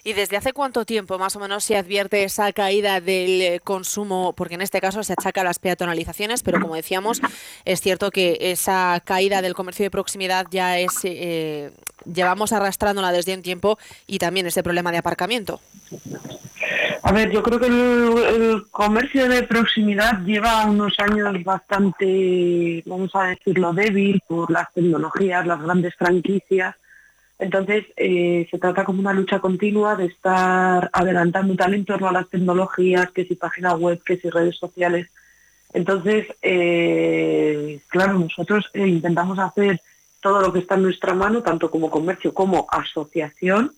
¿Y 0.03 0.13
desde 0.13 0.37
hace 0.37 0.53
cuánto 0.53 0.85
tiempo 0.85 1.17
más 1.17 1.35
o 1.35 1.39
menos 1.39 1.63
se 1.63 1.77
advierte 1.77 2.23
esa 2.23 2.51
caída 2.53 3.01
del 3.01 3.41
eh, 3.41 3.59
consumo? 3.63 4.33
Porque 4.33 4.55
en 4.55 4.61
este 4.61 4.81
caso 4.81 5.03
se 5.03 5.13
achaca 5.13 5.41
a 5.41 5.43
las 5.43 5.59
peatonalizaciones, 5.59 6.43
pero 6.43 6.59
como 6.59 6.75
decíamos, 6.75 7.21
es 7.65 7.81
cierto 7.81 8.11
que 8.11 8.37
esa 8.39 9.01
caída 9.03 9.41
del 9.41 9.53
comercio 9.53 9.83
de 9.83 9.91
proximidad 9.91 10.47
ya 10.49 10.79
es, 10.79 10.93
eh, 11.03 11.71
llevamos 12.11 12.53
arrastrándola 12.53 13.11
desde 13.11 13.35
un 13.35 13.41
tiempo 13.41 13.77
y 14.07 14.19
también 14.19 14.47
ese 14.47 14.63
problema 14.63 14.91
de 14.91 14.97
aparcamiento. 14.97 15.59
A 17.03 17.11
ver, 17.11 17.31
yo 17.31 17.43
creo 17.43 17.59
que 17.59 17.67
el, 17.67 18.17
el 18.41 18.63
comercio 18.71 19.29
de 19.29 19.43
proximidad 19.43 20.21
lleva 20.23 20.65
unos 20.65 20.99
años 20.99 21.43
bastante, 21.43 22.81
vamos 22.85 23.11
a 23.13 23.25
decirlo, 23.25 23.73
débil 23.73 24.21
por 24.27 24.49
las 24.49 24.73
tecnologías, 24.73 25.45
las 25.45 25.61
grandes 25.61 25.93
franquicias. 25.95 26.75
Entonces, 27.37 27.85
eh, 27.97 28.47
se 28.49 28.57
trata 28.57 28.85
como 28.85 29.01
una 29.01 29.13
lucha 29.13 29.39
continua 29.39 29.95
de 29.95 30.05
estar 30.05 30.89
adelantando 30.93 31.55
tal 31.55 31.73
en 31.73 31.85
torno 31.85 32.07
a 32.07 32.13
las 32.13 32.29
tecnologías, 32.29 33.11
que 33.11 33.25
si 33.25 33.35
página 33.35 33.75
web, 33.75 34.01
que 34.03 34.17
si 34.17 34.29
redes 34.29 34.57
sociales. 34.57 35.09
Entonces, 35.73 36.27
eh, 36.41 37.81
claro, 37.87 38.13
nosotros 38.19 38.69
eh, 38.73 38.87
intentamos 38.87 39.37
hacer 39.39 39.81
todo 40.21 40.41
lo 40.41 40.53
que 40.53 40.59
está 40.59 40.75
en 40.75 40.83
nuestra 40.83 41.13
mano, 41.13 41.43
tanto 41.43 41.69
como 41.69 41.89
comercio 41.89 42.33
como 42.33 42.67
asociación, 42.71 43.75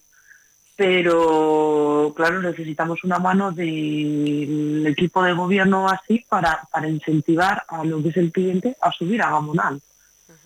pero 0.76 2.14
claro, 2.16 2.40
necesitamos 2.40 3.04
una 3.04 3.18
mano 3.18 3.52
del 3.52 4.86
equipo 4.86 5.24
de 5.24 5.34
gobierno 5.34 5.90
así 5.90 6.24
para, 6.30 6.68
para 6.72 6.88
incentivar 6.88 7.64
a 7.68 7.84
lo 7.84 8.02
que 8.04 8.10
es 8.10 8.18
el 8.18 8.32
cliente 8.32 8.78
a 8.80 8.92
subir 8.92 9.24
a 9.24 9.32
Gamonal. 9.32 9.82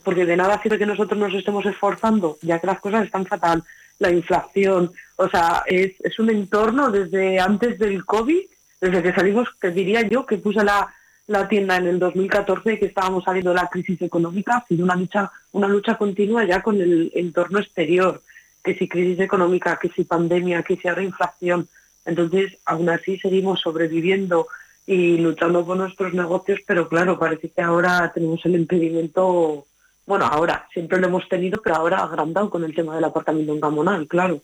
Porque 0.03 0.25
de 0.25 0.37
nada 0.37 0.61
sirve 0.61 0.79
que 0.79 0.85
nosotros 0.85 1.19
nos 1.19 1.33
estemos 1.33 1.65
esforzando, 1.65 2.37
ya 2.41 2.59
que 2.59 2.67
las 2.67 2.79
cosas 2.79 3.05
están 3.05 3.25
fatal, 3.25 3.63
la 3.99 4.11
inflación, 4.11 4.91
o 5.15 5.29
sea, 5.29 5.63
es, 5.67 5.93
es 5.99 6.17
un 6.19 6.29
entorno 6.29 6.89
desde 6.89 7.39
antes 7.39 7.77
del 7.77 8.03
COVID, 8.03 8.41
desde 8.79 9.03
que 9.03 9.13
salimos, 9.13 9.47
te 9.59 9.69
diría 9.69 10.01
yo, 10.07 10.25
que 10.25 10.37
puse 10.37 10.63
la, 10.63 10.91
la 11.27 11.47
tienda 11.47 11.77
en 11.77 11.87
el 11.87 11.99
2014 11.99 12.79
que 12.79 12.87
estábamos 12.87 13.23
saliendo 13.23 13.51
de 13.51 13.57
la 13.57 13.69
crisis 13.69 14.01
económica, 14.01 14.57
ha 14.57 14.67
sido 14.67 14.83
una 14.83 14.95
lucha, 14.95 15.31
una 15.51 15.67
lucha 15.67 15.95
continua 15.95 16.43
ya 16.45 16.61
con 16.61 16.81
el 16.81 17.11
entorno 17.15 17.59
exterior, 17.59 18.21
que 18.63 18.75
si 18.75 18.87
crisis 18.87 19.19
económica, 19.19 19.77
que 19.81 19.89
si 19.89 20.03
pandemia, 20.03 20.63
que 20.63 20.77
si 20.77 20.87
ahora 20.87 21.03
inflación. 21.03 21.67
Entonces, 22.05 22.57
aún 22.65 22.89
así 22.89 23.19
seguimos 23.19 23.61
sobreviviendo 23.61 24.47
y 24.85 25.17
luchando 25.17 25.65
por 25.65 25.77
nuestros 25.77 26.13
negocios, 26.13 26.59
pero 26.65 26.89
claro, 26.89 27.17
parece 27.17 27.49
que 27.49 27.61
ahora 27.61 28.11
tenemos 28.13 28.43
el 28.45 28.55
impedimento, 28.55 29.65
bueno, 30.11 30.25
ahora, 30.25 30.67
siempre 30.73 30.99
lo 30.99 31.07
hemos 31.07 31.29
tenido, 31.29 31.61
pero 31.63 31.77
ahora 31.77 31.99
agrandado 31.99 32.49
con 32.49 32.65
el 32.65 32.75
tema 32.75 32.95
del 32.95 33.05
apartamento 33.05 33.53
en 33.53 33.61
Gamonal, 33.61 34.09
claro. 34.09 34.41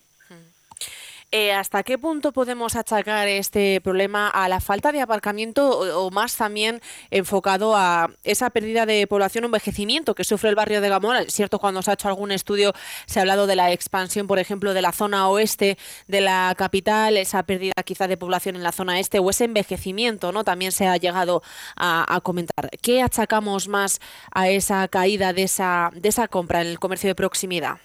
Eh, 1.32 1.52
¿Hasta 1.52 1.84
qué 1.84 1.98
punto 1.98 2.32
podemos 2.32 2.78
achacar 2.78 3.28
este 3.28 3.82
problema 3.82 4.30
a 4.30 4.48
la 4.48 4.62
falta 4.62 4.94
de 4.94 5.02
aparcamiento 5.02 6.00
o, 6.00 6.10
más 6.10 6.38
también 6.38 6.80
enfocado 7.12 7.76
a 7.76 8.10
esa 8.24 8.50
pérdida 8.50 8.86
de 8.86 9.06
población 9.08 9.44
o 9.44 9.48
envejecimiento 9.48 10.16
que 10.16 10.24
sufre 10.24 10.48
el 10.50 10.56
barrio 10.56 10.80
de 10.80 10.88
Gamón? 10.88 11.18
Es 11.18 11.34
cierto, 11.34 11.60
cuando 11.60 11.82
se 11.82 11.92
ha 11.92 11.96
hecho 11.96 12.08
algún 12.08 12.32
estudio 12.32 12.72
se 13.08 13.20
ha 13.20 13.24
hablado 13.24 13.46
de 13.46 13.58
la 13.58 13.74
expansión, 13.74 14.26
por 14.26 14.40
ejemplo, 14.40 14.74
de 14.74 14.82
la 14.82 14.94
zona 14.94 15.28
oeste 15.28 15.78
de 16.08 16.22
la 16.22 16.56
capital, 16.58 17.18
esa 17.18 17.44
pérdida 17.44 17.74
quizá 17.84 18.08
de 18.08 18.16
población 18.16 18.56
en 18.56 18.64
la 18.64 18.72
zona 18.72 18.98
este 18.98 19.20
o 19.20 19.30
ese 19.30 19.44
envejecimiento, 19.44 20.32
¿no? 20.32 20.46
También 20.46 20.72
se 20.72 20.88
ha 20.88 20.96
llegado 20.96 21.44
a, 21.76 22.16
a 22.16 22.22
comentar. 22.22 22.70
¿Qué 22.82 23.02
achacamos 23.02 23.68
más 23.68 24.00
a 24.32 24.48
esa 24.48 24.88
caída 24.88 25.34
de 25.34 25.44
esa, 25.44 25.92
de 25.94 26.08
esa 26.08 26.30
compra 26.30 26.62
en 26.62 26.68
el 26.68 26.80
comercio 26.80 27.10
de 27.10 27.16
proximidad? 27.16 27.80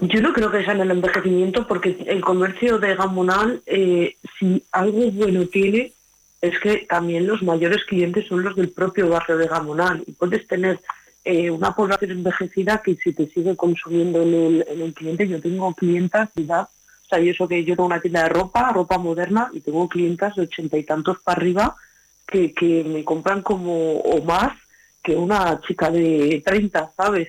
Yo 0.00 0.20
no 0.20 0.32
creo 0.32 0.50
que 0.50 0.62
sea 0.62 0.74
en 0.74 0.82
el 0.82 0.90
envejecimiento 0.90 1.66
porque 1.66 1.96
el 2.06 2.20
comercio 2.20 2.78
de 2.78 2.94
Gamonal, 2.94 3.62
eh, 3.64 4.16
si 4.38 4.62
algo 4.72 5.10
bueno 5.10 5.46
tiene, 5.46 5.92
es 6.42 6.58
que 6.60 6.86
también 6.88 7.26
los 7.26 7.42
mayores 7.42 7.84
clientes 7.84 8.26
son 8.28 8.42
los 8.42 8.54
del 8.56 8.70
propio 8.70 9.08
barrio 9.08 9.38
de 9.38 9.48
Gamonal. 9.48 10.04
Y 10.06 10.12
puedes 10.12 10.46
tener 10.46 10.80
eh, 11.24 11.50
una 11.50 11.74
población 11.74 12.10
envejecida 12.10 12.82
que 12.84 12.94
si 12.96 13.12
te 13.12 13.26
sigue 13.28 13.56
consumiendo 13.56 14.22
en 14.22 14.34
el, 14.34 14.66
en 14.68 14.82
el 14.82 14.92
cliente, 14.92 15.26
yo 15.26 15.40
tengo 15.40 15.74
clientas 15.74 16.28
de 16.34 16.42
edad, 16.42 16.68
o 17.06 17.08
sea, 17.08 17.18
yo 17.18 17.30
eso 17.30 17.48
que 17.48 17.64
yo 17.64 17.74
tengo 17.74 17.86
una 17.86 18.00
tienda 18.00 18.24
de 18.24 18.28
ropa, 18.28 18.72
ropa 18.72 18.98
moderna, 18.98 19.50
y 19.52 19.60
tengo 19.60 19.88
clientas 19.88 20.36
de 20.36 20.42
ochenta 20.42 20.76
y 20.76 20.82
tantos 20.82 21.18
para 21.22 21.40
arriba 21.40 21.76
que, 22.26 22.52
que 22.52 22.84
me 22.84 23.02
compran 23.02 23.42
como 23.42 23.98
o 24.00 24.22
más 24.24 24.52
que 25.02 25.16
una 25.16 25.60
chica 25.60 25.90
de 25.90 26.42
30, 26.44 26.92
¿sabes? 26.96 27.28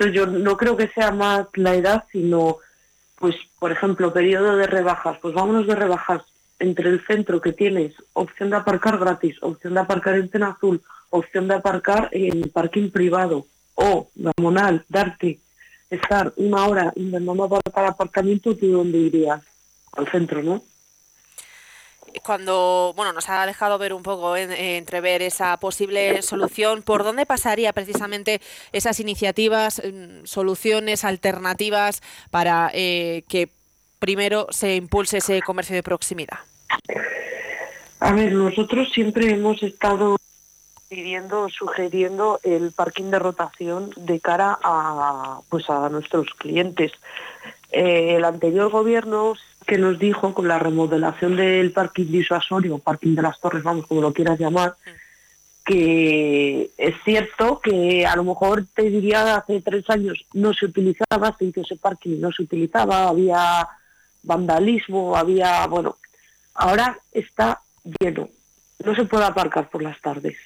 Entonces 0.00 0.16
yo 0.16 0.26
no 0.26 0.56
creo 0.56 0.78
que 0.78 0.88
sea 0.88 1.10
más 1.10 1.46
la 1.56 1.74
edad, 1.74 2.04
sino, 2.10 2.56
pues, 3.16 3.36
por 3.58 3.70
ejemplo, 3.70 4.14
periodo 4.14 4.56
de 4.56 4.66
rebajas. 4.66 5.18
Pues 5.20 5.34
vámonos 5.34 5.66
de 5.66 5.74
rebajas 5.74 6.22
entre 6.58 6.88
el 6.88 7.04
centro 7.06 7.38
que 7.38 7.52
tienes 7.52 7.92
opción 8.14 8.48
de 8.48 8.56
aparcar 8.56 8.96
gratis, 8.96 9.36
opción 9.42 9.74
de 9.74 9.80
aparcar 9.80 10.14
en 10.14 10.30
cena 10.30 10.56
azul, 10.56 10.80
opción 11.10 11.48
de 11.48 11.54
aparcar 11.56 12.08
en 12.12 12.48
parking 12.48 12.90
privado 12.90 13.44
o 13.74 14.08
gamonal, 14.14 14.86
darte, 14.88 15.38
estar 15.90 16.32
una 16.36 16.66
hora 16.66 16.94
intentando 16.96 17.44
aparcar 17.44 17.84
aparcamiento, 17.84 18.56
¿tú 18.56 18.68
dónde 18.68 18.96
irías? 18.96 19.42
Al 19.92 20.10
centro, 20.10 20.42
¿no? 20.42 20.62
Cuando 22.24 22.92
bueno 22.96 23.12
nos 23.12 23.28
ha 23.28 23.46
dejado 23.46 23.78
ver 23.78 23.92
un 23.92 24.02
poco 24.02 24.36
en, 24.36 24.52
entrever 24.52 25.22
esa 25.22 25.56
posible 25.58 26.22
solución, 26.22 26.82
¿por 26.82 27.04
dónde 27.04 27.26
pasaría 27.26 27.72
precisamente 27.72 28.40
esas 28.72 29.00
iniciativas, 29.00 29.82
soluciones 30.24 31.04
alternativas 31.04 32.02
para 32.30 32.70
eh, 32.74 33.24
que 33.28 33.48
primero 33.98 34.46
se 34.50 34.76
impulse 34.76 35.18
ese 35.18 35.42
comercio 35.42 35.76
de 35.76 35.82
proximidad? 35.82 36.38
A 38.00 38.12
ver, 38.12 38.32
nosotros 38.32 38.90
siempre 38.92 39.30
hemos 39.30 39.62
estado 39.62 40.16
pidiendo, 40.88 41.48
sugiriendo 41.48 42.40
el 42.42 42.72
parking 42.72 43.10
de 43.10 43.18
rotación 43.18 43.90
de 43.96 44.18
cara 44.20 44.58
a 44.62 45.40
pues 45.48 45.70
a 45.70 45.88
nuestros 45.88 46.26
clientes. 46.34 46.92
Eh, 47.70 48.16
el 48.16 48.24
anterior 48.24 48.70
gobierno 48.70 49.34
que 49.70 49.78
nos 49.78 50.00
dijo 50.00 50.34
con 50.34 50.48
la 50.48 50.58
remodelación 50.58 51.36
del 51.36 51.70
parking 51.70 52.06
disuasorio, 52.06 52.78
parking 52.78 53.14
de 53.14 53.22
las 53.22 53.38
torres, 53.38 53.62
vamos, 53.62 53.86
como 53.86 54.00
lo 54.00 54.12
quieras 54.12 54.36
llamar, 54.36 54.74
que 55.64 56.72
es 56.76 56.94
cierto 57.04 57.60
que 57.60 58.04
a 58.04 58.16
lo 58.16 58.24
mejor 58.24 58.66
te 58.74 58.90
diría 58.90 59.36
hace 59.36 59.60
tres 59.60 59.88
años 59.88 60.26
no 60.34 60.52
se 60.54 60.66
utilizaba, 60.66 61.36
sin 61.38 61.52
que 61.52 61.60
ese 61.60 61.76
parking 61.76 62.18
no 62.18 62.32
se 62.32 62.42
utilizaba, 62.42 63.06
había 63.06 63.68
vandalismo, 64.24 65.16
había, 65.16 65.64
bueno, 65.68 65.98
ahora 66.54 66.98
está 67.12 67.60
lleno, 68.00 68.28
no 68.84 68.96
se 68.96 69.04
puede 69.04 69.24
aparcar 69.24 69.70
por 69.70 69.84
las 69.84 70.00
tardes. 70.00 70.36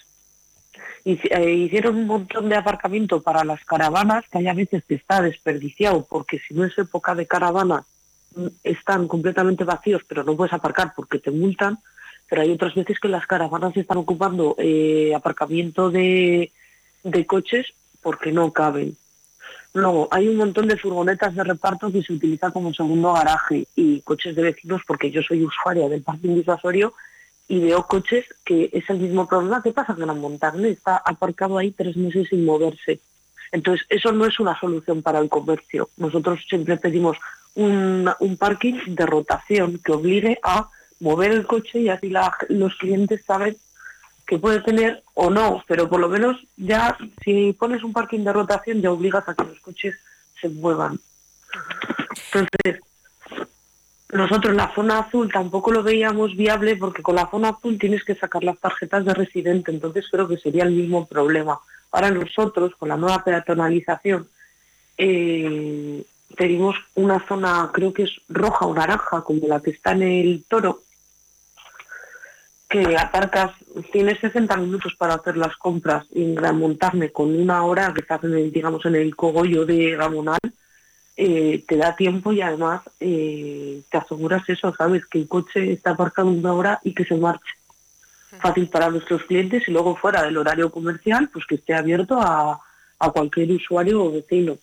Eh, 1.07 1.51
hicieron 1.51 1.97
un 1.97 2.07
montón 2.07 2.51
de 2.51 2.57
aparcamiento 2.57 3.23
para 3.23 3.43
las 3.43 3.65
caravanas, 3.65 4.27
que 4.31 4.37
hay 4.37 4.49
a 4.49 4.53
veces 4.55 4.85
que 4.85 4.97
está 4.97 5.23
desperdiciado, 5.23 6.05
porque 6.05 6.41
si 6.47 6.53
no 6.53 6.67
es 6.67 6.77
época 6.77 7.15
de 7.15 7.27
caravana, 7.27 7.87
están 8.63 9.09
completamente 9.09 9.65
vacíos, 9.65 10.03
pero 10.07 10.25
no 10.25 10.37
puedes 10.37 10.53
aparcar 10.53 10.93
porque 10.95 11.19
te 11.19 11.31
multan. 11.31 11.79
Pero 12.29 12.43
hay 12.43 12.51
otras 12.51 12.75
veces 12.75 12.99
que 12.99 13.09
las 13.09 13.27
caravanas 13.27 13.77
están 13.77 13.99
ocupando 13.99 14.57
eh, 14.59 15.13
aparcamiento 15.15 15.91
de, 15.91 16.53
de 17.03 17.27
coches 17.27 17.67
porque 18.01 18.33
no 18.33 18.53
caben. 18.53 18.97
Luego, 19.75 20.09
hay 20.11 20.29
un 20.29 20.37
montón 20.37 20.69
de 20.69 20.77
furgonetas 20.77 21.35
de 21.35 21.43
reparto 21.43 21.91
que 21.91 22.03
se 22.03 22.13
utilizan 22.13 22.53
como 22.53 22.73
segundo 22.73 23.13
garaje 23.13 23.67
y 23.75 24.01
coches 24.03 24.37
de 24.37 24.43
vecinos, 24.43 24.83
porque 24.87 25.11
yo 25.11 25.21
soy 25.23 25.45
usuaria 25.45 25.89
del 25.89 26.03
parking 26.03 26.37
disuasorio 26.37 26.95
y 27.49 27.59
veo 27.59 27.87
coches 27.87 28.25
que 28.45 28.71
es 28.73 28.89
el 28.89 29.01
mismo 29.01 29.27
problema. 29.27 29.63
¿Qué 29.63 29.73
pasa? 29.73 29.97
Que 29.97 30.07
la 30.07 30.15
montaña 30.15 30.69
está 30.69 30.97
aparcado 30.99 31.59
ahí 31.59 31.73
tres 31.73 31.97
meses 31.97 32.29
sin 32.29 32.45
moverse. 32.45 33.01
Entonces, 33.51 33.85
eso 33.89 34.13
no 34.13 34.27
es 34.27 34.39
una 34.39 34.59
solución 34.59 35.03
para 35.03 35.19
el 35.19 35.29
comercio. 35.29 35.91
Nosotros 35.97 36.41
siempre 36.49 36.77
pedimos 36.77 37.17
un, 37.55 38.11
un 38.19 38.37
parking 38.37 38.95
de 38.95 39.07
rotación 39.07 39.81
que 39.85 39.93
obligue 39.93 40.39
a 40.43 40.69
mover 41.01 41.33
el 41.33 41.47
coche 41.47 41.81
y 41.81 41.89
así 41.89 42.09
la, 42.09 42.33
los 42.49 42.75
clientes 42.77 43.25
saben 43.25 43.57
que 44.27 44.39
puede 44.39 44.61
tener 44.61 45.03
o 45.15 45.31
no, 45.31 45.63
pero 45.69 45.89
por 45.89 46.01
lo 46.01 46.09
menos 46.09 46.37
ya 46.57 46.97
si 47.23 47.53
pones 47.53 47.83
un 47.83 47.93
parking 47.93 48.25
de 48.25 48.33
rotación 48.33 48.81
ya 48.81 48.91
obligas 48.91 49.29
a 49.29 49.35
que 49.35 49.45
los 49.45 49.61
coches 49.61 49.95
se 50.41 50.49
muevan. 50.49 50.99
Entonces, 52.33 52.83
nosotros 54.13 54.55
la 54.55 54.73
zona 54.75 55.01
azul 55.01 55.31
tampoco 55.31 55.73
lo 55.73 55.83
veíamos 55.83 56.37
viable 56.37 56.77
porque 56.77 57.03
con 57.03 57.17
la 57.17 57.29
zona 57.31 57.51
azul 57.51 57.79
tienes 57.79 58.05
que 58.05 58.15
sacar 58.15 58.45
las 58.45 58.59
tarjetas 58.59 59.05
de 59.05 59.13
residente, 59.13 59.71
entonces 59.71 60.07
creo 60.11 60.27
que 60.27 60.39
sería 60.39 60.65
el 60.65 60.73
mismo 60.73 61.07
problema. 61.07 61.59
Ahora 61.91 62.11
nosotros, 62.11 62.75
con 62.77 62.89
la 62.89 62.97
nueva 62.97 63.23
peatonalización, 63.23 64.29
eh, 64.97 66.05
tenemos 66.37 66.77
una 66.95 67.27
zona, 67.27 67.71
creo 67.73 67.93
que 67.93 68.05
es 68.05 68.13
roja 68.29 68.67
o 68.67 68.75
naranja, 68.75 69.23
como 69.23 69.47
la 69.47 69.61
que 69.61 69.71
está 69.71 69.93
en 69.93 70.03
el 70.03 70.45
toro, 70.49 70.83
que 72.69 72.97
aparcas, 72.97 73.53
tienes 73.93 74.19
60 74.21 74.57
minutos 74.57 74.95
para 74.97 75.15
hacer 75.15 75.37
las 75.37 75.57
compras 75.57 76.07
y 76.13 76.35
remontarme 76.35 77.13
con 77.13 77.35
una 77.35 77.63
hora 77.65 77.93
que 77.95 78.01
estás 78.01 78.25
en 78.25 78.35
el, 78.35 78.53
digamos, 78.53 78.85
en 78.87 78.97
el 78.97 79.15
cogollo 79.15 79.65
de 79.65 79.97
Gamonal, 79.97 80.41
eh, 81.17 81.65
te 81.69 81.77
da 81.77 81.95
tiempo 81.95 82.33
y 82.33 82.41
además 82.41 82.83
eh, 82.99 83.83
te 83.89 83.99
aseguras 83.99 84.43
eso, 84.49 84.75
sabes, 84.77 85.07
que 85.07 85.19
el 85.19 85.29
coche 85.29 85.73
está 85.73 85.91
aparcado 85.91 86.29
una 86.29 86.53
hora 86.53 86.81
y 86.83 86.93
que 86.95 87.05
se 87.05 87.15
marche. 87.15 87.53
Fácil 88.41 88.69
para 88.69 88.91
nuestros 88.91 89.23
clientes 89.23 89.63
y 89.69 89.71
luego 89.71 89.95
fuera 89.95 90.25
del 90.25 90.37
horario 90.37 90.73
comercial, 90.73 91.31
pues 91.33 91.47
que 91.47 91.55
esté 91.55 91.75
abierto 91.75 92.21
a, 92.21 92.61
a 92.99 93.11
cualquier 93.13 93.53
usuario 93.53 94.03
o 94.03 94.11
vecino. 94.11 94.59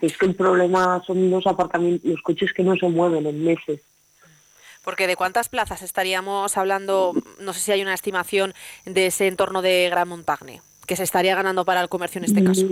Es 0.00 0.16
que 0.16 0.26
el 0.26 0.34
problema 0.34 1.02
son 1.06 1.30
los 1.30 1.46
aparcamientos, 1.46 2.10
los 2.10 2.22
coches 2.22 2.52
que 2.52 2.62
no 2.62 2.76
se 2.76 2.88
mueven 2.88 3.26
en 3.26 3.44
meses. 3.44 3.80
Porque 4.84 5.06
de 5.06 5.16
cuántas 5.16 5.48
plazas 5.48 5.82
estaríamos 5.82 6.56
hablando, 6.56 7.12
no 7.40 7.52
sé 7.52 7.60
si 7.60 7.72
hay 7.72 7.82
una 7.82 7.94
estimación 7.94 8.54
de 8.84 9.06
ese 9.06 9.26
entorno 9.26 9.60
de 9.60 9.88
Gran 9.90 10.08
Montagne, 10.08 10.62
que 10.86 10.96
se 10.96 11.02
estaría 11.02 11.34
ganando 11.34 11.64
para 11.64 11.80
el 11.80 11.88
comercio 11.88 12.20
en 12.20 12.24
este 12.26 12.44
caso. 12.44 12.66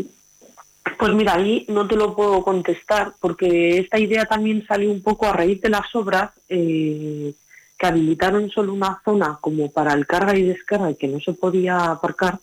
Pues 0.99 1.13
mira, 1.15 1.35
ahí 1.35 1.65
no 1.69 1.89
te 1.89 1.97
lo 1.97 2.15
puedo 2.15 2.45
contestar 2.45 3.15
porque 3.19 3.79
esta 3.79 3.99
idea 3.99 4.27
también 4.27 4.65
salió 4.67 4.91
un 4.91 5.03
poco 5.03 5.27
a 5.27 5.33
raíz 5.33 5.61
de 5.61 5.71
las 5.71 5.93
obras 5.95 6.31
eh, 6.49 7.33
que 7.79 7.87
habilitaron 7.87 8.51
solo 8.51 8.73
una 8.73 9.01
zona 9.05 9.39
como 9.41 9.71
para 9.71 9.93
el 9.95 10.07
carga 10.07 10.37
y 10.37 10.43
descarga 10.43 10.91
y 10.91 10.95
que 10.95 11.09
no 11.09 11.21
se 11.21 11.33
podía 11.33 11.79
aparcar. 11.91 12.39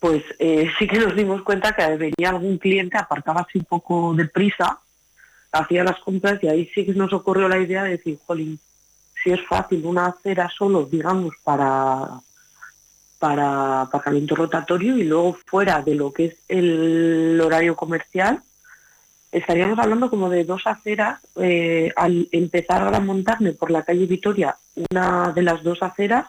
Pues 0.00 0.24
eh, 0.38 0.68
sí 0.78 0.88
que 0.88 0.98
nos 0.98 1.14
dimos 1.14 1.42
cuenta 1.42 1.72
que 1.72 1.96
venía 1.96 2.30
algún 2.30 2.58
cliente, 2.58 2.98
aparcaba 2.98 3.42
así 3.42 3.58
un 3.58 3.64
poco 3.64 4.12
deprisa 4.14 4.80
hacía 5.52 5.84
las 5.84 5.98
compras 6.00 6.38
y 6.42 6.48
ahí 6.48 6.70
sí 6.74 6.86
que 6.86 6.92
nos 6.92 7.12
ocurrió 7.12 7.48
la 7.48 7.58
idea 7.58 7.82
de 7.82 7.90
decir, 7.90 8.18
jolín, 8.26 8.58
si 9.22 9.30
es 9.30 9.40
fácil 9.46 9.84
una 9.84 10.06
acera 10.06 10.48
solo, 10.56 10.84
digamos, 10.84 11.34
para 11.42 12.20
para 13.18 13.82
aparcamiento 13.82 14.34
rotatorio 14.34 14.96
y 14.96 15.04
luego 15.04 15.36
fuera 15.44 15.82
de 15.82 15.94
lo 15.94 16.10
que 16.10 16.24
es 16.24 16.36
el 16.48 17.38
horario 17.44 17.76
comercial, 17.76 18.42
estaríamos 19.30 19.78
hablando 19.78 20.08
como 20.08 20.30
de 20.30 20.44
dos 20.44 20.62
aceras. 20.66 21.20
eh, 21.36 21.92
al 21.96 22.28
empezar 22.32 22.86
Gran 22.86 23.04
Montarne 23.04 23.52
por 23.52 23.70
la 23.70 23.82
calle 23.82 24.06
Vitoria, 24.06 24.56
una 24.90 25.32
de 25.32 25.42
las 25.42 25.62
dos 25.62 25.82
aceras, 25.82 26.28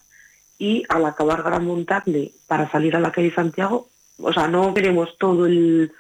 y 0.62 0.84
al 0.90 1.04
acabar 1.08 1.42
Gran 1.42 1.66
Montarne 1.66 2.34
para 2.46 2.70
salir 2.70 2.96
a 2.96 3.00
la 3.00 3.12
calle 3.12 3.34
Santiago, 3.34 3.90
o 4.20 4.32
sea, 4.32 4.48
no 4.48 4.76
queremos 4.76 5.18
todo 5.18 5.48
el, 5.48 5.92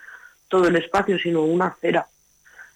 todo 0.49 0.67
el 0.67 0.75
espacio, 0.75 1.17
sino 1.17 1.41
una 1.41 1.65
acera. 1.65 2.05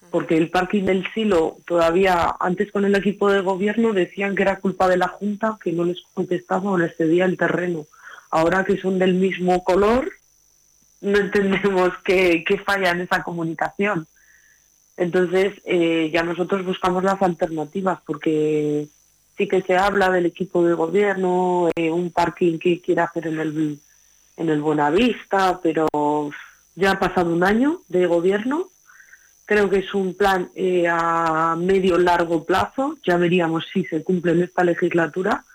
Porque 0.09 0.36
el 0.36 0.49
parking 0.49 0.86
del 0.86 1.05
Silo 1.13 1.57
todavía, 1.63 2.38
antes 2.39 2.71
con 2.71 2.86
el 2.86 2.95
equipo 2.95 3.31
de 3.31 3.41
gobierno, 3.41 3.93
decían 3.93 4.33
que 4.33 4.41
era 4.41 4.59
culpa 4.59 4.88
de 4.88 4.97
la 4.97 5.09
Junta, 5.09 5.59
que 5.63 5.73
no 5.73 5.83
les 5.86 6.01
contestaba 6.15 6.71
o 6.71 6.77
les 6.79 6.97
cedía 6.97 7.25
el 7.25 7.38
terreno. 7.38 7.86
Ahora 8.31 8.63
que 8.63 8.77
son 8.77 8.97
del 8.97 9.13
mismo 9.13 9.63
color, 9.63 10.11
no 11.01 11.19
entendemos 11.19 11.91
qué, 12.03 12.43
qué 12.47 12.57
falla 12.57 12.89
en 12.89 13.01
esa 13.01 13.21
comunicación. 13.21 14.07
Entonces, 14.97 15.53
eh, 15.65 16.09
ya 16.11 16.23
nosotros 16.23 16.65
buscamos 16.65 17.03
las 17.03 17.21
alternativas, 17.21 17.99
porque 18.07 18.88
sí 19.38 19.47
que 19.47 19.61
se 19.61 19.77
habla 19.77 20.09
del 20.09 20.25
equipo 20.25 20.63
de 20.63 20.73
gobierno, 20.73 21.69
eh, 21.75 21.91
un 21.91 22.11
parking 22.11 22.57
que 22.57 22.81
quiere 22.81 23.01
hacer 23.01 23.27
en 23.27 23.39
el, 23.39 23.79
en 24.38 24.49
el 24.49 24.61
Buenavista, 24.61 25.59
pero 25.61 25.88
ya 26.75 26.91
ha 26.91 26.99
pasado 26.99 27.33
un 27.33 27.43
año 27.43 27.81
de 27.88 28.05
gobierno. 28.05 28.69
Creo 29.45 29.69
que 29.69 29.79
es 29.79 29.93
un 29.93 30.15
plan 30.15 30.49
eh, 30.55 30.88
a 30.89 31.55
medio 31.57 31.97
largo 31.97 32.43
plazo. 32.43 32.97
Ya 33.05 33.17
veríamos 33.17 33.65
si 33.71 33.86
se 33.86 34.03
cumple 34.03 34.31
en 34.31 34.43
esta 34.43 34.63
legislatura. 34.63 35.45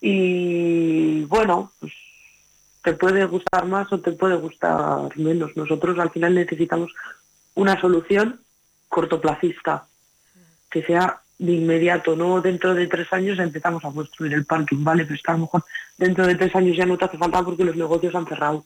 Y 0.00 1.24
bueno, 1.24 1.72
pues 1.78 1.92
te 2.82 2.94
puede 2.94 3.24
gustar 3.26 3.66
más 3.66 3.92
o 3.92 4.00
te 4.00 4.12
puede 4.12 4.36
gustar 4.36 5.16
menos. 5.18 5.56
Nosotros 5.56 5.98
al 5.98 6.10
final 6.10 6.34
necesitamos 6.34 6.92
una 7.54 7.78
solución 7.80 8.40
cortoplacista, 8.88 9.86
que 10.70 10.82
sea 10.82 11.20
de 11.38 11.52
inmediato, 11.52 12.16
no 12.16 12.40
dentro 12.40 12.74
de 12.74 12.86
tres 12.88 13.12
años 13.12 13.38
empezamos 13.38 13.84
a 13.84 13.92
construir 13.92 14.34
el 14.34 14.44
parking, 14.44 14.82
¿vale? 14.82 15.04
Pero 15.04 15.14
es 15.14 15.22
que 15.22 15.30
a 15.30 15.34
lo 15.34 15.40
mejor 15.40 15.64
dentro 15.96 16.26
de 16.26 16.34
tres 16.34 16.54
años 16.54 16.76
ya 16.76 16.84
no 16.84 16.98
te 16.98 17.04
hace 17.04 17.18
falta 17.18 17.42
porque 17.42 17.64
los 17.64 17.76
negocios 17.76 18.14
han 18.14 18.26
cerrado. 18.26 18.64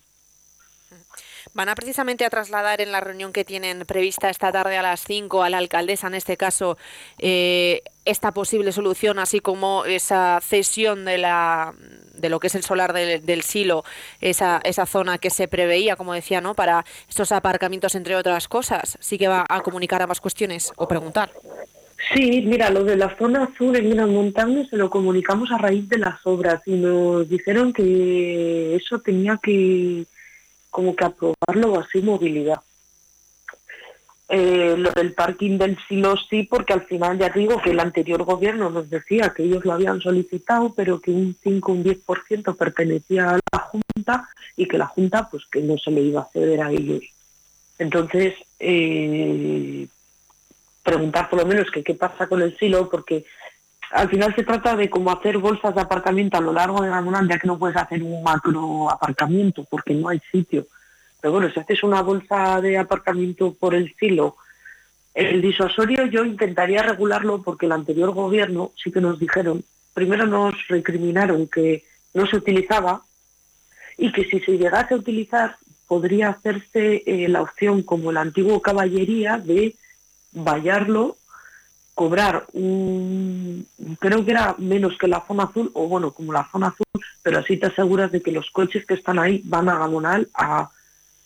Van 1.55 1.68
a 1.68 1.75
precisamente 1.75 2.25
a 2.25 2.31
trasladar 2.31 2.81
en 2.81 2.93
la 2.93 3.01
reunión 3.01 3.33
que 3.33 3.45
tienen 3.45 3.85
prevista 3.85 4.31
esta 4.31 4.53
tarde 4.53 4.79
a 4.79 4.83
las 4.83 5.05
5 5.05 5.43
a 5.43 5.51
la 5.51 5.59
alcaldesa, 5.59 6.07
en 6.07 6.14
este 6.14 6.37
caso, 6.39 6.79
eh, 7.18 7.83
esta 8.07 8.33
posible 8.33 8.73
solución, 8.73 9.18
así 9.18 9.41
como 9.41 9.85
esa 9.85 10.41
cesión 10.41 11.05
de 11.05 11.18
la 11.18 11.75
de 12.14 12.29
lo 12.29 12.41
que 12.41 12.47
es 12.47 12.55
el 12.55 12.62
solar 12.62 12.93
del, 12.93 13.27
del 13.27 13.43
silo, 13.43 13.85
esa, 14.20 14.61
esa 14.64 14.87
zona 14.87 15.18
que 15.18 15.31
se 15.31 15.49
preveía, 15.49 15.97
como 15.97 16.12
decía, 16.12 16.41
¿no? 16.41 16.55
para 16.55 16.85
estos 17.09 17.33
aparcamientos, 17.33 17.97
entre 17.97 18.14
otras 18.14 18.47
cosas. 18.49 18.97
Sí 19.01 19.18
que 19.18 19.27
va 19.29 19.45
a 19.49 19.61
comunicar 19.62 20.01
ambas 20.03 20.20
cuestiones 20.20 20.73
o 20.77 20.87
preguntar. 20.87 21.33
Sí, 22.11 22.42
mira, 22.42 22.68
lo 22.70 22.84
de 22.84 22.96
la 22.96 23.16
zona 23.16 23.44
azul 23.44 23.76
en 23.76 23.90
Gran 23.90 24.12
Montaña 24.12 24.66
se 24.68 24.76
lo 24.76 24.90
comunicamos 24.90 25.50
a 25.53 25.59
raíz 25.59 25.88
de 25.88 25.98
las 25.98 26.26
obras 26.26 26.61
y 26.66 26.72
nos 26.72 27.28
dijeron 27.28 27.72
que 27.72 28.74
eso 28.74 29.00
tenía 29.00 29.38
que 29.42 30.05
como 30.70 30.96
que 30.96 31.05
aprobarlo 31.05 31.78
así 31.78 32.00
movilidad. 32.03 32.61
Eh, 34.28 34.74
lo 34.78 34.90
del 34.92 35.12
parking 35.12 35.59
del 35.59 35.76
silo 35.86 36.16
sí, 36.16 36.44
porque 36.44 36.72
al 36.72 36.86
final 36.86 37.18
ya 37.18 37.28
digo 37.28 37.61
que 37.61 37.70
el 37.70 37.80
anterior 37.80 38.24
gobierno 38.24 38.70
nos 38.70 38.88
decía 38.88 39.32
que 39.36 39.44
ellos 39.44 39.64
lo 39.64 39.74
habían 39.74 40.00
solicitado, 40.00 40.72
pero 40.74 41.00
que 41.00 41.11
un 41.11 41.36
5 41.42 41.72
un 41.72 41.84
10% 41.84 42.57
pertenecía 42.57 43.30
a 43.30 43.40
la 43.53 43.59
Junta 43.59 44.28
y 44.57 44.66
que 44.66 44.78
la 44.78 44.86
Junta 44.86 45.28
pues 45.30 45.44
que 45.53 45.61
no 45.61 45.76
se 45.76 45.90
le 45.90 46.00
iba 46.00 46.22
a 46.22 46.30
ceder 46.32 46.62
a 46.62 46.72
ellos. 46.72 47.03
Entonces, 47.78 48.34
eh, 48.59 49.86
preguntar 50.83 51.28
por 51.28 51.41
lo 51.41 51.47
menos 51.47 51.70
que 51.70 51.83
qué 51.83 51.95
pasa 51.95 52.26
con 52.26 52.43
el 52.43 52.57
silo, 52.59 52.89
porque 52.91 53.24
al 53.93 54.09
final 54.09 54.35
se 54.35 54.43
trata 54.43 54.74
de 54.74 54.89
cómo 54.89 55.11
hacer 55.11 55.39
bolsas 55.39 55.74
de 55.74 55.80
aparcamiento 55.80 56.39
a 56.39 56.41
lo 56.41 56.53
largo 56.53 56.83
de 56.83 56.91
ya 57.28 57.39
que 57.39 57.47
no 57.47 57.59
puedes 57.59 57.76
hacer 57.76 58.03
un 58.03 58.22
macro 58.22 58.91
aparcamiento 58.91 59.64
porque 59.68 59.95
no 59.95 60.09
hay 60.09 60.20
sitio. 60.30 60.66
Pero 61.20 61.33
bueno, 61.33 61.51
si 61.53 61.61
haces 61.61 61.83
una 61.83 62.01
bolsa 62.01 62.61
de 62.61 62.78
aparcamiento 62.78 63.55
por 63.55 63.74
el 63.74 63.95
silo, 63.97 64.37
el 65.14 65.43
disuasorio 65.43 66.07
yo 66.07 66.24
intentaría 66.24 66.83
regularlo 66.83 67.43
porque 67.43 67.66
el 67.66 67.72
anterior 67.72 68.12
gobierno 68.12 68.72
sí 68.83 68.91
que 68.91 69.01
nos 69.01 69.18
dijeron, 69.18 69.62
primero 69.93 70.26
nos 70.26 70.55
recriminaron 70.68 71.47
que 71.47 71.85
no 72.14 72.26
se 72.26 72.37
utilizaba 72.37 73.03
y 73.99 74.11
que 74.11 74.24
si 74.24 74.41
se 74.41 74.57
llegase 74.57 74.95
a 74.95 74.97
utilizar 74.97 75.57
podría 75.87 76.30
hacerse 76.30 77.03
eh, 77.05 77.28
la 77.28 77.43
opción 77.43 77.83
como 77.83 78.11
el 78.11 78.16
antiguo 78.16 78.62
caballería 78.62 79.37
de 79.37 79.74
vallarlo, 80.33 81.16
cobrar 81.95 82.47
un, 82.55 83.66
creo 84.01 84.24
que 84.24 84.30
era 84.30 84.55
menos 84.59 84.97
que 84.99 85.09
la 85.09 85.24
zona 85.26 85.45
azul, 85.45 85.70
o 85.74 85.87
bueno, 85.89 86.12
como 86.12 86.33
la 86.33 86.49
zona 86.51 86.68
azul, 86.68 86.87
pero 87.22 87.39
así 87.39 87.57
te 87.59 87.66
aseguras 87.66 88.11
de 88.11 88.22
que 88.22 88.33
los 88.33 88.51
coches 88.51 88.85
que 88.87 88.95
están 88.95 89.18
ahí 89.18 89.43
van 89.45 89.68
a 89.68 89.78
Gamonal 89.78 90.28
a 90.35 90.70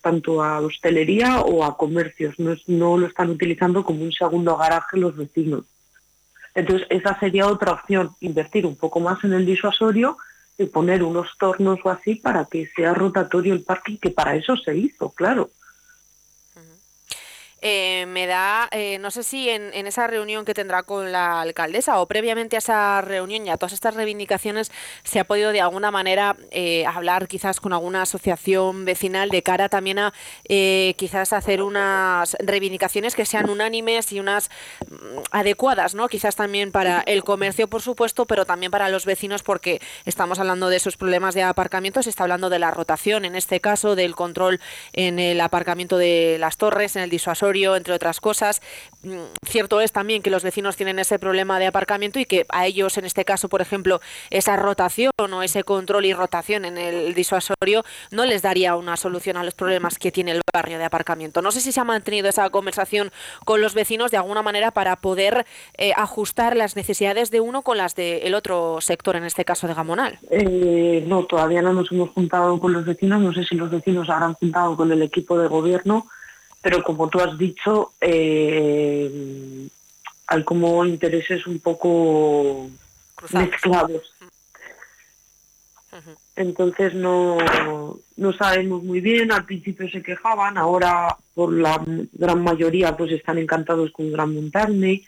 tanto 0.03 0.43
a 0.43 0.61
hostelería 0.61 1.41
o 1.41 1.65
a 1.65 1.77
comercios, 1.77 2.39
no, 2.39 2.53
es- 2.53 2.69
no 2.69 2.97
lo 2.97 3.07
están 3.07 3.31
utilizando 3.31 3.85
como 3.85 4.03
un 4.05 4.13
segundo 4.13 4.57
garaje 4.57 4.97
los 4.99 5.17
vecinos. 5.17 5.65
Entonces, 6.55 6.87
esa 6.91 7.19
sería 7.19 7.47
otra 7.49 7.73
opción, 7.73 8.15
invertir 8.21 8.67
un 8.67 8.77
poco 8.77 9.01
más 9.01 9.23
en 9.25 9.33
el 9.35 9.45
disuasorio 9.45 10.17
y 10.59 10.65
poner 10.67 11.03
unos 11.03 11.29
tornos 11.39 11.81
o 11.85 11.91
así 11.91 12.15
para 12.15 12.45
que 12.47 12.69
sea 12.75 12.95
rotatorio 12.95 13.53
el 13.53 13.63
parking, 13.63 13.99
que 13.99 14.11
para 14.11 14.37
eso 14.37 14.57
se 14.57 14.77
hizo, 14.77 15.11
claro. 15.11 15.51
Eh, 17.63 18.05
me 18.09 18.27
da, 18.27 18.69
eh, 18.71 18.99
no 18.99 19.11
sé 19.11 19.23
si 19.23 19.49
en, 19.49 19.73
en 19.73 19.87
esa 19.87 20.07
reunión 20.07 20.45
que 20.45 20.53
tendrá 20.53 20.83
con 20.83 21.11
la 21.11 21.41
alcaldesa 21.41 22.01
o 22.01 22.07
previamente 22.07 22.57
a 22.57 22.59
esa 22.59 23.01
reunión 23.01 23.47
y 23.47 23.51
a 23.51 23.57
todas 23.57 23.73
estas 23.73 23.95
reivindicaciones 23.95 24.71
se 25.05 25.21
ha 25.21 25.25
podido 25.25 25.53
de 25.53 25.61
alguna 25.61 25.91
manera 25.91 26.37
eh, 26.51 26.85
hablar 26.87 27.29
quizás 27.29 27.61
con 27.61 27.73
alguna 27.73 28.03
asociación 28.03 28.85
vecinal 28.85 29.31
de 29.31 29.43
cara 29.43 29.69
también 29.69 29.99
a 29.99 30.13
eh, 30.49 30.95
quizás 30.99 31.33
hacer 31.33 31.63
unas 31.63 32.37
reivindicaciones 32.41 33.15
que 33.15 33.25
sean 33.25 33.49
unánimes 33.49 34.13
y 34.13 34.21
unas 34.21 34.51
mm, 34.89 35.21
adecuadas, 35.31 35.95
¿no? 35.95 36.09
Quizás 36.09 36.37
también 36.37 36.73
para 36.73 37.01
el 37.01 37.25
comercio, 37.25 37.69
por 37.69 37.83
supuesto, 37.83 38.27
pero 38.27 38.45
también 38.45 38.71
para 38.71 38.89
los 38.89 39.07
vecinos 39.07 39.43
porque 39.43 39.81
estamos 40.05 40.39
hablando 40.39 40.69
de 40.69 40.77
esos 40.77 40.97
problemas 40.97 41.35
de 41.35 41.43
aparcamiento, 41.43 42.03
se 42.03 42.11
está 42.11 42.25
hablando 42.25 42.51
de 42.51 42.59
la 42.59 42.71
rotación, 42.71 43.25
en 43.25 43.35
este 43.35 43.61
caso 43.61 43.97
del 43.97 44.15
control 44.15 44.61
en 44.93 45.19
el 45.19 45.41
aparcamiento 45.41 45.97
de 45.97 46.37
las 46.39 46.59
torres, 46.59 46.97
en 46.97 47.03
el 47.03 47.11
entre 47.55 47.95
otras 47.95 48.21
cosas. 48.21 48.61
Mm, 49.03 49.25
Cierto 49.45 49.81
es 49.81 49.93
también 49.93 50.23
que 50.23 50.31
los 50.31 50.43
vecinos 50.43 50.77
tienen 50.77 50.99
ese 50.99 51.19
problema 51.19 51.59
de 51.59 51.67
aparcamiento 51.67 52.19
y 52.19 52.25
que 52.25 52.45
a 52.49 52.67
ellos, 52.67 52.99
en 52.99 53.05
este 53.05 53.25
caso, 53.25 53.49
por 53.49 53.63
ejemplo, 53.63 54.01
esa 54.31 54.57
rotación 54.57 55.13
o 55.17 55.43
ese 55.43 55.63
control 55.63 56.05
y 56.07 56.13
rotación 56.13 56.65
en 56.65 56.77
el 56.77 57.15
disuasorio 57.15 57.85
no 58.11 58.25
les 58.25 58.43
daría 58.43 58.75
una 58.75 58.97
solución 58.97 59.37
a 59.37 59.45
los 59.45 59.55
problemas 59.55 59.99
que 59.99 60.11
tiene 60.11 60.33
el 60.33 60.41
barrio 60.53 60.79
de 60.79 60.85
aparcamiento. 60.85 61.41
No 61.41 61.53
sé 61.53 61.61
si 61.61 61.73
se 61.73 61.81
ha 61.81 61.85
mantenido 61.85 62.29
esa 62.29 62.51
conversación 62.51 63.13
con 63.45 63.61
los 63.61 63.75
vecinos 63.75 64.11
de 64.11 64.17
alguna 64.17 64.43
manera 64.43 64.73
para 64.73 64.97
poder 64.97 65.47
eh, 65.79 65.93
ajustar 65.97 66.57
las 66.57 66.75
necesidades 66.77 67.31
de 67.31 67.41
uno 67.41 67.63
con 67.63 67.79
las 67.79 67.95
del 67.95 68.35
otro 68.35 68.81
sector, 68.81 69.17
en 69.17 69.25
este 69.25 69.45
caso 69.45 69.69
de 69.69 69.75
Gamonal. 69.75 70.19
Eh, 70.31 71.05
no, 71.07 71.25
todavía 71.25 71.63
no 71.63 71.73
nos 71.73 71.91
hemos 71.93 72.11
juntado 72.11 72.59
con 72.59 72.73
los 72.73 72.85
vecinos, 72.85 73.21
no 73.21 73.33
sé 73.33 73.45
si 73.45 73.55
los 73.55 73.71
vecinos 73.71 74.11
habrán 74.11 74.35
juntado 74.35 74.77
con 74.77 74.91
el 74.91 75.03
equipo 75.03 75.39
de 75.39 75.47
gobierno, 75.47 76.07
pero 76.67 76.83
como 76.83 77.09
tú 77.09 77.21
has 77.21 77.39
dicho, 77.39 77.93
eh, 78.01 79.69
hay 80.27 80.43
como 80.43 80.85
intereses 80.85 81.47
un 81.47 81.61
poco 81.61 82.69
mezclados. 83.33 84.13
Entonces 86.35 86.93
no, 86.93 87.39
no 88.17 88.33
sabemos 88.33 88.83
muy 88.83 89.01
bien, 89.01 89.31
al 89.31 89.45
principio 89.45 89.89
se 89.89 90.03
quejaban, 90.03 90.59
ahora 90.59 91.17
por 91.35 91.53
la 91.53 91.81
gran 92.15 92.43
mayoría 92.43 92.97
pues 92.97 93.13
están 93.13 93.39
encantados 93.39 93.93
con 93.93 94.11
Gran 94.11 94.35
Montagne. 94.35 95.07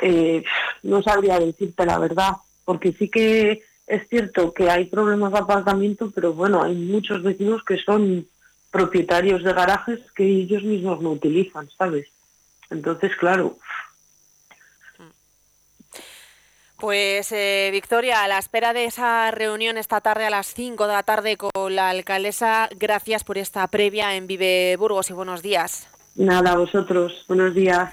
Eh, 0.00 0.44
no 0.84 1.02
sabría 1.02 1.40
decirte 1.40 1.84
la 1.84 1.98
verdad, 1.98 2.34
porque 2.64 2.92
sí 2.92 3.08
que 3.08 3.64
es 3.88 4.08
cierto 4.08 4.54
que 4.54 4.70
hay 4.70 4.84
problemas 4.84 5.32
de 5.32 5.38
aparcamiento, 5.40 6.12
pero 6.14 6.32
bueno, 6.32 6.62
hay 6.62 6.76
muchos 6.76 7.24
vecinos 7.24 7.64
que 7.64 7.76
son 7.78 8.24
propietarios 8.70 9.42
de 9.42 9.52
garajes 9.52 10.00
que 10.14 10.24
ellos 10.24 10.62
mismos 10.62 11.00
no 11.00 11.10
utilizan, 11.10 11.68
¿sabes? 11.76 12.06
Entonces, 12.70 13.16
claro, 13.16 13.58
Pues 16.80 17.30
eh, 17.32 17.68
Victoria, 17.72 18.24
a 18.24 18.28
la 18.28 18.38
espera 18.38 18.72
de 18.72 18.86
esa 18.86 19.30
reunión 19.30 19.76
esta 19.76 20.00
tarde 20.00 20.24
a 20.24 20.30
las 20.30 20.46
5 20.54 20.86
de 20.86 20.92
la 20.94 21.02
tarde 21.02 21.36
con 21.36 21.76
la 21.76 21.90
alcaldesa, 21.90 22.70
gracias 22.74 23.22
por 23.22 23.36
esta 23.36 23.66
previa 23.68 24.16
en 24.16 24.26
Vive 24.26 24.76
Burgos 24.78 25.10
y 25.10 25.12
buenos 25.12 25.42
días. 25.42 25.86
nada, 26.14 26.56
vosotros, 26.56 27.12
buenos 27.28 27.54
días. 27.54 27.92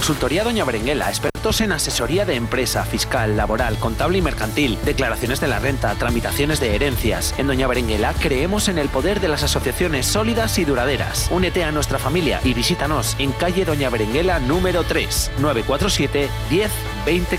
Consultoría 0.00 0.44
Doña 0.44 0.64
Berenguela, 0.64 1.10
expertos 1.10 1.60
en 1.60 1.72
asesoría 1.72 2.24
de 2.24 2.34
empresa, 2.34 2.86
fiscal, 2.86 3.36
laboral, 3.36 3.76
contable 3.76 4.16
y 4.16 4.22
mercantil, 4.22 4.78
declaraciones 4.82 5.42
de 5.42 5.48
la 5.48 5.58
renta, 5.58 5.94
tramitaciones 5.94 6.58
de 6.58 6.74
herencias. 6.74 7.34
En 7.36 7.48
Doña 7.48 7.66
Berenguela 7.66 8.14
creemos 8.14 8.68
en 8.70 8.78
el 8.78 8.88
poder 8.88 9.20
de 9.20 9.28
las 9.28 9.42
asociaciones 9.42 10.06
sólidas 10.06 10.58
y 10.58 10.64
duraderas. 10.64 11.28
Únete 11.30 11.64
a 11.64 11.70
nuestra 11.70 11.98
familia 11.98 12.40
y 12.44 12.54
visítanos 12.54 13.14
en 13.18 13.32
calle 13.32 13.66
Doña 13.66 13.90
Berenguela 13.90 14.38
número 14.38 14.84
3, 14.84 15.32
947 15.38 16.30
10 16.48 16.70
20 17.04 17.38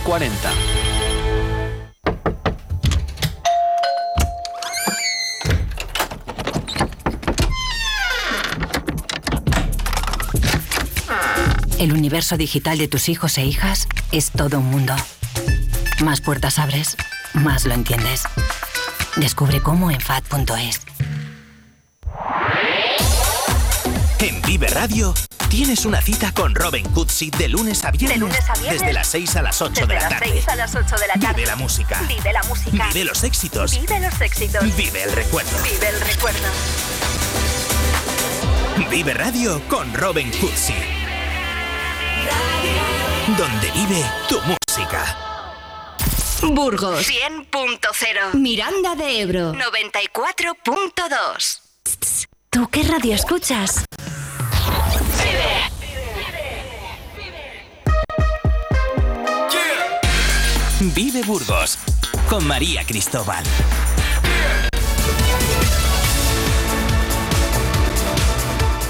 El 11.81 11.93
universo 11.93 12.37
digital 12.37 12.77
de 12.77 12.87
tus 12.87 13.09
hijos 13.09 13.39
e 13.39 13.43
hijas 13.43 13.87
es 14.11 14.29
todo 14.29 14.59
un 14.59 14.65
mundo. 14.65 14.95
Más 16.03 16.21
puertas 16.21 16.59
abres, 16.59 16.95
más 17.33 17.65
lo 17.65 17.73
entiendes. 17.73 18.21
Descubre 19.15 19.63
cómo 19.63 19.89
en 19.89 19.99
FAD.es. 19.99 20.81
En 24.19 24.43
Vive 24.43 24.67
Radio 24.67 25.15
tienes 25.49 25.85
una 25.85 26.03
cita 26.03 26.31
con 26.33 26.53
Robin 26.53 26.87
Cutsi 26.89 27.31
de 27.31 27.47
lunes 27.47 27.83
a 27.83 27.89
viernes. 27.89 28.19
De 28.19 28.25
lunes 28.27 28.47
a 28.47 28.53
viernes. 28.59 28.81
Desde 28.81 28.93
las 28.93 29.07
6 29.07 29.35
a 29.37 29.41
las 29.41 29.59
8 29.59 29.71
Desde 29.73 29.87
de 29.87 29.93
la 29.95 30.01
las 30.01 30.09
tarde. 30.09 30.31
6 30.33 30.47
a 30.49 30.55
las 30.55 30.75
8 30.75 30.95
de 30.97 31.07
la 31.07 31.13
tarde. 31.15 31.33
Vive 31.33 31.47
la 31.47 31.55
música. 31.55 32.01
Vive 32.07 32.31
la 32.31 32.43
música. 32.43 32.87
Vive 32.93 33.05
los 33.05 33.23
éxitos. 33.23 33.71
Vive 33.71 33.99
los 33.99 34.21
éxitos. 34.21 34.75
Vive 34.77 35.01
el 35.01 35.13
recuerdo. 35.13 35.63
Vive 35.63 35.89
el 35.89 35.99
recuerdo. 35.99 36.47
Vive 38.91 39.15
Radio 39.15 39.67
con 39.67 39.91
Robin 39.95 40.29
Cutsi. 40.39 41.00
Donde 43.37 43.71
vive 43.71 44.03
tu 44.27 44.41
música. 44.41 45.17
Burgos 46.41 47.07
100.0. 47.07 48.33
Miranda 48.33 48.95
de 48.95 49.21
Ebro 49.21 49.53
94.2. 49.53 51.61
¿Tú 52.49 52.67
qué 52.69 52.83
radio 52.83 53.15
escuchas? 53.15 53.85
Vive 60.79 61.21
Burgos 61.23 61.77
con 62.27 62.45
María 62.47 62.83
Cristóbal. 62.85 63.43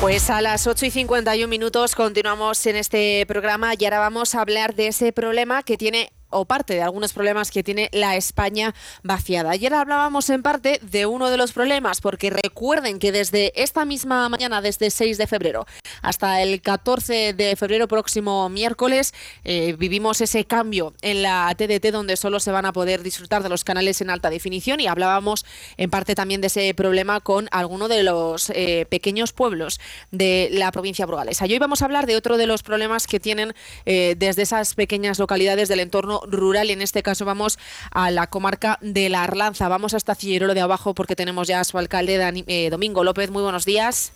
Pues 0.02 0.32
a 0.32 0.42
las 0.42 0.66
8 0.66 0.88
y 0.88 0.90
51 0.90 1.48
minutos 1.48 1.94
continuamos 1.94 2.66
en 2.66 2.76
este 2.76 3.24
programa 3.28 3.74
y 3.78 3.86
ahora 3.86 4.00
vamos 4.00 4.34
a 4.34 4.42
hablar 4.42 4.74
de 4.74 4.88
ese 4.88 5.14
problema 5.14 5.62
que 5.62 5.78
tiene 5.78 6.12
o 6.32 6.46
parte 6.46 6.74
de 6.74 6.82
algunos 6.82 7.14
problemas 7.14 7.52
que 7.52 7.64
tiene 7.64 7.90
la 7.92 8.16
España 8.16 8.74
vaciada. 9.04 9.52
Ayer 9.52 9.74
hablábamos 9.74 10.30
en 10.30 10.42
parte 10.42 10.80
de 10.82 11.06
uno 11.06 11.30
de 11.30 11.38
los 11.38 11.52
problemas, 11.54 12.02
porque 12.02 12.30
recuerden 12.30 13.00
que 13.00 13.12
desde 13.12 13.52
esta 13.62 13.86
misma 13.86 14.28
mañana, 14.30 14.62
desde 14.62 14.90
6 14.90 15.18
de 15.18 15.28
febrero 15.28 15.66
hasta 16.02 16.42
el 16.42 16.62
14 16.62 17.34
de 17.34 17.56
febrero 17.56 17.88
próximo 17.88 18.50
miércoles, 18.50 19.14
eh, 19.44 19.76
vivimos 19.78 20.22
ese 20.22 20.46
cambio 20.46 20.94
en 21.02 21.22
la 21.22 21.54
TDT 21.56 21.92
donde 21.92 22.18
solo 22.18 22.40
se 22.40 22.52
van 22.52 22.66
a 22.66 22.74
poder 22.74 23.04
disfrutar 23.04 23.44
de 23.44 23.50
los 23.50 23.64
canales 23.64 24.02
en 24.02 24.10
alta 24.10 24.30
definición 24.30 24.80
y 24.80 24.88
hablábamos 24.88 25.46
en 25.78 25.90
parte 25.90 26.16
también 26.16 26.42
de 26.42 26.48
ese 26.48 26.74
problema 26.74 27.20
con 27.20 27.48
alguno 27.52 27.88
de 27.88 28.04
los 28.04 28.50
eh, 28.52 28.86
pequeños 28.90 29.34
pueblos 29.34 29.80
de 30.12 30.50
la 30.52 30.72
provincia 30.72 31.06
burgalesa. 31.06 31.46
Y 31.48 31.54
hoy 31.54 31.60
vamos 31.60 31.82
a 31.82 31.86
hablar 31.86 32.06
de 32.06 32.16
otro 32.16 32.38
de 32.38 32.48
los 32.48 32.64
problemas 32.64 33.08
que 33.08 33.20
tienen 33.20 33.54
eh, 33.86 34.16
desde 34.18 34.44
esas 34.44 34.76
pequeñas 34.76 35.20
localidades 35.20 35.70
del 35.70 35.80
entorno 35.80 36.21
rural 36.28 36.70
y 36.70 36.74
en 36.74 36.82
este 36.82 37.04
caso 37.04 37.26
vamos 37.26 37.60
a 37.92 38.12
la 38.12 38.28
comarca 38.28 38.78
de 38.82 39.10
la 39.10 39.24
Arlanza. 39.24 39.68
Vamos 39.68 39.94
hasta 39.94 40.16
Cillero 40.16 40.54
de 40.54 40.62
abajo 40.62 40.94
porque 40.94 41.16
tenemos 41.16 41.48
ya 41.48 41.60
a 41.60 41.64
su 41.64 41.78
alcalde 41.78 42.44
eh, 42.48 42.70
Domingo 42.70 43.04
López. 43.04 43.30
Muy 43.32 43.44
buenos 43.44 43.66
días. 43.66 44.14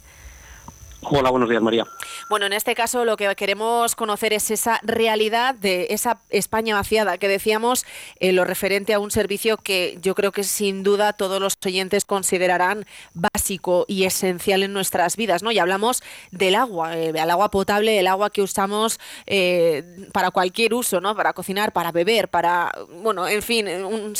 Hola, 1.07 1.29
buenos 1.29 1.47
días, 1.49 1.61
María. 1.61 1.85
Bueno, 2.29 2.47
en 2.47 2.53
este 2.53 2.73
caso 2.73 3.05
lo 3.05 3.15
que 3.15 3.35
queremos 3.35 3.95
conocer 3.95 4.33
es 4.33 4.49
esa 4.49 4.79
realidad 4.81 5.53
de 5.53 5.87
esa 5.91 6.19
España 6.31 6.73
vaciada 6.73 7.19
que 7.19 7.27
decíamos 7.27 7.85
en 8.19 8.35
lo 8.35 8.43
referente 8.43 8.93
a 8.93 8.99
un 8.99 9.11
servicio 9.11 9.57
que 9.57 9.99
yo 10.01 10.15
creo 10.15 10.31
que 10.31 10.43
sin 10.43 10.81
duda 10.81 11.13
todos 11.13 11.39
los 11.39 11.57
oyentes 11.63 12.05
considerarán 12.05 12.87
básico 13.13 13.85
y 13.87 14.05
esencial 14.05 14.63
en 14.63 14.73
nuestras 14.73 15.15
vidas, 15.15 15.43
¿no? 15.43 15.51
Y 15.51 15.59
hablamos 15.59 16.01
del 16.31 16.55
agua, 16.55 16.97
eh, 16.97 17.09
el 17.15 17.29
agua 17.29 17.51
potable, 17.51 17.99
el 17.99 18.07
agua 18.07 18.31
que 18.31 18.41
usamos 18.41 18.99
eh, 19.27 19.83
para 20.11 20.31
cualquier 20.31 20.73
uso, 20.73 21.01
¿no? 21.01 21.15
Para 21.15 21.33
cocinar, 21.33 21.71
para 21.71 21.91
beber, 21.91 22.29
para, 22.29 22.71
bueno, 23.01 23.27
en 23.27 23.43
fin, 23.43 23.67
un 23.67 24.15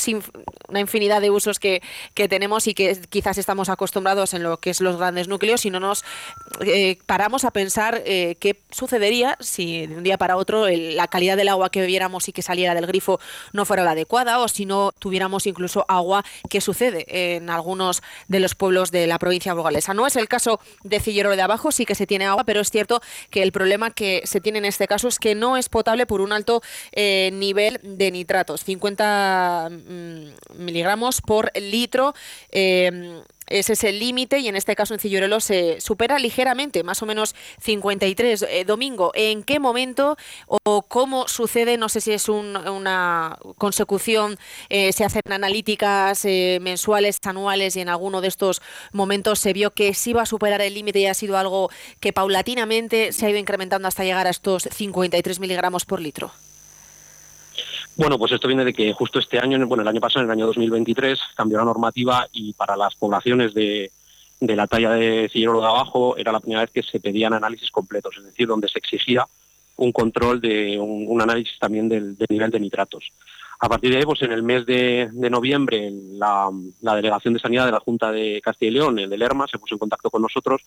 una 0.68 0.80
infinidad 0.80 1.20
de 1.20 1.30
usos 1.30 1.58
que, 1.58 1.82
que 2.14 2.28
tenemos 2.28 2.66
y 2.66 2.74
que 2.74 2.98
quizás 3.08 3.38
estamos 3.38 3.68
acostumbrados 3.68 4.34
en 4.34 4.42
lo 4.42 4.58
que 4.58 4.70
es 4.70 4.80
los 4.80 4.96
grandes 4.96 5.28
núcleos 5.28 5.64
y 5.64 5.70
no 5.70 5.80
nos 5.80 6.04
eh, 6.78 6.98
paramos 7.06 7.46
a 7.46 7.52
pensar 7.52 8.02
eh, 8.04 8.36
qué 8.38 8.60
sucedería 8.70 9.38
si 9.40 9.86
de 9.86 9.96
un 9.96 10.02
día 10.02 10.18
para 10.18 10.36
otro 10.36 10.66
la 10.68 11.08
calidad 11.08 11.38
del 11.38 11.48
agua 11.48 11.70
que 11.70 11.80
bebiéramos 11.80 12.28
y 12.28 12.32
que 12.32 12.42
saliera 12.42 12.74
del 12.74 12.86
grifo 12.86 13.18
no 13.54 13.64
fuera 13.64 13.82
la 13.82 13.92
adecuada 13.92 14.40
o 14.40 14.46
si 14.46 14.66
no 14.66 14.92
tuviéramos 14.98 15.46
incluso 15.46 15.86
agua 15.88 16.22
que 16.50 16.60
sucede 16.60 17.06
en 17.36 17.48
algunos 17.48 18.02
de 18.28 18.40
los 18.40 18.54
pueblos 18.54 18.90
de 18.90 19.06
la 19.06 19.18
provincia 19.18 19.54
burgalesa. 19.54 19.94
No 19.94 20.06
es 20.06 20.16
el 20.16 20.28
caso 20.28 20.60
de 20.84 21.00
Cillero 21.00 21.34
de 21.34 21.40
Abajo, 21.40 21.72
sí 21.72 21.86
que 21.86 21.94
se 21.94 22.06
tiene 22.06 22.26
agua, 22.26 22.44
pero 22.44 22.60
es 22.60 22.70
cierto 22.70 23.00
que 23.30 23.42
el 23.42 23.52
problema 23.52 23.90
que 23.90 24.20
se 24.26 24.42
tiene 24.42 24.58
en 24.58 24.66
este 24.66 24.86
caso 24.86 25.08
es 25.08 25.18
que 25.18 25.34
no 25.34 25.56
es 25.56 25.70
potable 25.70 26.04
por 26.04 26.20
un 26.20 26.30
alto 26.30 26.60
eh, 26.92 27.30
nivel 27.32 27.80
de 27.82 28.10
nitratos, 28.10 28.64
50 28.64 29.70
mm, 29.70 30.62
miligramos 30.62 31.22
por 31.22 31.50
litro. 31.58 32.12
Ese 33.48 33.74
es 33.74 33.84
el 33.84 33.98
límite 33.98 34.38
y 34.38 34.48
en 34.48 34.56
este 34.56 34.74
caso 34.76 34.94
en 34.94 35.00
Cillorelo 35.00 35.40
se 35.40 35.80
supera 35.80 36.18
ligeramente, 36.18 36.82
más 36.82 37.02
o 37.02 37.06
menos 37.06 37.34
53. 37.60 38.42
Eh, 38.48 38.64
Domingo, 38.64 39.12
¿en 39.14 39.42
qué 39.42 39.58
momento 39.60 40.16
o 40.46 40.82
cómo 40.82 41.28
sucede? 41.28 41.76
No 41.76 41.88
sé 41.88 42.00
si 42.00 42.12
es 42.12 42.28
un- 42.28 42.56
una 42.56 43.38
consecución, 43.58 44.38
eh, 44.68 44.92
se 44.92 45.04
hacen 45.04 45.22
analíticas 45.30 46.24
eh, 46.24 46.58
mensuales, 46.60 47.18
anuales 47.24 47.76
y 47.76 47.80
en 47.80 47.88
alguno 47.88 48.20
de 48.20 48.28
estos 48.28 48.62
momentos 48.92 49.38
se 49.38 49.52
vio 49.52 49.72
que 49.72 49.94
sí 49.94 50.10
iba 50.10 50.22
a 50.22 50.26
superar 50.26 50.60
el 50.62 50.74
límite 50.74 51.00
y 51.00 51.06
ha 51.06 51.14
sido 51.14 51.38
algo 51.38 51.70
que 52.00 52.12
paulatinamente 52.12 53.12
se 53.12 53.26
ha 53.26 53.30
ido 53.30 53.38
incrementando 53.38 53.88
hasta 53.88 54.04
llegar 54.04 54.26
a 54.26 54.30
estos 54.30 54.64
53 54.72 55.40
miligramos 55.40 55.84
por 55.84 56.00
litro. 56.00 56.32
Bueno, 57.96 58.18
pues 58.18 58.32
esto 58.32 58.46
viene 58.46 58.64
de 58.64 58.74
que 58.74 58.92
justo 58.92 59.18
este 59.18 59.38
año, 59.38 59.66
bueno, 59.66 59.82
el 59.82 59.88
año 59.88 60.00
pasado, 60.00 60.20
en 60.20 60.30
el 60.30 60.36
año 60.36 60.46
2023, 60.46 61.18
cambió 61.34 61.56
la 61.56 61.64
normativa 61.64 62.28
y 62.30 62.52
para 62.52 62.76
las 62.76 62.94
poblaciones 62.94 63.54
de, 63.54 63.90
de 64.38 64.56
la 64.56 64.66
talla 64.66 64.90
de 64.90 65.30
Cillero 65.32 65.60
de 65.60 65.66
abajo 65.66 66.14
era 66.16 66.30
la 66.30 66.40
primera 66.40 66.60
vez 66.60 66.70
que 66.70 66.82
se 66.82 67.00
pedían 67.00 67.32
análisis 67.32 67.70
completos, 67.70 68.14
es 68.18 68.24
decir, 68.24 68.46
donde 68.46 68.68
se 68.68 68.78
exigía 68.78 69.26
un 69.76 69.92
control 69.92 70.40
de 70.40 70.78
un, 70.78 71.20
análisis 71.20 71.58
también 71.58 71.88
del, 71.88 72.16
nivel 72.28 72.50
de 72.50 72.60
nitratos. 72.60 73.12
A 73.60 73.68
partir 73.68 73.90
de 73.90 73.98
ahí, 73.98 74.04
pues 74.04 74.20
en 74.22 74.32
el 74.32 74.42
mes 74.42 74.66
de, 74.66 75.08
de 75.10 75.30
noviembre, 75.30 75.90
la, 75.90 76.50
la 76.82 76.94
Delegación 76.94 77.32
de 77.32 77.40
Sanidad 77.40 77.64
de 77.64 77.72
la 77.72 77.80
Junta 77.80 78.12
de 78.12 78.40
Castilla 78.42 78.70
y 78.70 78.74
León, 78.74 78.98
el 78.98 79.10
del 79.10 79.22
ERMA, 79.22 79.46
se 79.46 79.58
puso 79.58 79.74
en 79.74 79.78
contacto 79.78 80.10
con 80.10 80.20
nosotros 80.20 80.60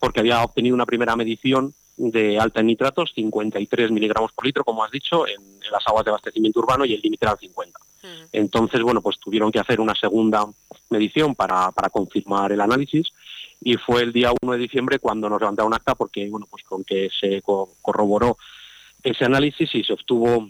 porque 0.00 0.20
había 0.20 0.42
obtenido 0.42 0.74
una 0.74 0.86
primera 0.86 1.14
medición 1.14 1.74
de 1.96 2.38
alta 2.38 2.60
en 2.60 2.66
nitratos, 2.66 3.12
53 3.14 3.90
miligramos 3.90 4.32
por 4.32 4.44
litro, 4.46 4.64
como 4.64 4.82
has 4.84 4.90
dicho, 4.90 5.26
en, 5.26 5.40
en 5.40 5.70
las 5.70 5.86
aguas 5.86 6.04
de 6.04 6.10
abastecimiento 6.10 6.60
urbano 6.60 6.84
y 6.84 6.94
el 6.94 7.00
límite 7.00 7.24
era 7.26 7.32
el 7.32 7.38
50. 7.38 7.78
Entonces, 8.32 8.80
bueno, 8.82 9.00
pues 9.00 9.18
tuvieron 9.20 9.52
que 9.52 9.60
hacer 9.60 9.80
una 9.80 9.94
segunda 9.94 10.44
medición 10.90 11.34
para, 11.34 11.70
para 11.70 11.88
confirmar 11.90 12.50
el 12.52 12.60
análisis 12.60 13.08
y 13.60 13.74
fue 13.76 14.02
el 14.02 14.12
día 14.12 14.32
1 14.42 14.52
de 14.52 14.58
diciembre 14.58 14.98
cuando 14.98 15.28
nos 15.28 15.40
levantaron 15.40 15.72
acta 15.72 15.94
porque, 15.94 16.28
bueno, 16.28 16.46
pues 16.50 16.64
con 16.64 16.82
que 16.82 17.10
se 17.18 17.42
co- 17.42 17.74
corroboró 17.80 18.36
ese 19.04 19.24
análisis 19.24 19.72
y 19.74 19.84
se 19.84 19.92
obtuvo 19.92 20.48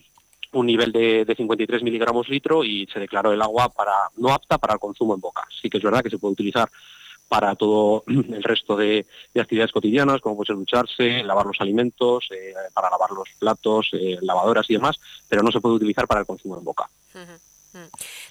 un 0.52 0.66
nivel 0.66 0.92
de, 0.92 1.24
de 1.24 1.34
53 1.34 1.82
miligramos 1.82 2.28
litro 2.28 2.64
y 2.64 2.86
se 2.92 3.00
declaró 3.00 3.32
el 3.32 3.40
agua 3.42 3.68
para 3.70 3.92
no 4.16 4.28
apta 4.32 4.58
para 4.58 4.74
el 4.74 4.80
consumo 4.80 5.14
en 5.14 5.20
boca. 5.20 5.46
Sí 5.60 5.68
que 5.68 5.78
es 5.78 5.84
verdad 5.84 6.02
que 6.02 6.10
se 6.10 6.18
puede 6.18 6.32
utilizar 6.32 6.70
para 7.32 7.54
todo 7.54 8.04
el 8.08 8.42
resto 8.42 8.76
de, 8.76 9.06
de 9.32 9.40
actividades 9.40 9.72
cotidianas, 9.72 10.20
como 10.20 10.36
puede 10.36 10.48
ser 10.48 10.56
ducharse, 10.56 11.22
lavar 11.22 11.46
los 11.46 11.58
alimentos, 11.62 12.28
eh, 12.30 12.52
para 12.74 12.90
lavar 12.90 13.10
los 13.12 13.26
platos, 13.38 13.88
eh, 13.94 14.18
lavadoras 14.20 14.68
y 14.68 14.74
demás, 14.74 15.00
pero 15.30 15.42
no 15.42 15.50
se 15.50 15.58
puede 15.58 15.76
utilizar 15.76 16.06
para 16.06 16.20
el 16.20 16.26
consumo 16.26 16.58
en 16.58 16.64
boca. 16.64 16.90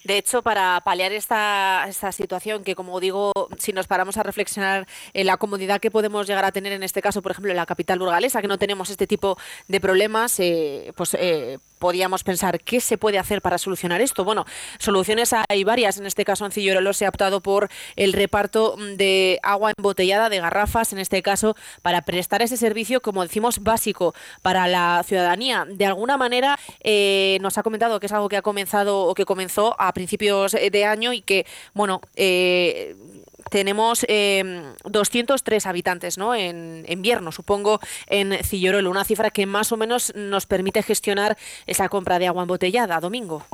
De 0.03 0.17
hecho, 0.17 0.41
para 0.41 0.81
paliar 0.83 1.11
esta, 1.11 1.85
esta 1.87 2.11
situación, 2.11 2.63
que 2.63 2.75
como 2.75 2.99
digo, 2.99 3.31
si 3.57 3.73
nos 3.73 3.87
paramos 3.87 4.17
a 4.17 4.23
reflexionar 4.23 4.87
en 5.13 5.27
la 5.27 5.37
comodidad 5.37 5.79
que 5.79 5.91
podemos 5.91 6.27
llegar 6.27 6.45
a 6.45 6.51
tener 6.51 6.73
en 6.73 6.83
este 6.83 7.01
caso, 7.01 7.21
por 7.21 7.31
ejemplo, 7.31 7.51
en 7.51 7.57
la 7.57 7.65
capital 7.65 7.99
burgalesa, 7.99 8.41
que 8.41 8.47
no 8.47 8.57
tenemos 8.57 8.89
este 8.89 9.07
tipo 9.07 9.37
de 9.67 9.79
problemas, 9.79 10.39
eh, 10.39 10.93
pues 10.95 11.15
eh, 11.19 11.59
podíamos 11.81 12.23
pensar 12.23 12.59
qué 12.59 12.79
se 12.79 12.99
puede 12.99 13.17
hacer 13.17 13.41
para 13.41 13.57
solucionar 13.57 14.01
esto. 14.01 14.23
Bueno, 14.23 14.45
soluciones 14.77 15.33
hay 15.49 15.63
varias. 15.63 15.97
En 15.97 16.05
este 16.05 16.23
caso, 16.23 16.45
en 16.45 16.51
Cillorolo 16.51 16.93
se 16.93 17.07
ha 17.07 17.09
optado 17.09 17.41
por 17.41 17.69
el 17.95 18.13
reparto 18.13 18.75
de 18.77 19.39
agua 19.41 19.73
embotellada 19.75 20.29
de 20.29 20.39
garrafas, 20.39 20.93
en 20.93 20.99
este 20.99 21.23
caso, 21.23 21.55
para 21.81 22.03
prestar 22.03 22.43
ese 22.43 22.55
servicio, 22.55 23.01
como 23.01 23.23
decimos, 23.23 23.63
básico 23.63 24.13
para 24.43 24.67
la 24.67 25.03
ciudadanía. 25.05 25.65
De 25.67 25.87
alguna 25.87 26.17
manera, 26.17 26.59
eh, 26.81 27.39
nos 27.41 27.57
ha 27.57 27.63
comentado 27.63 27.99
que 27.99 28.05
es 28.05 28.11
algo 28.11 28.29
que 28.29 28.37
ha 28.37 28.43
comenzado 28.43 28.99
o 28.99 29.15
que 29.15 29.25
comenzó 29.31 29.79
a 29.79 29.93
principios 29.93 30.51
de 30.51 30.83
año 30.83 31.13
y 31.13 31.21
que, 31.21 31.45
bueno, 31.73 32.01
eh, 32.17 32.97
tenemos 33.49 34.05
eh, 34.09 34.43
203 34.83 35.65
habitantes 35.67 36.17
¿no? 36.17 36.35
en 36.35 36.83
invierno, 36.89 37.31
supongo, 37.31 37.79
en 38.07 38.43
Cillorolo, 38.43 38.89
una 38.89 39.05
cifra 39.05 39.29
que 39.29 39.45
más 39.45 39.71
o 39.71 39.77
menos 39.77 40.13
nos 40.15 40.45
permite 40.47 40.83
gestionar 40.83 41.37
esa 41.65 41.87
compra 41.87 42.19
de 42.19 42.27
agua 42.27 42.43
embotellada. 42.43 42.99
Domingo. 42.99 43.45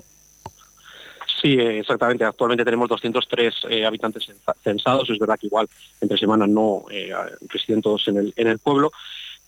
Sí, 1.39 1.53
eh, 1.59 1.79
exactamente. 1.81 2.23
Actualmente 2.25 2.65
tenemos 2.65 2.89
203 2.89 3.53
eh, 3.69 3.85
habitantes 3.85 4.31
censados. 4.63 5.07
Es 5.11 5.19
verdad 5.19 5.37
que 5.39 5.45
igual 5.45 5.69
entre 6.01 6.17
semanas 6.17 6.49
no 6.49 6.85
eh, 6.89 7.13
residen 7.49 7.83
todos 7.83 8.07
en 8.07 8.17
el, 8.17 8.33
en 8.35 8.47
el 8.47 8.57
pueblo, 8.57 8.91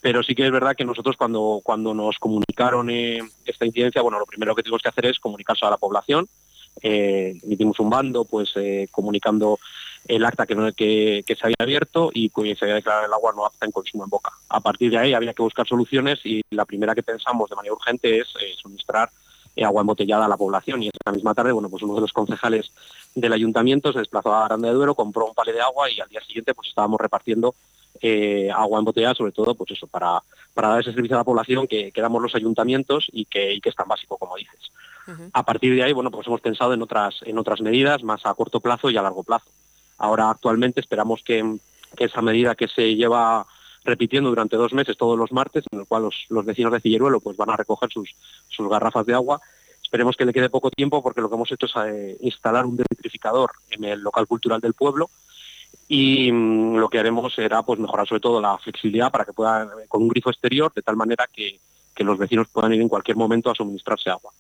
pero 0.01 0.23
sí 0.23 0.35
que 0.35 0.45
es 0.45 0.51
verdad 0.51 0.75
que 0.75 0.85
nosotros 0.85 1.17
cuando, 1.17 1.61
cuando 1.63 1.93
nos 1.93 2.17
comunicaron 2.17 2.89
eh, 2.89 3.19
esta 3.45 3.65
incidencia, 3.65 4.01
bueno, 4.01 4.19
lo 4.19 4.25
primero 4.25 4.55
que 4.55 4.63
tenemos 4.63 4.81
que 4.81 4.89
hacer 4.89 5.07
es 5.07 5.19
comunicarse 5.19 5.65
a 5.65 5.69
la 5.69 5.77
población. 5.77 6.27
Eh, 6.81 7.37
emitimos 7.43 7.79
un 7.79 7.89
bando 7.89 8.23
pues 8.23 8.51
eh, 8.55 8.87
comunicando 8.91 9.59
el 10.07 10.25
acta 10.25 10.45
que, 10.45 11.23
que, 11.25 11.35
se 11.35 11.45
había 11.45 11.55
abierto 11.59 12.09
y 12.13 12.29
que 12.29 12.55
se 12.55 12.65
había 12.65 12.75
declarado 12.75 13.05
el 13.05 13.13
agua 13.13 13.33
no 13.35 13.45
apta 13.45 13.65
en 13.65 13.71
consumo 13.71 14.03
en 14.03 14.09
boca. 14.09 14.31
A 14.49 14.59
partir 14.59 14.91
de 14.91 14.97
ahí 14.97 15.13
había 15.13 15.33
que 15.33 15.43
buscar 15.43 15.67
soluciones 15.67 16.19
y 16.23 16.41
la 16.51 16.65
primera 16.65 16.95
que 16.95 17.03
pensamos 17.03 17.49
de 17.49 17.55
manera 17.55 17.73
urgente 17.73 18.19
es 18.19 18.27
eh, 18.41 18.53
suministrar 18.61 19.11
eh, 19.55 19.63
agua 19.63 19.81
embotellada 19.81 20.25
a 20.25 20.29
la 20.29 20.37
población 20.37 20.83
y 20.83 20.87
esa 20.87 21.11
misma 21.11 21.33
tarde, 21.33 21.51
bueno, 21.51 21.69
pues 21.69 21.83
uno 21.83 21.95
de 21.95 22.01
los 22.01 22.13
concejales 22.13 22.71
del 23.13 23.33
ayuntamiento 23.33 23.91
se 23.91 23.99
desplazó 23.99 24.33
a 24.33 24.45
Aranda 24.45 24.69
de 24.69 24.73
Duero, 24.73 24.95
compró 24.95 25.25
un 25.25 25.33
palé 25.33 25.53
de 25.53 25.61
agua 25.61 25.89
y 25.91 25.99
al 25.99 26.09
día 26.09 26.21
siguiente 26.21 26.53
pues 26.53 26.69
estábamos 26.69 26.99
repartiendo 26.99 27.53
eh, 28.01 28.49
agua 28.51 28.79
embotellada, 28.79 29.15
sobre 29.15 29.31
todo 29.31 29.55
pues 29.55 29.71
eso, 29.71 29.87
para, 29.87 30.21
para 30.53 30.69
dar 30.69 30.81
ese 30.81 30.93
servicio 30.93 31.17
a 31.17 31.19
la 31.19 31.25
población 31.25 31.67
que, 31.67 31.91
que 31.91 32.01
damos 32.01 32.21
los 32.21 32.35
ayuntamientos 32.35 33.07
y 33.11 33.25
que, 33.25 33.53
y 33.53 33.61
que 33.61 33.69
es 33.69 33.75
tan 33.75 33.87
básico 33.87 34.17
como 34.17 34.35
dices. 34.35 34.71
A 35.33 35.43
partir 35.43 35.73
de 35.73 35.81
ahí, 35.81 35.91
bueno, 35.91 36.11
pues 36.11 36.27
hemos 36.27 36.39
pensado 36.39 36.71
en 36.73 36.83
otras, 36.83 37.15
en 37.23 37.39
otras 37.39 37.61
medidas 37.61 38.03
más 38.03 38.25
a 38.27 38.33
corto 38.35 38.59
plazo 38.59 38.91
y 38.91 38.97
a 38.97 39.01
largo 39.01 39.23
plazo. 39.23 39.49
Ahora 39.97 40.29
actualmente 40.29 40.79
esperamos 40.79 41.23
que, 41.23 41.57
que 41.97 42.05
esa 42.05 42.21
medida 42.21 42.53
que 42.53 42.67
se 42.67 42.95
lleva 42.95 43.47
repitiendo 43.83 44.29
durante 44.29 44.55
dos 44.55 44.71
meses 44.73 44.97
todos 44.97 45.17
los 45.17 45.31
martes, 45.31 45.65
en 45.71 45.79
el 45.79 45.87
cual 45.87 46.03
los, 46.03 46.25
los 46.29 46.45
vecinos 46.45 46.71
de 46.71 46.79
Cilleruelo 46.79 47.19
pues 47.21 47.37
van 47.37 47.49
a 47.49 47.57
recoger 47.57 47.89
sus, 47.91 48.15
sus 48.49 48.69
garrafas 48.69 49.05
de 49.05 49.15
agua. 49.15 49.41
Esperemos 49.81 50.15
que 50.15 50.25
le 50.25 50.33
quede 50.33 50.49
poco 50.49 50.69
tiempo 50.69 51.01
porque 51.01 51.21
lo 51.21 51.29
que 51.29 51.35
hemos 51.35 51.51
hecho 51.51 51.65
es 51.65 51.73
eh, 51.87 52.17
instalar 52.21 52.65
un 52.65 52.77
densificador 52.77 53.51
en 53.71 53.85
el 53.85 54.01
local 54.01 54.27
cultural 54.27 54.61
del 54.61 54.75
pueblo 54.75 55.09
y 55.89 56.31
mm, 56.31 56.77
lo 56.77 56.87
que 56.87 56.99
haremos 56.99 57.33
será 57.33 57.63
pues 57.63 57.79
mejorar 57.79 58.07
sobre 58.07 58.21
todo 58.21 58.39
la 58.39 58.57
flexibilidad 58.59 59.11
para 59.11 59.25
que 59.25 59.33
puedan 59.33 59.67
con 59.89 60.03
un 60.03 60.07
grifo 60.07 60.29
exterior 60.29 60.71
de 60.73 60.83
tal 60.83 60.95
manera 60.95 61.27
que, 61.33 61.59
que 61.95 62.03
los 62.05 62.17
vecinos 62.17 62.47
puedan 62.47 62.71
ir 62.73 62.79
en 62.81 62.87
cualquier 62.87 63.17
momento 63.17 63.49
a 63.51 63.55
suministrarse 63.55 64.09
agua. 64.09 64.31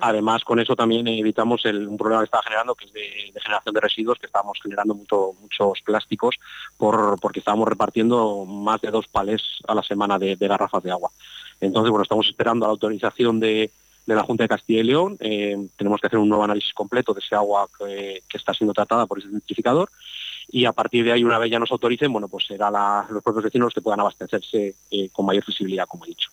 Además, 0.00 0.42
con 0.42 0.58
eso 0.58 0.74
también 0.74 1.06
evitamos 1.06 1.64
el- 1.64 1.86
un 1.86 1.96
problema 1.96 2.22
que 2.22 2.24
estaba 2.24 2.42
generando, 2.42 2.74
que 2.74 2.86
es 2.86 2.92
de, 2.92 3.30
de 3.32 3.40
generación 3.40 3.72
de 3.76 3.80
residuos, 3.80 4.18
que 4.18 4.26
estábamos 4.26 4.58
generando 4.60 4.92
mucho- 4.92 5.34
muchos 5.40 5.80
plásticos 5.84 6.34
por, 6.76 7.20
porque 7.20 7.38
estábamos 7.38 7.68
repartiendo 7.68 8.44
más 8.44 8.80
de 8.80 8.90
dos 8.90 9.06
palés 9.06 9.40
a 9.68 9.76
la 9.76 9.84
semana 9.84 10.18
de, 10.18 10.34
de 10.34 10.48
garrafas 10.48 10.82
de 10.82 10.90
agua. 10.90 11.10
Entonces, 11.60 11.90
bueno, 11.90 12.02
estamos 12.02 12.26
esperando 12.26 12.66
la 12.66 12.72
autorización 12.72 13.38
de, 13.38 13.70
de 14.04 14.14
la 14.16 14.24
Junta 14.24 14.42
de 14.42 14.48
Castilla 14.48 14.80
y 14.80 14.84
León. 14.84 15.16
Eh, 15.20 15.56
tenemos 15.76 16.00
que 16.00 16.08
hacer 16.08 16.18
un 16.18 16.28
nuevo 16.28 16.42
análisis 16.42 16.72
completo 16.74 17.14
de 17.14 17.20
ese 17.20 17.36
agua 17.36 17.68
que, 17.78 18.24
que 18.28 18.36
está 18.36 18.52
siendo 18.52 18.74
tratada 18.74 19.06
por 19.06 19.20
ese 19.20 19.28
centrificador 19.30 19.88
y 20.48 20.64
a 20.64 20.72
partir 20.72 21.04
de 21.04 21.12
ahí, 21.12 21.24
una 21.24 21.38
vez 21.38 21.50
ya 21.50 21.58
nos 21.58 21.70
autoricen, 21.70 22.12
bueno, 22.12 22.28
pues 22.28 22.46
será 22.46 22.70
los 23.10 23.22
propios 23.22 23.44
vecinos 23.44 23.66
los 23.66 23.74
que 23.74 23.82
puedan 23.82 24.00
abastecerse 24.00 24.74
eh, 24.90 25.08
con 25.10 25.26
mayor 25.26 25.44
flexibilidad, 25.44 25.86
como 25.86 26.04
he 26.04 26.08
dicho. 26.08 26.30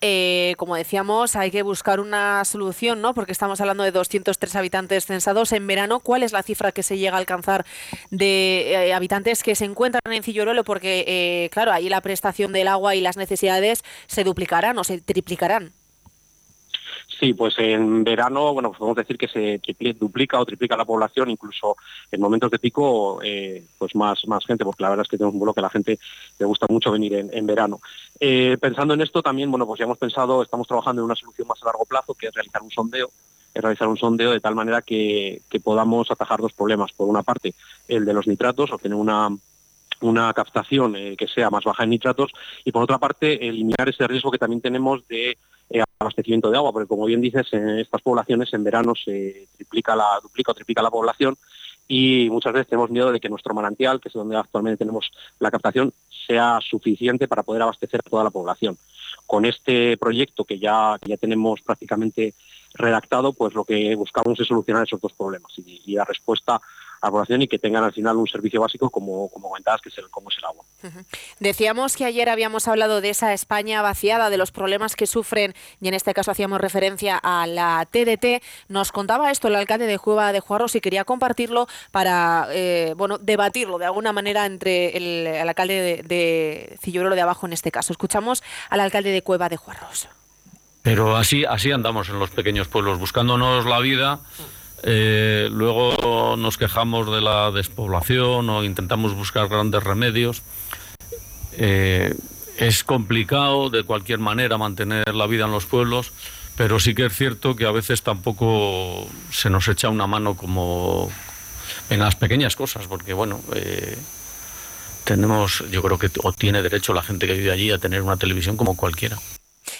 Eh, 0.00 0.54
como 0.56 0.76
decíamos, 0.76 1.36
hay 1.36 1.50
que 1.50 1.62
buscar 1.62 2.00
una 2.00 2.44
solución, 2.44 3.02
¿no? 3.02 3.12
Porque 3.12 3.32
estamos 3.32 3.60
hablando 3.60 3.82
de 3.84 3.90
203 3.90 4.56
habitantes 4.56 5.06
censados 5.06 5.52
en 5.52 5.66
verano. 5.66 6.00
¿Cuál 6.00 6.22
es 6.22 6.32
la 6.32 6.42
cifra 6.42 6.72
que 6.72 6.82
se 6.82 6.96
llega 6.96 7.16
a 7.16 7.18
alcanzar 7.18 7.66
de 8.10 8.72
eh, 8.72 8.94
habitantes 8.94 9.42
que 9.42 9.54
se 9.54 9.66
encuentran 9.66 10.12
en 10.12 10.22
Cillorolo? 10.22 10.64
Porque, 10.64 11.04
eh, 11.06 11.50
claro, 11.50 11.72
ahí 11.72 11.88
la 11.88 12.00
prestación 12.00 12.52
del 12.52 12.68
agua 12.68 12.94
y 12.94 13.00
las 13.00 13.16
necesidades 13.16 13.82
se 14.06 14.24
duplicarán 14.24 14.78
o 14.78 14.84
se 14.84 15.00
triplicarán. 15.00 15.72
Sí, 17.20 17.34
pues 17.34 17.54
en 17.58 18.02
verano, 18.02 18.54
bueno, 18.54 18.70
pues 18.70 18.78
podemos 18.78 18.96
decir 18.96 19.18
que 19.18 19.28
se 19.28 19.60
duplica 19.92 20.40
o 20.40 20.46
triplica 20.46 20.74
la 20.74 20.86
población, 20.86 21.28
incluso 21.28 21.76
en 22.10 22.18
momentos 22.18 22.50
de 22.50 22.58
pico, 22.58 23.20
eh, 23.22 23.62
pues 23.76 23.94
más, 23.94 24.26
más 24.26 24.46
gente, 24.46 24.64
porque 24.64 24.82
la 24.82 24.88
verdad 24.88 25.04
es 25.04 25.10
que 25.10 25.18
tenemos 25.18 25.34
un 25.34 25.40
vuelo 25.40 25.52
que 25.52 25.60
a 25.60 25.64
la 25.64 25.68
gente 25.68 25.98
le 26.38 26.46
gusta 26.46 26.64
mucho 26.70 26.90
venir 26.90 27.28
en, 27.30 27.46
verano. 27.46 27.78
Eh, 28.18 28.56
pensando 28.58 28.94
en 28.94 29.02
esto 29.02 29.22
también, 29.22 29.50
bueno, 29.50 29.66
pues 29.66 29.78
ya 29.78 29.84
hemos 29.84 29.98
pensado, 29.98 30.42
estamos 30.42 30.66
trabajando 30.66 31.02
en 31.02 31.04
una 31.04 31.14
solución 31.14 31.46
más 31.46 31.62
a 31.62 31.66
largo 31.66 31.84
plazo, 31.84 32.14
que 32.14 32.28
es 32.28 32.34
realizar 32.34 32.62
un 32.62 32.70
sondeo, 32.70 33.10
es 33.52 33.62
realizar 33.62 33.88
un 33.88 33.98
sondeo 33.98 34.30
de 34.30 34.40
tal 34.40 34.54
manera 34.54 34.80
que, 34.80 35.42
que 35.50 35.60
podamos 35.60 36.10
atajar 36.10 36.40
dos 36.40 36.54
problemas. 36.54 36.92
Por 36.92 37.06
una 37.06 37.22
parte, 37.22 37.52
el 37.86 38.06
de 38.06 38.14
los 38.14 38.26
nitratos, 38.26 38.72
obtener 38.72 38.96
una, 38.96 39.28
una 40.00 40.32
captación 40.32 40.96
eh, 40.96 41.16
que 41.18 41.28
sea 41.28 41.50
más 41.50 41.64
baja 41.64 41.84
en 41.84 41.90
nitratos 41.90 42.32
y 42.64 42.72
por 42.72 42.82
otra 42.82 42.96
parte 42.96 43.46
eliminar 43.46 43.88
ese 43.90 44.06
riesgo 44.06 44.30
que 44.30 44.38
también 44.38 44.62
tenemos 44.62 45.06
de 45.06 45.36
eh, 45.70 45.82
abastecimiento 45.98 46.50
de 46.50 46.56
agua, 46.56 46.72
porque 46.72 46.88
como 46.88 47.06
bien 47.06 47.20
dices, 47.20 47.46
en 47.52 47.78
estas 47.78 48.02
poblaciones 48.02 48.52
en 48.52 48.64
verano 48.64 48.94
se 48.94 49.48
triplica 49.56 49.94
la, 49.94 50.18
duplica 50.22 50.52
o 50.52 50.54
triplica 50.54 50.82
la 50.82 50.90
población 50.90 51.36
y 51.92 52.28
muchas 52.30 52.52
veces 52.52 52.68
tenemos 52.68 52.88
miedo 52.88 53.10
de 53.10 53.18
que 53.18 53.28
nuestro 53.28 53.52
manantial, 53.52 54.00
que 54.00 54.08
es 54.08 54.14
donde 54.14 54.36
actualmente 54.36 54.78
tenemos 54.78 55.10
la 55.40 55.50
captación, 55.50 55.92
sea 56.26 56.60
suficiente 56.60 57.26
para 57.26 57.42
poder 57.42 57.62
abastecer 57.62 57.98
a 57.98 58.08
toda 58.08 58.22
la 58.22 58.30
población. 58.30 58.78
Con 59.26 59.44
este 59.44 59.96
proyecto 59.96 60.44
que 60.44 60.60
ya, 60.60 60.96
ya 61.04 61.16
tenemos 61.16 61.60
prácticamente 61.62 62.34
redactado, 62.74 63.32
pues 63.32 63.54
lo 63.54 63.64
que 63.64 63.92
buscamos 63.96 64.38
es 64.38 64.46
solucionar 64.46 64.84
esos 64.84 65.00
dos 65.00 65.12
problemas 65.14 65.50
y, 65.56 65.96
dar 65.96 66.06
respuesta 66.06 66.60
a 67.00 67.06
la 67.06 67.10
población 67.10 67.42
y 67.42 67.48
que 67.48 67.58
tengan 67.58 67.84
al 67.84 67.92
final 67.92 68.16
un 68.16 68.26
servicio 68.26 68.60
básico 68.60 68.90
como, 68.90 69.28
como 69.30 69.48
comentabas, 69.48 69.80
que 69.80 69.88
es 69.88 69.98
el, 69.98 70.10
como 70.10 70.30
es 70.30 70.36
el 70.38 70.44
agua. 70.44 70.64
Decíamos 71.38 71.96
que 71.96 72.04
ayer 72.04 72.28
habíamos 72.28 72.68
hablado 72.68 73.00
de 73.00 73.10
esa 73.10 73.32
España 73.32 73.82
vaciada, 73.82 74.30
de 74.30 74.36
los 74.36 74.52
problemas 74.52 74.96
que 74.96 75.06
sufren, 75.06 75.54
y 75.80 75.88
en 75.88 75.94
este 75.94 76.12
caso 76.14 76.30
hacíamos 76.30 76.60
referencia 76.60 77.18
a 77.22 77.46
la 77.46 77.86
TDT. 77.90 78.42
Nos 78.68 78.92
contaba 78.92 79.30
esto 79.30 79.48
el 79.48 79.56
alcalde 79.56 79.86
de 79.86 79.98
Cueva 79.98 80.32
de 80.32 80.40
Juarros 80.40 80.74
y 80.74 80.80
quería 80.80 81.04
compartirlo 81.04 81.66
para 81.90 82.48
eh, 82.50 82.94
bueno, 82.96 83.18
debatirlo 83.18 83.78
de 83.78 83.86
alguna 83.86 84.12
manera 84.12 84.46
entre 84.46 84.96
el, 84.96 85.26
el 85.26 85.48
alcalde 85.48 85.74
de, 85.74 86.02
de 86.02 86.78
Cillorolo 86.80 87.14
de 87.14 87.22
abajo 87.22 87.46
en 87.46 87.52
este 87.52 87.70
caso. 87.70 87.92
Escuchamos 87.92 88.42
al 88.68 88.80
alcalde 88.80 89.10
de 89.10 89.22
Cueva 89.22 89.48
de 89.48 89.56
Juarros. 89.56 90.08
Pero 90.82 91.16
así, 91.16 91.44
así 91.44 91.72
andamos 91.72 92.08
en 92.08 92.18
los 92.18 92.30
pequeños 92.30 92.68
pueblos, 92.68 92.98
buscándonos 92.98 93.66
la 93.66 93.80
vida. 93.80 94.20
Eh, 94.82 95.48
luego 95.50 96.36
nos 96.36 96.56
quejamos 96.56 97.10
de 97.10 97.20
la 97.20 97.50
despoblación 97.50 98.48
o 98.48 98.64
intentamos 98.64 99.14
buscar 99.14 99.48
grandes 99.48 99.82
remedios. 99.82 100.42
Eh, 101.52 102.14
es 102.56 102.84
complicado 102.84 103.70
de 103.70 103.82
cualquier 103.84 104.18
manera 104.18 104.58
mantener 104.58 105.14
la 105.14 105.26
vida 105.26 105.46
en 105.46 105.52
los 105.52 105.66
pueblos, 105.66 106.12
pero 106.56 106.78
sí 106.78 106.94
que 106.94 107.06
es 107.06 107.16
cierto 107.16 107.56
que 107.56 107.66
a 107.66 107.72
veces 107.72 108.02
tampoco 108.02 109.06
se 109.30 109.50
nos 109.50 109.66
echa 109.68 109.88
una 109.88 110.06
mano 110.06 110.36
como 110.36 111.10
en 111.88 112.00
las 112.00 112.16
pequeñas 112.16 112.56
cosas, 112.56 112.86
porque 112.86 113.12
bueno, 113.12 113.40
eh, 113.54 113.96
tenemos, 115.04 115.64
yo 115.70 115.82
creo 115.82 115.98
que 115.98 116.10
o 116.22 116.32
tiene 116.32 116.62
derecho 116.62 116.92
la 116.94 117.02
gente 117.02 117.26
que 117.26 117.34
vive 117.34 117.50
allí 117.50 117.70
a 117.70 117.78
tener 117.78 118.02
una 118.02 118.16
televisión 118.16 118.56
como 118.56 118.76
cualquiera. 118.76 119.18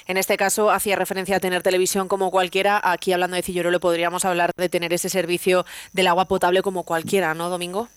En 0.07 0.17
este 0.17 0.37
caso 0.37 0.71
hacía 0.71 0.97
referencia 0.97 1.37
a 1.37 1.41
tener 1.41 1.63
televisión 1.63 2.09
como 2.09 2.31
cualquiera. 2.31 2.81
Aquí 2.83 3.13
hablando 3.13 3.37
de 3.37 3.43
Cillorolo 3.43 3.81
podríamos 3.81 4.25
hablar 4.25 4.53
de 4.57 4.69
tener 4.69 4.93
ese 4.93 5.09
servicio 5.09 5.65
del 5.93 6.07
agua 6.07 6.27
potable 6.27 6.63
como 6.63 6.85
cualquiera, 6.85 7.35
¿no, 7.35 7.49
Domingo? 7.49 7.89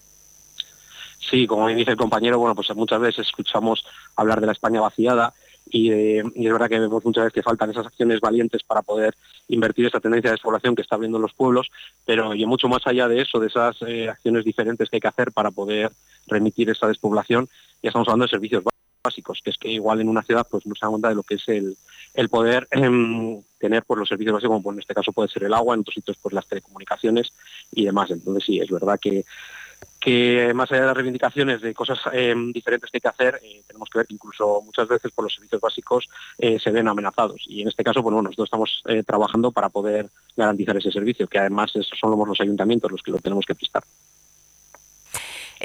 Sí, 1.29 1.47
como 1.47 1.67
dice 1.69 1.91
el 1.91 1.97
compañero, 1.97 2.37
bueno, 2.37 2.55
pues 2.55 2.73
muchas 2.75 2.99
veces 2.99 3.27
escuchamos 3.27 3.85
hablar 4.15 4.41
de 4.41 4.47
la 4.47 4.51
España 4.51 4.81
vaciada 4.81 5.33
y, 5.69 5.91
eh, 5.91 6.23
y 6.35 6.45
es 6.45 6.51
verdad 6.51 6.69
que 6.69 6.79
vemos 6.79 7.03
muchas 7.05 7.23
veces 7.23 7.33
que 7.33 7.43
faltan 7.43 7.71
esas 7.71 7.87
acciones 7.87 8.19
valientes 8.19 8.63
para 8.63 8.81
poder 8.81 9.15
invertir 9.47 9.85
esa 9.85 9.99
tendencia 9.99 10.29
de 10.29 10.35
despoblación 10.35 10.75
que 10.75 10.81
está 10.81 10.95
habiendo 10.95 11.17
en 11.17 11.23
los 11.23 11.33
pueblos, 11.33 11.69
pero 12.05 12.33
y 12.35 12.45
mucho 12.45 12.67
más 12.67 12.85
allá 12.85 13.07
de 13.07 13.21
eso, 13.21 13.39
de 13.39 13.47
esas 13.47 13.77
eh, 13.87 14.09
acciones 14.09 14.43
diferentes 14.43 14.89
que 14.89 14.97
hay 14.97 15.01
que 15.01 15.07
hacer 15.07 15.31
para 15.31 15.51
poder 15.51 15.91
remitir 16.27 16.69
esa 16.69 16.87
despoblación, 16.87 17.47
ya 17.81 17.89
estamos 17.89 18.07
hablando 18.07 18.25
de 18.25 18.31
servicios 18.31 18.63
básicos. 19.03 19.41
que 19.43 19.49
es 19.49 19.57
que 19.57 19.69
igual 19.69 20.01
en 20.01 20.09
una 20.09 20.23
ciudad 20.23 20.47
pues 20.49 20.65
no 20.65 20.75
se 20.75 20.85
da 20.85 20.89
cuenta 20.89 21.09
de 21.09 21.15
lo 21.15 21.23
que 21.23 21.35
es 21.35 21.47
el, 21.47 21.77
el 22.13 22.29
poder 22.29 22.67
em, 22.71 23.41
tener 23.59 23.83
pues, 23.83 23.99
los 23.99 24.09
servicios 24.09 24.33
básicos, 24.33 24.49
como 24.49 24.63
pues, 24.63 24.75
en 24.75 24.79
este 24.79 24.93
caso 24.93 25.11
puede 25.11 25.29
ser 25.29 25.43
el 25.43 25.53
agua, 25.53 25.75
en 25.75 25.81
otros 25.81 25.95
sitios 25.95 26.17
pues 26.21 26.33
las 26.33 26.47
telecomunicaciones 26.47 27.33
y 27.71 27.85
demás. 27.85 28.11
Entonces 28.11 28.43
sí, 28.45 28.59
es 28.59 28.69
verdad 28.69 28.99
que 28.99 29.25
que 29.99 30.53
más 30.53 30.71
allá 30.71 30.81
de 30.81 30.87
las 30.87 30.95
reivindicaciones 30.95 31.61
de 31.61 31.73
cosas 31.73 31.99
em, 32.11 32.51
diferentes 32.51 32.89
que 32.89 32.97
hay 32.97 33.01
que 33.01 33.07
hacer, 33.07 33.39
eh, 33.41 33.63
tenemos 33.65 33.89
que 33.89 33.99
ver 33.99 34.07
que 34.07 34.13
incluso 34.13 34.61
muchas 34.61 34.87
veces 34.87 35.11
por 35.11 35.23
los 35.23 35.33
servicios 35.33 35.61
básicos 35.61 36.09
eh, 36.37 36.59
se 36.59 36.71
ven 36.71 36.87
amenazados. 36.87 37.41
Y 37.47 37.61
en 37.61 37.69
este 37.69 37.83
caso, 37.83 38.01
bueno, 38.01 38.21
nosotros 38.21 38.47
estamos 38.47 38.83
eh, 38.85 39.03
trabajando 39.03 39.51
para 39.51 39.69
poder 39.69 40.09
garantizar 40.35 40.75
ese 40.77 40.91
servicio, 40.91 41.27
que 41.27 41.39
además 41.39 41.73
somos 41.99 42.27
los 42.27 42.41
ayuntamientos 42.41 42.91
los 42.91 43.01
que 43.01 43.11
lo 43.11 43.19
tenemos 43.19 43.45
que 43.45 43.55
prestar. 43.55 43.83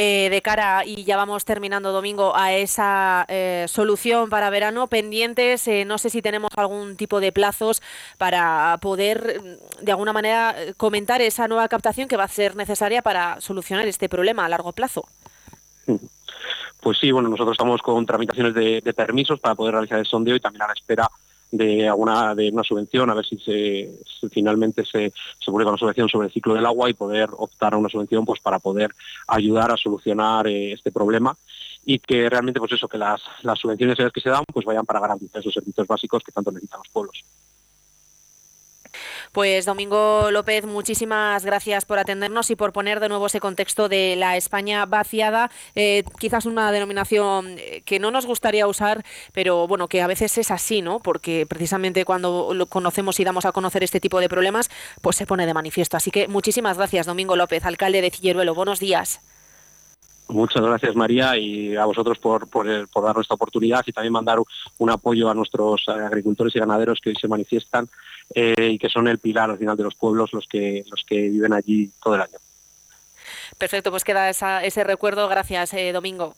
Eh, 0.00 0.28
de 0.30 0.42
cara, 0.42 0.84
y 0.86 1.02
ya 1.02 1.16
vamos 1.16 1.44
terminando 1.44 1.90
domingo, 1.90 2.36
a 2.36 2.52
esa 2.52 3.26
eh, 3.28 3.64
solución 3.66 4.30
para 4.30 4.48
verano 4.48 4.86
pendientes. 4.86 5.66
Eh, 5.66 5.84
no 5.84 5.98
sé 5.98 6.08
si 6.08 6.22
tenemos 6.22 6.52
algún 6.54 6.94
tipo 6.94 7.18
de 7.18 7.32
plazos 7.32 7.82
para 8.16 8.78
poder, 8.80 9.42
mm, 9.42 9.84
de 9.84 9.90
alguna 9.90 10.12
manera, 10.12 10.54
comentar 10.76 11.20
esa 11.20 11.48
nueva 11.48 11.66
captación 11.66 12.06
que 12.06 12.16
va 12.16 12.22
a 12.22 12.28
ser 12.28 12.54
necesaria 12.54 13.02
para 13.02 13.40
solucionar 13.40 13.88
este 13.88 14.08
problema 14.08 14.44
a 14.46 14.48
largo 14.48 14.70
plazo. 14.70 15.04
Pues 16.80 16.98
sí, 16.98 17.10
bueno, 17.10 17.28
nosotros 17.28 17.54
estamos 17.54 17.82
con 17.82 18.06
tramitaciones 18.06 18.54
de, 18.54 18.80
de 18.80 18.94
permisos 18.94 19.40
para 19.40 19.56
poder 19.56 19.74
realizar 19.74 19.98
el 19.98 20.06
sondeo 20.06 20.36
y 20.36 20.40
también 20.40 20.62
a 20.62 20.68
la 20.68 20.74
espera 20.74 21.10
de 21.50 21.88
alguna 21.88 22.34
de 22.34 22.50
una 22.50 22.62
subvención, 22.62 23.10
a 23.10 23.14
ver 23.14 23.24
si, 23.24 23.38
finalmente 24.30 24.84
se, 24.84 25.12
se 25.38 25.50
una 25.50 25.76
subvención 25.76 26.08
sobre 26.08 26.26
el 26.26 26.32
ciclo 26.32 26.54
del 26.54 26.66
agua 26.66 26.90
y 26.90 26.94
poder 26.94 27.30
optar 27.36 27.74
a 27.74 27.78
una 27.78 27.88
subvención 27.88 28.24
pues 28.24 28.40
para 28.40 28.58
poder 28.58 28.90
ayudar 29.26 29.70
a 29.70 29.76
solucionar 29.76 30.46
eh, 30.46 30.72
este 30.72 30.92
problema 30.92 31.36
y 31.84 31.98
que 31.98 32.28
realmente 32.28 32.60
pues 32.60 32.72
eso 32.72 32.88
que 32.88 32.98
las, 32.98 33.22
las 33.42 33.58
subvenciones 33.58 33.96
que 34.12 34.20
se 34.20 34.30
dan 34.30 34.44
pues 34.52 34.66
vayan 34.66 34.84
para 34.84 35.00
garantizar 35.00 35.40
esos 35.40 35.54
servicios 35.54 35.86
básicos 35.86 36.22
que 36.22 36.32
tanto 36.32 36.50
necesitan 36.50 36.80
los 36.80 36.88
pueblos. 36.88 37.24
Pues 39.32 39.66
Domingo 39.66 40.30
López, 40.30 40.64
muchísimas 40.64 41.44
gracias 41.44 41.84
por 41.84 41.98
atendernos 41.98 42.50
y 42.50 42.56
por 42.56 42.72
poner 42.72 43.00
de 43.00 43.08
nuevo 43.08 43.26
ese 43.26 43.40
contexto 43.40 43.88
de 43.88 44.16
la 44.16 44.36
España 44.36 44.86
vaciada, 44.86 45.50
eh, 45.74 46.04
quizás 46.18 46.46
una 46.46 46.72
denominación 46.72 47.56
eh, 47.58 47.82
que 47.84 47.98
no 47.98 48.10
nos 48.10 48.26
gustaría 48.26 48.66
usar, 48.66 49.04
pero 49.32 49.66
bueno, 49.66 49.88
que 49.88 50.02
a 50.02 50.06
veces 50.06 50.38
es 50.38 50.50
así, 50.50 50.82
¿no? 50.82 50.98
Porque 51.00 51.46
precisamente 51.46 52.04
cuando 52.04 52.54
lo 52.54 52.66
conocemos 52.66 53.20
y 53.20 53.24
damos 53.24 53.44
a 53.44 53.52
conocer 53.52 53.84
este 53.84 54.00
tipo 54.00 54.20
de 54.20 54.28
problemas, 54.28 54.70
pues 55.02 55.16
se 55.16 55.26
pone 55.26 55.46
de 55.46 55.54
manifiesto. 55.54 55.96
Así 55.96 56.10
que 56.10 56.28
muchísimas 56.28 56.76
gracias, 56.76 57.06
Domingo 57.06 57.36
López, 57.36 57.64
alcalde 57.64 58.00
de 58.00 58.10
Cilleruelo. 58.10 58.54
Buenos 58.54 58.80
días. 58.80 59.20
Muchas 60.28 60.62
gracias 60.62 60.94
María 60.94 61.38
y 61.38 61.74
a 61.74 61.86
vosotros 61.86 62.18
por, 62.18 62.48
por, 62.50 62.88
por 62.88 63.04
darnos 63.04 63.24
esta 63.24 63.34
oportunidad 63.34 63.82
y 63.86 63.92
también 63.92 64.12
mandar 64.12 64.38
un 64.76 64.90
apoyo 64.90 65.30
a 65.30 65.34
nuestros 65.34 65.86
eh, 65.88 65.92
agricultores 65.92 66.54
y 66.54 66.58
ganaderos 66.58 67.00
que 67.00 67.10
hoy 67.10 67.16
se 67.16 67.28
manifiestan 67.28 67.88
eh, 68.34 68.72
y 68.72 68.78
que 68.78 68.90
son 68.90 69.08
el 69.08 69.18
pilar 69.18 69.50
al 69.50 69.58
final 69.58 69.76
de 69.76 69.84
los 69.84 69.94
pueblos 69.94 70.32
los 70.34 70.46
que, 70.46 70.84
los 70.90 71.02
que 71.04 71.16
viven 71.30 71.54
allí 71.54 71.90
todo 72.02 72.14
el 72.14 72.20
año. 72.20 72.38
Perfecto, 73.56 73.90
pues 73.90 74.04
queda 74.04 74.28
esa, 74.28 74.62
ese 74.64 74.84
recuerdo. 74.84 75.28
Gracias, 75.28 75.72
eh, 75.72 75.92
Domingo. 75.92 76.34